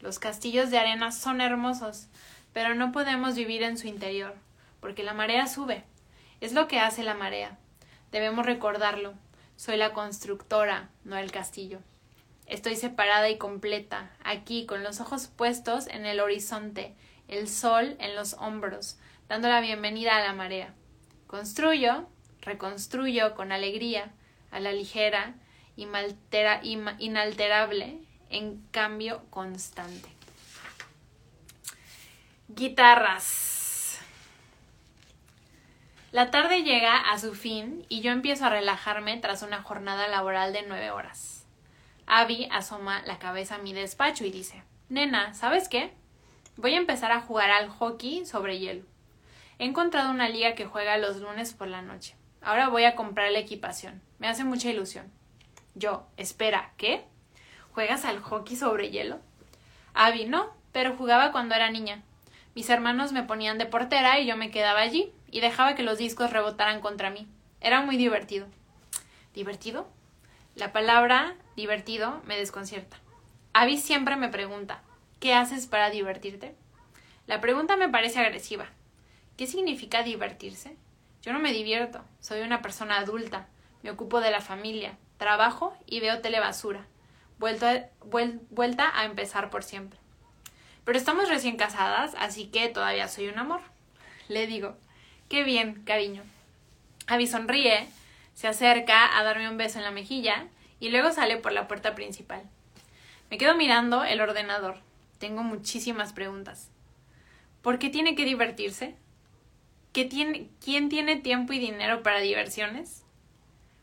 Los 0.00 0.18
castillos 0.18 0.70
de 0.70 0.78
arena 0.78 1.12
son 1.12 1.40
hermosos, 1.40 2.08
pero 2.52 2.74
no 2.74 2.90
podemos 2.90 3.36
vivir 3.36 3.62
en 3.62 3.78
su 3.78 3.86
interior, 3.86 4.34
porque 4.80 5.04
la 5.04 5.14
marea 5.14 5.46
sube. 5.46 5.84
Es 6.42 6.52
lo 6.52 6.66
que 6.66 6.80
hace 6.80 7.04
la 7.04 7.14
marea. 7.14 7.56
Debemos 8.10 8.44
recordarlo. 8.44 9.14
Soy 9.54 9.76
la 9.76 9.92
constructora, 9.92 10.90
no 11.04 11.16
el 11.16 11.30
castillo. 11.30 11.78
Estoy 12.46 12.74
separada 12.74 13.30
y 13.30 13.38
completa, 13.38 14.10
aquí, 14.24 14.66
con 14.66 14.82
los 14.82 14.98
ojos 14.98 15.28
puestos 15.28 15.86
en 15.86 16.04
el 16.04 16.18
horizonte, 16.18 16.96
el 17.28 17.48
sol 17.48 17.94
en 18.00 18.16
los 18.16 18.34
hombros, 18.34 18.98
dando 19.28 19.46
la 19.46 19.60
bienvenida 19.60 20.16
a 20.16 20.24
la 20.24 20.32
marea. 20.32 20.74
Construyo, 21.28 22.08
reconstruyo 22.40 23.36
con 23.36 23.52
alegría, 23.52 24.10
a 24.50 24.58
la 24.58 24.72
ligera, 24.72 25.36
inalterable, 25.76 28.00
en 28.30 28.66
cambio 28.72 29.22
constante. 29.30 30.08
Guitarras. 32.48 33.51
La 36.12 36.30
tarde 36.30 36.62
llega 36.62 36.98
a 36.98 37.18
su 37.18 37.34
fin 37.34 37.86
y 37.88 38.02
yo 38.02 38.12
empiezo 38.12 38.44
a 38.44 38.50
relajarme 38.50 39.16
tras 39.16 39.42
una 39.42 39.62
jornada 39.62 40.08
laboral 40.08 40.52
de 40.52 40.60
nueve 40.60 40.90
horas. 40.90 41.46
Abby 42.04 42.48
asoma 42.52 43.00
la 43.06 43.18
cabeza 43.18 43.54
a 43.54 43.58
mi 43.58 43.72
despacho 43.72 44.26
y 44.26 44.30
dice 44.30 44.62
Nena, 44.90 45.32
¿sabes 45.32 45.70
qué? 45.70 45.90
Voy 46.58 46.74
a 46.74 46.76
empezar 46.76 47.12
a 47.12 47.22
jugar 47.22 47.50
al 47.50 47.70
hockey 47.70 48.26
sobre 48.26 48.58
hielo. 48.58 48.84
He 49.58 49.64
encontrado 49.64 50.10
una 50.10 50.28
liga 50.28 50.54
que 50.54 50.66
juega 50.66 50.98
los 50.98 51.16
lunes 51.16 51.54
por 51.54 51.68
la 51.68 51.80
noche. 51.80 52.14
Ahora 52.42 52.68
voy 52.68 52.84
a 52.84 52.94
comprar 52.94 53.32
la 53.32 53.38
equipación. 53.38 54.02
Me 54.18 54.28
hace 54.28 54.44
mucha 54.44 54.68
ilusión. 54.68 55.10
Yo, 55.74 56.06
espera, 56.18 56.74
¿qué? 56.76 57.06
¿Juegas 57.72 58.04
al 58.04 58.20
hockey 58.20 58.56
sobre 58.56 58.90
hielo? 58.90 59.18
Abby, 59.94 60.26
no, 60.26 60.50
pero 60.72 60.94
jugaba 60.94 61.32
cuando 61.32 61.54
era 61.54 61.70
niña. 61.70 62.02
Mis 62.54 62.68
hermanos 62.68 63.12
me 63.12 63.22
ponían 63.22 63.56
de 63.56 63.64
portera 63.64 64.20
y 64.20 64.26
yo 64.26 64.36
me 64.36 64.50
quedaba 64.50 64.80
allí 64.80 65.10
y 65.32 65.40
dejaba 65.40 65.74
que 65.74 65.82
los 65.82 65.98
discos 65.98 66.30
rebotaran 66.30 66.80
contra 66.80 67.10
mí. 67.10 67.26
Era 67.60 67.80
muy 67.80 67.96
divertido. 67.96 68.46
¿Divertido? 69.34 69.88
La 70.54 70.72
palabra 70.72 71.34
divertido 71.56 72.20
me 72.26 72.36
desconcierta. 72.36 72.98
Abby 73.54 73.78
siempre 73.78 74.14
me 74.14 74.28
pregunta, 74.28 74.82
¿qué 75.18 75.34
haces 75.34 75.66
para 75.66 75.90
divertirte? 75.90 76.54
La 77.26 77.40
pregunta 77.40 77.76
me 77.76 77.88
parece 77.88 78.20
agresiva. 78.20 78.66
¿Qué 79.36 79.46
significa 79.46 80.02
divertirse? 80.02 80.76
Yo 81.22 81.32
no 81.32 81.38
me 81.38 81.52
divierto, 81.52 82.04
soy 82.20 82.42
una 82.42 82.60
persona 82.60 82.98
adulta, 82.98 83.48
me 83.82 83.90
ocupo 83.90 84.20
de 84.20 84.30
la 84.30 84.40
familia, 84.40 84.98
trabajo 85.16 85.74
y 85.86 86.00
veo 86.00 86.20
telebasura. 86.20 86.86
vuelta 87.38 88.92
a 88.94 89.04
empezar 89.04 89.48
por 89.50 89.64
siempre. 89.64 89.98
Pero 90.84 90.98
estamos 90.98 91.28
recién 91.28 91.56
casadas, 91.56 92.14
así 92.18 92.46
que 92.46 92.68
todavía 92.68 93.08
soy 93.08 93.28
un 93.28 93.38
amor. 93.38 93.60
Le 94.28 94.46
digo, 94.46 94.76
qué 95.32 95.44
bien, 95.44 95.82
cariño. 95.86 96.22
Abby 97.06 97.26
sonríe, 97.26 97.88
se 98.34 98.48
acerca 98.48 99.18
a 99.18 99.24
darme 99.24 99.48
un 99.48 99.56
beso 99.56 99.78
en 99.78 99.84
la 99.84 99.90
mejilla 99.90 100.46
y 100.78 100.90
luego 100.90 101.10
sale 101.10 101.38
por 101.38 101.52
la 101.52 101.68
puerta 101.68 101.94
principal. 101.94 102.42
Me 103.30 103.38
quedo 103.38 103.56
mirando 103.56 104.04
el 104.04 104.20
ordenador. 104.20 104.76
Tengo 105.16 105.42
muchísimas 105.42 106.12
preguntas. 106.12 106.68
¿Por 107.62 107.78
qué 107.78 107.88
tiene 107.88 108.14
que 108.14 108.26
divertirse? 108.26 108.94
tiene, 109.94 110.50
¿Quién 110.62 110.90
tiene 110.90 111.16
tiempo 111.16 111.54
y 111.54 111.58
dinero 111.58 112.02
para 112.02 112.20
diversiones? 112.20 113.02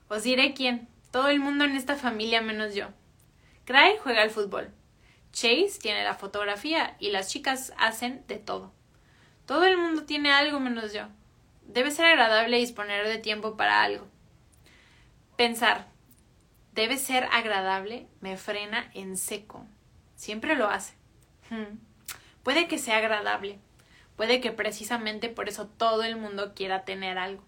Os 0.07 0.21
diré 0.21 0.53
quién. 0.53 0.87
Todo 1.09 1.29
el 1.29 1.39
mundo 1.39 1.65
en 1.65 1.75
esta 1.75 1.95
familia 1.95 2.41
menos 2.41 2.75
yo. 2.75 2.89
Craig 3.65 3.97
juega 4.03 4.21
al 4.21 4.29
fútbol. 4.29 4.69
Chase 5.33 5.79
tiene 5.81 6.03
la 6.03 6.13
fotografía 6.13 6.95
y 6.99 7.09
las 7.09 7.31
chicas 7.31 7.73
hacen 7.79 8.23
de 8.27 8.37
todo. 8.37 8.71
Todo 9.47 9.63
el 9.63 9.77
mundo 9.77 10.03
tiene 10.03 10.31
algo 10.31 10.59
menos 10.59 10.93
yo. 10.93 11.07
Debe 11.69 11.91
ser 11.91 12.07
agradable 12.07 12.57
disponer 12.57 13.07
de 13.07 13.19
tiempo 13.19 13.55
para 13.55 13.83
algo. 13.83 14.07
Pensar, 15.37 15.85
debe 16.73 16.97
ser 16.97 17.25
agradable, 17.31 18.07
me 18.21 18.37
frena 18.37 18.89
en 18.95 19.15
seco. 19.15 19.67
Siempre 20.15 20.55
lo 20.55 20.67
hace. 20.67 20.95
Hmm. 21.51 21.77
Puede 22.41 22.67
que 22.67 22.79
sea 22.79 22.97
agradable. 22.97 23.59
Puede 24.15 24.41
que 24.41 24.51
precisamente 24.51 25.29
por 25.29 25.47
eso 25.47 25.67
todo 25.67 26.01
el 26.01 26.15
mundo 26.15 26.55
quiera 26.55 26.85
tener 26.85 27.19
algo. 27.19 27.43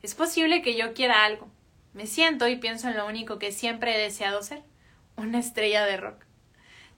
Es 0.00 0.14
posible 0.14 0.62
que 0.62 0.74
yo 0.74 0.94
quiera 0.94 1.26
algo. 1.26 1.50
Me 1.92 2.06
siento 2.06 2.48
y 2.48 2.56
pienso 2.56 2.88
en 2.88 2.96
lo 2.96 3.06
único 3.06 3.38
que 3.38 3.52
siempre 3.52 3.94
he 3.94 4.00
deseado 4.00 4.42
ser, 4.42 4.62
una 5.16 5.38
estrella 5.38 5.84
de 5.84 5.98
rock. 5.98 6.24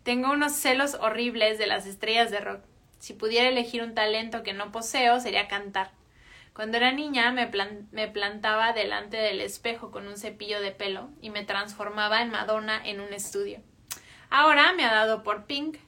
Tengo 0.05 0.31
unos 0.31 0.53
celos 0.53 0.95
horribles 0.95 1.59
de 1.59 1.67
las 1.67 1.87
estrellas 1.87 2.31
de 2.31 2.39
rock. 2.39 2.63
Si 3.01 3.15
pudiera 3.15 3.49
elegir 3.49 3.83
un 3.83 3.97
talento 3.97 4.45
que 4.45 4.53
no 4.53 4.71
poseo, 4.71 5.19
sería 5.19 5.49
cantar. 5.49 5.91
Cuando 6.55 6.77
era 6.77 6.93
niña 6.93 7.33
me, 7.33 7.51
me, 7.93 8.09
plantaba 8.09 8.73
delante 8.73 9.17
del 9.17 9.41
espejo 9.41 9.91
con 9.91 10.07
un 10.07 10.19
cepillo 10.19 10.61
de 10.61 10.71
pelo 10.71 11.09
y 11.23 11.31
me 11.31 11.45
transformaba 11.45 12.21
en 12.21 12.31
Madonna 12.31 12.81
en 12.85 13.01
un 13.01 13.15
estudio. 13.15 13.61
Ahora 14.29 14.75
me 14.75 14.85
ha 14.85 14.93
dado 14.93 15.23
por 15.23 15.47
Pink. 15.47 15.79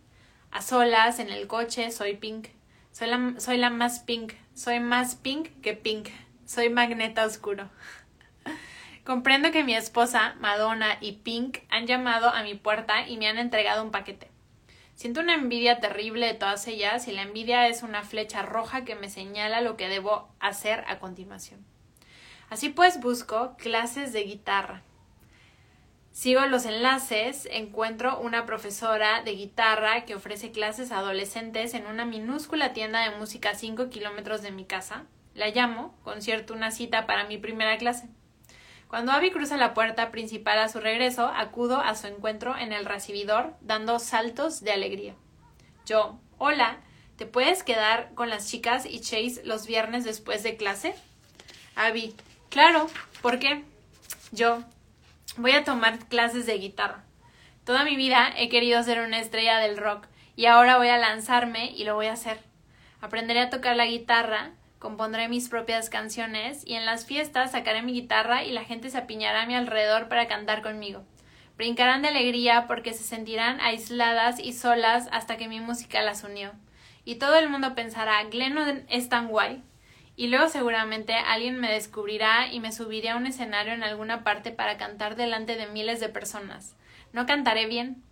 A 0.50 0.62
solas, 0.62 1.18
en 1.18 1.30
el 1.30 1.46
coche, 1.48 1.90
soy 1.90 2.16
Pink. 2.16 2.48
Soy 2.92 3.08
la, 3.08 3.34
soy 3.38 3.58
la 3.58 3.68
más 3.68 4.00
Pink. 4.00 4.32
Soy 4.54 4.80
más 4.80 5.16
Pink 5.16 5.48
que 5.60 5.74
Pink. 5.74 6.08
Soy 6.46 6.70
Magneta 6.70 7.26
Oscuro. 7.26 7.68
Comprendo 9.04 9.50
que 9.50 9.64
mi 9.64 9.74
esposa, 9.74 10.34
Madonna 10.40 10.96
y 11.00 11.12
Pink 11.12 11.58
han 11.68 11.86
llamado 11.86 12.30
a 12.30 12.42
mi 12.42 12.54
puerta 12.54 13.06
y 13.06 13.18
me 13.18 13.28
han 13.28 13.36
entregado 13.36 13.82
un 13.82 13.90
paquete. 13.90 14.33
Siento 14.94 15.20
una 15.20 15.34
envidia 15.34 15.80
terrible 15.80 16.26
de 16.26 16.34
todas 16.34 16.66
ellas 16.68 17.08
y 17.08 17.12
la 17.12 17.22
envidia 17.22 17.66
es 17.68 17.82
una 17.82 18.02
flecha 18.02 18.42
roja 18.42 18.84
que 18.84 18.94
me 18.94 19.10
señala 19.10 19.60
lo 19.60 19.76
que 19.76 19.88
debo 19.88 20.28
hacer 20.38 20.84
a 20.86 20.98
continuación. 21.00 21.64
Así 22.48 22.68
pues 22.68 23.00
busco 23.00 23.56
clases 23.56 24.12
de 24.12 24.22
guitarra. 24.22 24.82
Sigo 26.12 26.46
los 26.46 26.64
enlaces, 26.64 27.48
encuentro 27.50 28.20
una 28.20 28.46
profesora 28.46 29.22
de 29.22 29.32
guitarra 29.32 30.04
que 30.04 30.14
ofrece 30.14 30.52
clases 30.52 30.92
a 30.92 30.98
adolescentes 30.98 31.74
en 31.74 31.88
una 31.88 32.04
minúscula 32.04 32.72
tienda 32.72 33.00
de 33.00 33.16
música 33.16 33.50
a 33.50 33.54
5 33.56 33.90
kilómetros 33.90 34.40
de 34.40 34.52
mi 34.52 34.64
casa. 34.64 35.06
La 35.34 35.48
llamo, 35.48 35.98
concierto 36.04 36.54
una 36.54 36.70
cita 36.70 37.06
para 37.06 37.24
mi 37.24 37.36
primera 37.36 37.76
clase. 37.78 38.08
Cuando 38.94 39.10
Abby 39.10 39.32
cruza 39.32 39.56
la 39.56 39.74
puerta 39.74 40.12
principal 40.12 40.56
a 40.60 40.68
su 40.68 40.78
regreso, 40.78 41.26
acudo 41.26 41.80
a 41.80 41.96
su 41.96 42.06
encuentro 42.06 42.56
en 42.56 42.72
el 42.72 42.84
recibidor, 42.84 43.56
dando 43.60 43.98
saltos 43.98 44.60
de 44.60 44.70
alegría. 44.70 45.16
Yo, 45.84 46.20
hola, 46.38 46.76
¿te 47.16 47.26
puedes 47.26 47.64
quedar 47.64 48.14
con 48.14 48.30
las 48.30 48.48
chicas 48.48 48.86
y 48.86 49.00
Chase 49.00 49.42
los 49.42 49.66
viernes 49.66 50.04
después 50.04 50.44
de 50.44 50.56
clase? 50.56 50.94
Abby, 51.74 52.14
claro, 52.50 52.86
¿por 53.20 53.40
qué? 53.40 53.64
Yo, 54.30 54.62
voy 55.38 55.50
a 55.50 55.64
tomar 55.64 55.98
clases 56.06 56.46
de 56.46 56.56
guitarra. 56.58 57.02
Toda 57.64 57.82
mi 57.82 57.96
vida 57.96 58.32
he 58.36 58.48
querido 58.48 58.80
ser 58.84 59.00
una 59.00 59.18
estrella 59.18 59.58
del 59.58 59.76
rock 59.76 60.06
y 60.36 60.46
ahora 60.46 60.76
voy 60.76 60.90
a 60.90 60.98
lanzarme 60.98 61.72
y 61.72 61.82
lo 61.82 61.96
voy 61.96 62.06
a 62.06 62.12
hacer. 62.12 62.38
Aprenderé 63.00 63.40
a 63.40 63.50
tocar 63.50 63.74
la 63.74 63.86
guitarra, 63.86 64.52
compondré 64.84 65.30
mis 65.30 65.48
propias 65.48 65.88
canciones 65.88 66.62
y 66.66 66.74
en 66.74 66.84
las 66.84 67.06
fiestas 67.06 67.52
sacaré 67.52 67.80
mi 67.80 67.94
guitarra 67.94 68.44
y 68.44 68.52
la 68.52 68.64
gente 68.64 68.90
se 68.90 68.98
apiñará 68.98 69.40
a 69.40 69.46
mi 69.46 69.54
alrededor 69.54 70.08
para 70.08 70.28
cantar 70.28 70.60
conmigo. 70.60 71.06
Brincarán 71.56 72.02
de 72.02 72.08
alegría 72.08 72.66
porque 72.66 72.92
se 72.92 73.02
sentirán 73.02 73.62
aisladas 73.62 74.38
y 74.38 74.52
solas 74.52 75.08
hasta 75.10 75.38
que 75.38 75.48
mi 75.48 75.58
música 75.58 76.02
las 76.02 76.22
unió. 76.22 76.52
Y 77.06 77.14
todo 77.14 77.36
el 77.36 77.48
mundo 77.48 77.74
pensará, 77.74 78.22
Glennon 78.24 78.84
es 78.90 79.08
tan 79.08 79.28
guay. 79.28 79.62
Y 80.16 80.26
luego 80.26 80.50
seguramente 80.50 81.14
alguien 81.14 81.58
me 81.58 81.72
descubrirá 81.72 82.52
y 82.52 82.60
me 82.60 82.70
subiré 82.70 83.08
a 83.08 83.16
un 83.16 83.26
escenario 83.26 83.72
en 83.72 83.84
alguna 83.84 84.22
parte 84.22 84.50
para 84.50 84.76
cantar 84.76 85.16
delante 85.16 85.56
de 85.56 85.66
miles 85.66 85.98
de 85.98 86.10
personas. 86.10 86.76
No 87.14 87.24
cantaré 87.24 87.64
bien. 87.64 88.02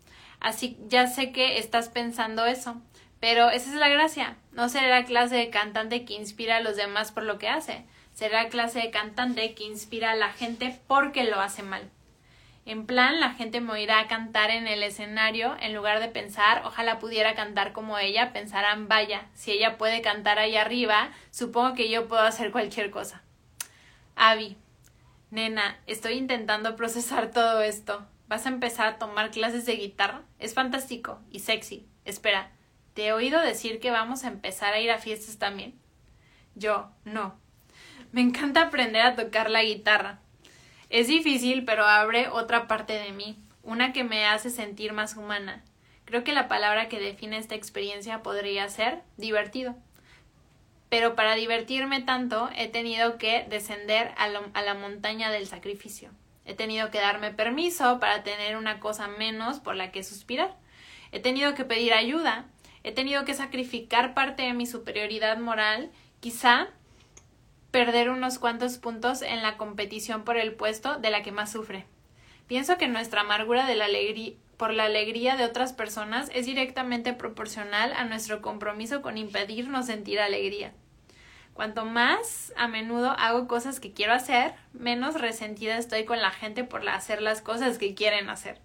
Así 0.40 0.78
ya 0.88 1.06
sé 1.06 1.32
que 1.32 1.58
estás 1.58 1.90
pensando 1.90 2.46
eso. 2.46 2.80
Pero 3.22 3.50
esa 3.50 3.70
es 3.70 3.76
la 3.76 3.88
gracia. 3.88 4.36
No 4.50 4.68
será 4.68 4.88
la 4.88 5.04
clase 5.04 5.36
de 5.36 5.48
cantante 5.48 6.04
que 6.04 6.14
inspira 6.14 6.56
a 6.56 6.60
los 6.60 6.74
demás 6.74 7.12
por 7.12 7.22
lo 7.22 7.38
que 7.38 7.48
hace. 7.48 7.84
Será 8.12 8.42
la 8.42 8.48
clase 8.48 8.80
de 8.80 8.90
cantante 8.90 9.54
que 9.54 9.62
inspira 9.62 10.10
a 10.10 10.16
la 10.16 10.32
gente 10.32 10.76
porque 10.88 11.22
lo 11.22 11.38
hace 11.40 11.62
mal. 11.62 11.88
En 12.66 12.84
plan, 12.84 13.20
la 13.20 13.30
gente 13.30 13.60
me 13.60 13.74
oirá 13.74 14.00
a 14.00 14.08
cantar 14.08 14.50
en 14.50 14.66
el 14.66 14.82
escenario, 14.82 15.56
en 15.60 15.72
lugar 15.72 16.00
de 16.00 16.08
pensar, 16.08 16.62
ojalá 16.64 16.98
pudiera 16.98 17.36
cantar 17.36 17.72
como 17.72 17.96
ella, 17.96 18.32
pensarán, 18.32 18.88
vaya, 18.88 19.28
si 19.34 19.52
ella 19.52 19.78
puede 19.78 20.02
cantar 20.02 20.40
ahí 20.40 20.56
arriba, 20.56 21.12
supongo 21.30 21.74
que 21.76 21.88
yo 21.88 22.08
puedo 22.08 22.22
hacer 22.22 22.50
cualquier 22.50 22.90
cosa. 22.90 23.22
Abby, 24.16 24.56
nena, 25.30 25.78
estoy 25.86 26.14
intentando 26.14 26.74
procesar 26.76 27.30
todo 27.30 27.62
esto. 27.62 28.04
¿Vas 28.26 28.46
a 28.46 28.48
empezar 28.48 28.88
a 28.88 28.98
tomar 28.98 29.30
clases 29.30 29.64
de 29.64 29.76
guitarra? 29.76 30.22
Es 30.40 30.54
fantástico 30.54 31.20
y 31.30 31.38
sexy. 31.38 31.86
Espera, 32.04 32.50
¿Te 32.94 33.06
he 33.06 33.12
oído 33.12 33.40
decir 33.40 33.80
que 33.80 33.90
vamos 33.90 34.24
a 34.24 34.28
empezar 34.28 34.74
a 34.74 34.80
ir 34.80 34.90
a 34.90 34.98
fiestas 34.98 35.38
también? 35.38 35.74
Yo, 36.54 36.90
no. 37.04 37.34
Me 38.12 38.20
encanta 38.20 38.62
aprender 38.62 39.02
a 39.02 39.16
tocar 39.16 39.48
la 39.48 39.62
guitarra. 39.62 40.18
Es 40.90 41.08
difícil, 41.08 41.64
pero 41.64 41.86
abre 41.86 42.28
otra 42.28 42.68
parte 42.68 42.92
de 42.92 43.12
mí, 43.12 43.38
una 43.62 43.94
que 43.94 44.04
me 44.04 44.26
hace 44.26 44.50
sentir 44.50 44.92
más 44.92 45.16
humana. 45.16 45.64
Creo 46.04 46.24
que 46.24 46.32
la 46.32 46.48
palabra 46.48 46.88
que 46.88 47.00
define 47.00 47.38
esta 47.38 47.54
experiencia 47.54 48.22
podría 48.22 48.68
ser 48.68 49.00
divertido. 49.16 49.74
Pero 50.90 51.14
para 51.14 51.34
divertirme 51.34 52.02
tanto 52.02 52.50
he 52.54 52.68
tenido 52.68 53.16
que 53.16 53.46
descender 53.48 54.12
a, 54.18 54.24
a, 54.52 54.62
la 54.62 54.74
montaña 54.74 55.30
del 55.30 55.46
sacrificio. 55.46 56.10
He 56.44 56.52
tenido 56.52 56.90
que 56.90 57.00
darme 57.00 57.30
permiso 57.30 57.98
para 57.98 58.22
tener 58.22 58.58
una 58.58 58.78
cosa 58.78 59.08
menos 59.08 59.60
por 59.60 59.74
la 59.74 59.90
que 59.90 60.04
suspirar. 60.04 60.54
He 61.12 61.20
tenido 61.20 61.54
que 61.54 61.64
pedir 61.64 61.94
ayuda 61.94 62.51
he 62.84 62.92
tenido 62.92 63.24
que 63.24 63.34
sacrificar 63.34 64.14
parte 64.14 64.42
de 64.42 64.52
mi 64.52 64.66
superioridad 64.66 65.38
moral, 65.38 65.90
quizá 66.20 66.68
perder 67.70 68.10
unos 68.10 68.38
cuantos 68.38 68.78
puntos 68.78 69.22
en 69.22 69.42
la 69.42 69.56
competición 69.56 70.24
por 70.24 70.36
el 70.36 70.54
puesto 70.54 70.98
de 70.98 71.10
la 71.10 71.22
que 71.22 71.32
más 71.32 71.52
sufre. 71.52 71.86
Pienso 72.46 72.76
que 72.76 72.88
nuestra 72.88 73.22
amargura 73.22 73.66
de 73.66 73.76
la 73.76 73.86
alegría 73.86 74.34
por 74.62 74.72
la 74.72 74.84
alegría 74.84 75.36
de 75.36 75.44
otras 75.44 75.72
personas 75.72 76.30
es 76.32 76.46
directamente 76.46 77.14
proporcional 77.14 77.92
a 77.94 78.04
nuestro 78.04 78.40
compromiso 78.42 79.02
con 79.02 79.18
impedirnos 79.18 79.86
sentir 79.86 80.20
alegría. 80.20 80.72
Cuanto 81.52 81.84
más 81.84 82.52
a 82.56 82.68
menudo 82.68 83.10
hago 83.18 83.48
cosas 83.48 83.80
que 83.80 83.92
quiero 83.92 84.12
hacer, 84.12 84.54
menos 84.72 85.20
resentida 85.20 85.76
estoy 85.78 86.04
con 86.04 86.20
la 86.20 86.30
gente 86.30 86.62
por 86.62 86.88
hacer 86.88 87.20
las 87.20 87.42
cosas 87.42 87.76
que 87.76 87.96
quieren 87.96 88.30
hacer. 88.30 88.60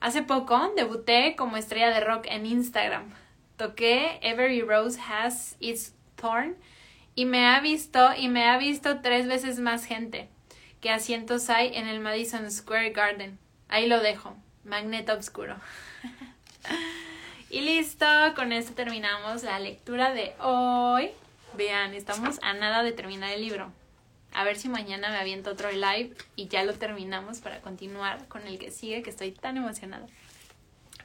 Hace 0.00 0.22
poco 0.22 0.72
debuté 0.74 1.36
como 1.36 1.58
estrella 1.58 1.90
de 1.90 2.00
rock 2.00 2.24
en 2.26 2.46
Instagram. 2.46 3.12
Toqué 3.60 4.18
Every 4.22 4.62
Rose 4.62 4.98
Has 4.98 5.54
Its 5.60 5.92
Thorn 6.16 6.56
y 7.14 7.26
me 7.26 7.46
ha 7.46 7.60
visto 7.60 8.14
y 8.16 8.28
me 8.28 8.48
ha 8.48 8.56
visto 8.56 9.02
tres 9.02 9.28
veces 9.28 9.58
más 9.58 9.84
gente 9.84 10.30
que 10.80 10.88
asientos 10.88 11.50
hay 11.50 11.76
en 11.76 11.86
el 11.86 12.00
Madison 12.00 12.50
Square 12.50 12.92
Garden. 12.92 13.38
Ahí 13.68 13.86
lo 13.86 14.00
dejo. 14.00 14.34
Magneto 14.64 15.12
Obscuro. 15.12 15.56
y 17.50 17.60
listo, 17.60 18.06
con 18.34 18.50
esto 18.52 18.72
terminamos 18.72 19.42
la 19.42 19.60
lectura 19.60 20.14
de 20.14 20.32
hoy. 20.40 21.10
Vean, 21.54 21.92
estamos 21.92 22.38
a 22.40 22.54
nada 22.54 22.82
de 22.82 22.92
terminar 22.92 23.28
el 23.32 23.42
libro. 23.42 23.70
A 24.32 24.42
ver 24.44 24.56
si 24.56 24.70
mañana 24.70 25.10
me 25.10 25.18
aviento 25.18 25.50
otro 25.50 25.70
live 25.70 26.14
y 26.34 26.48
ya 26.48 26.64
lo 26.64 26.72
terminamos 26.72 27.40
para 27.40 27.60
continuar 27.60 28.26
con 28.28 28.46
el 28.46 28.58
que 28.58 28.70
sigue, 28.70 29.02
que 29.02 29.10
estoy 29.10 29.32
tan 29.32 29.58
emocionada. 29.58 30.06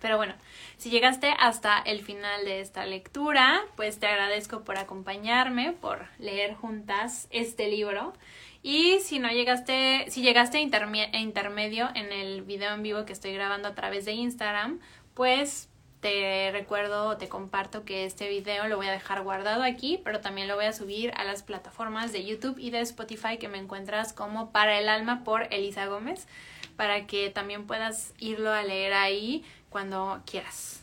Pero 0.05 0.17
bueno, 0.17 0.35
si 0.77 0.91
llegaste 0.91 1.33
hasta 1.39 1.79
el 1.79 1.99
final 1.99 2.45
de 2.45 2.59
esta 2.61 2.85
lectura, 2.85 3.63
pues 3.75 3.99
te 3.99 4.05
agradezco 4.05 4.63
por 4.63 4.77
acompañarme, 4.77 5.71
por 5.71 6.05
leer 6.19 6.53
juntas 6.53 7.27
este 7.31 7.69
libro. 7.69 8.13
Y 8.61 8.99
si 8.99 9.17
no 9.17 9.29
llegaste, 9.29 10.05
si 10.09 10.21
llegaste 10.21 10.59
a, 10.59 11.17
intermedio 11.17 11.89
en 11.95 12.11
el 12.11 12.43
video 12.43 12.71
en 12.75 12.83
vivo 12.83 13.03
que 13.05 13.13
estoy 13.13 13.33
grabando 13.33 13.67
a 13.67 13.73
través 13.73 14.05
de 14.05 14.11
Instagram, 14.11 14.79
pues 15.15 15.69
te 16.01 16.51
recuerdo, 16.51 17.17
te 17.17 17.27
comparto 17.27 17.83
que 17.83 18.05
este 18.05 18.29
video 18.29 18.67
lo 18.67 18.77
voy 18.77 18.85
a 18.85 18.91
dejar 18.91 19.23
guardado 19.23 19.63
aquí, 19.63 19.99
pero 20.03 20.21
también 20.21 20.47
lo 20.47 20.55
voy 20.55 20.65
a 20.65 20.73
subir 20.73 21.13
a 21.17 21.23
las 21.23 21.41
plataformas 21.41 22.11
de 22.11 22.23
YouTube 22.23 22.59
y 22.59 22.69
de 22.69 22.81
Spotify 22.81 23.39
que 23.39 23.47
me 23.47 23.57
encuentras 23.57 24.13
como 24.13 24.51
Para 24.51 24.77
el 24.77 24.87
Alma 24.87 25.23
por 25.23 25.51
Elisa 25.51 25.87
Gómez, 25.87 26.27
para 26.75 27.07
que 27.07 27.31
también 27.31 27.65
puedas 27.65 28.13
irlo 28.19 28.51
a 28.51 28.61
leer 28.61 28.93
ahí 28.93 29.43
cuando 29.75 30.21
quieras. 30.25 30.79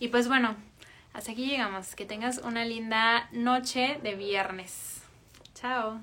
Y 0.00 0.08
pues 0.08 0.26
bueno, 0.26 0.56
hasta 1.12 1.30
aquí 1.30 1.46
llegamos. 1.46 1.94
Que 1.94 2.04
tengas 2.04 2.38
una 2.38 2.64
linda 2.64 3.28
noche 3.30 4.00
de 4.02 4.16
viernes. 4.16 5.02
Chao. 5.54 6.00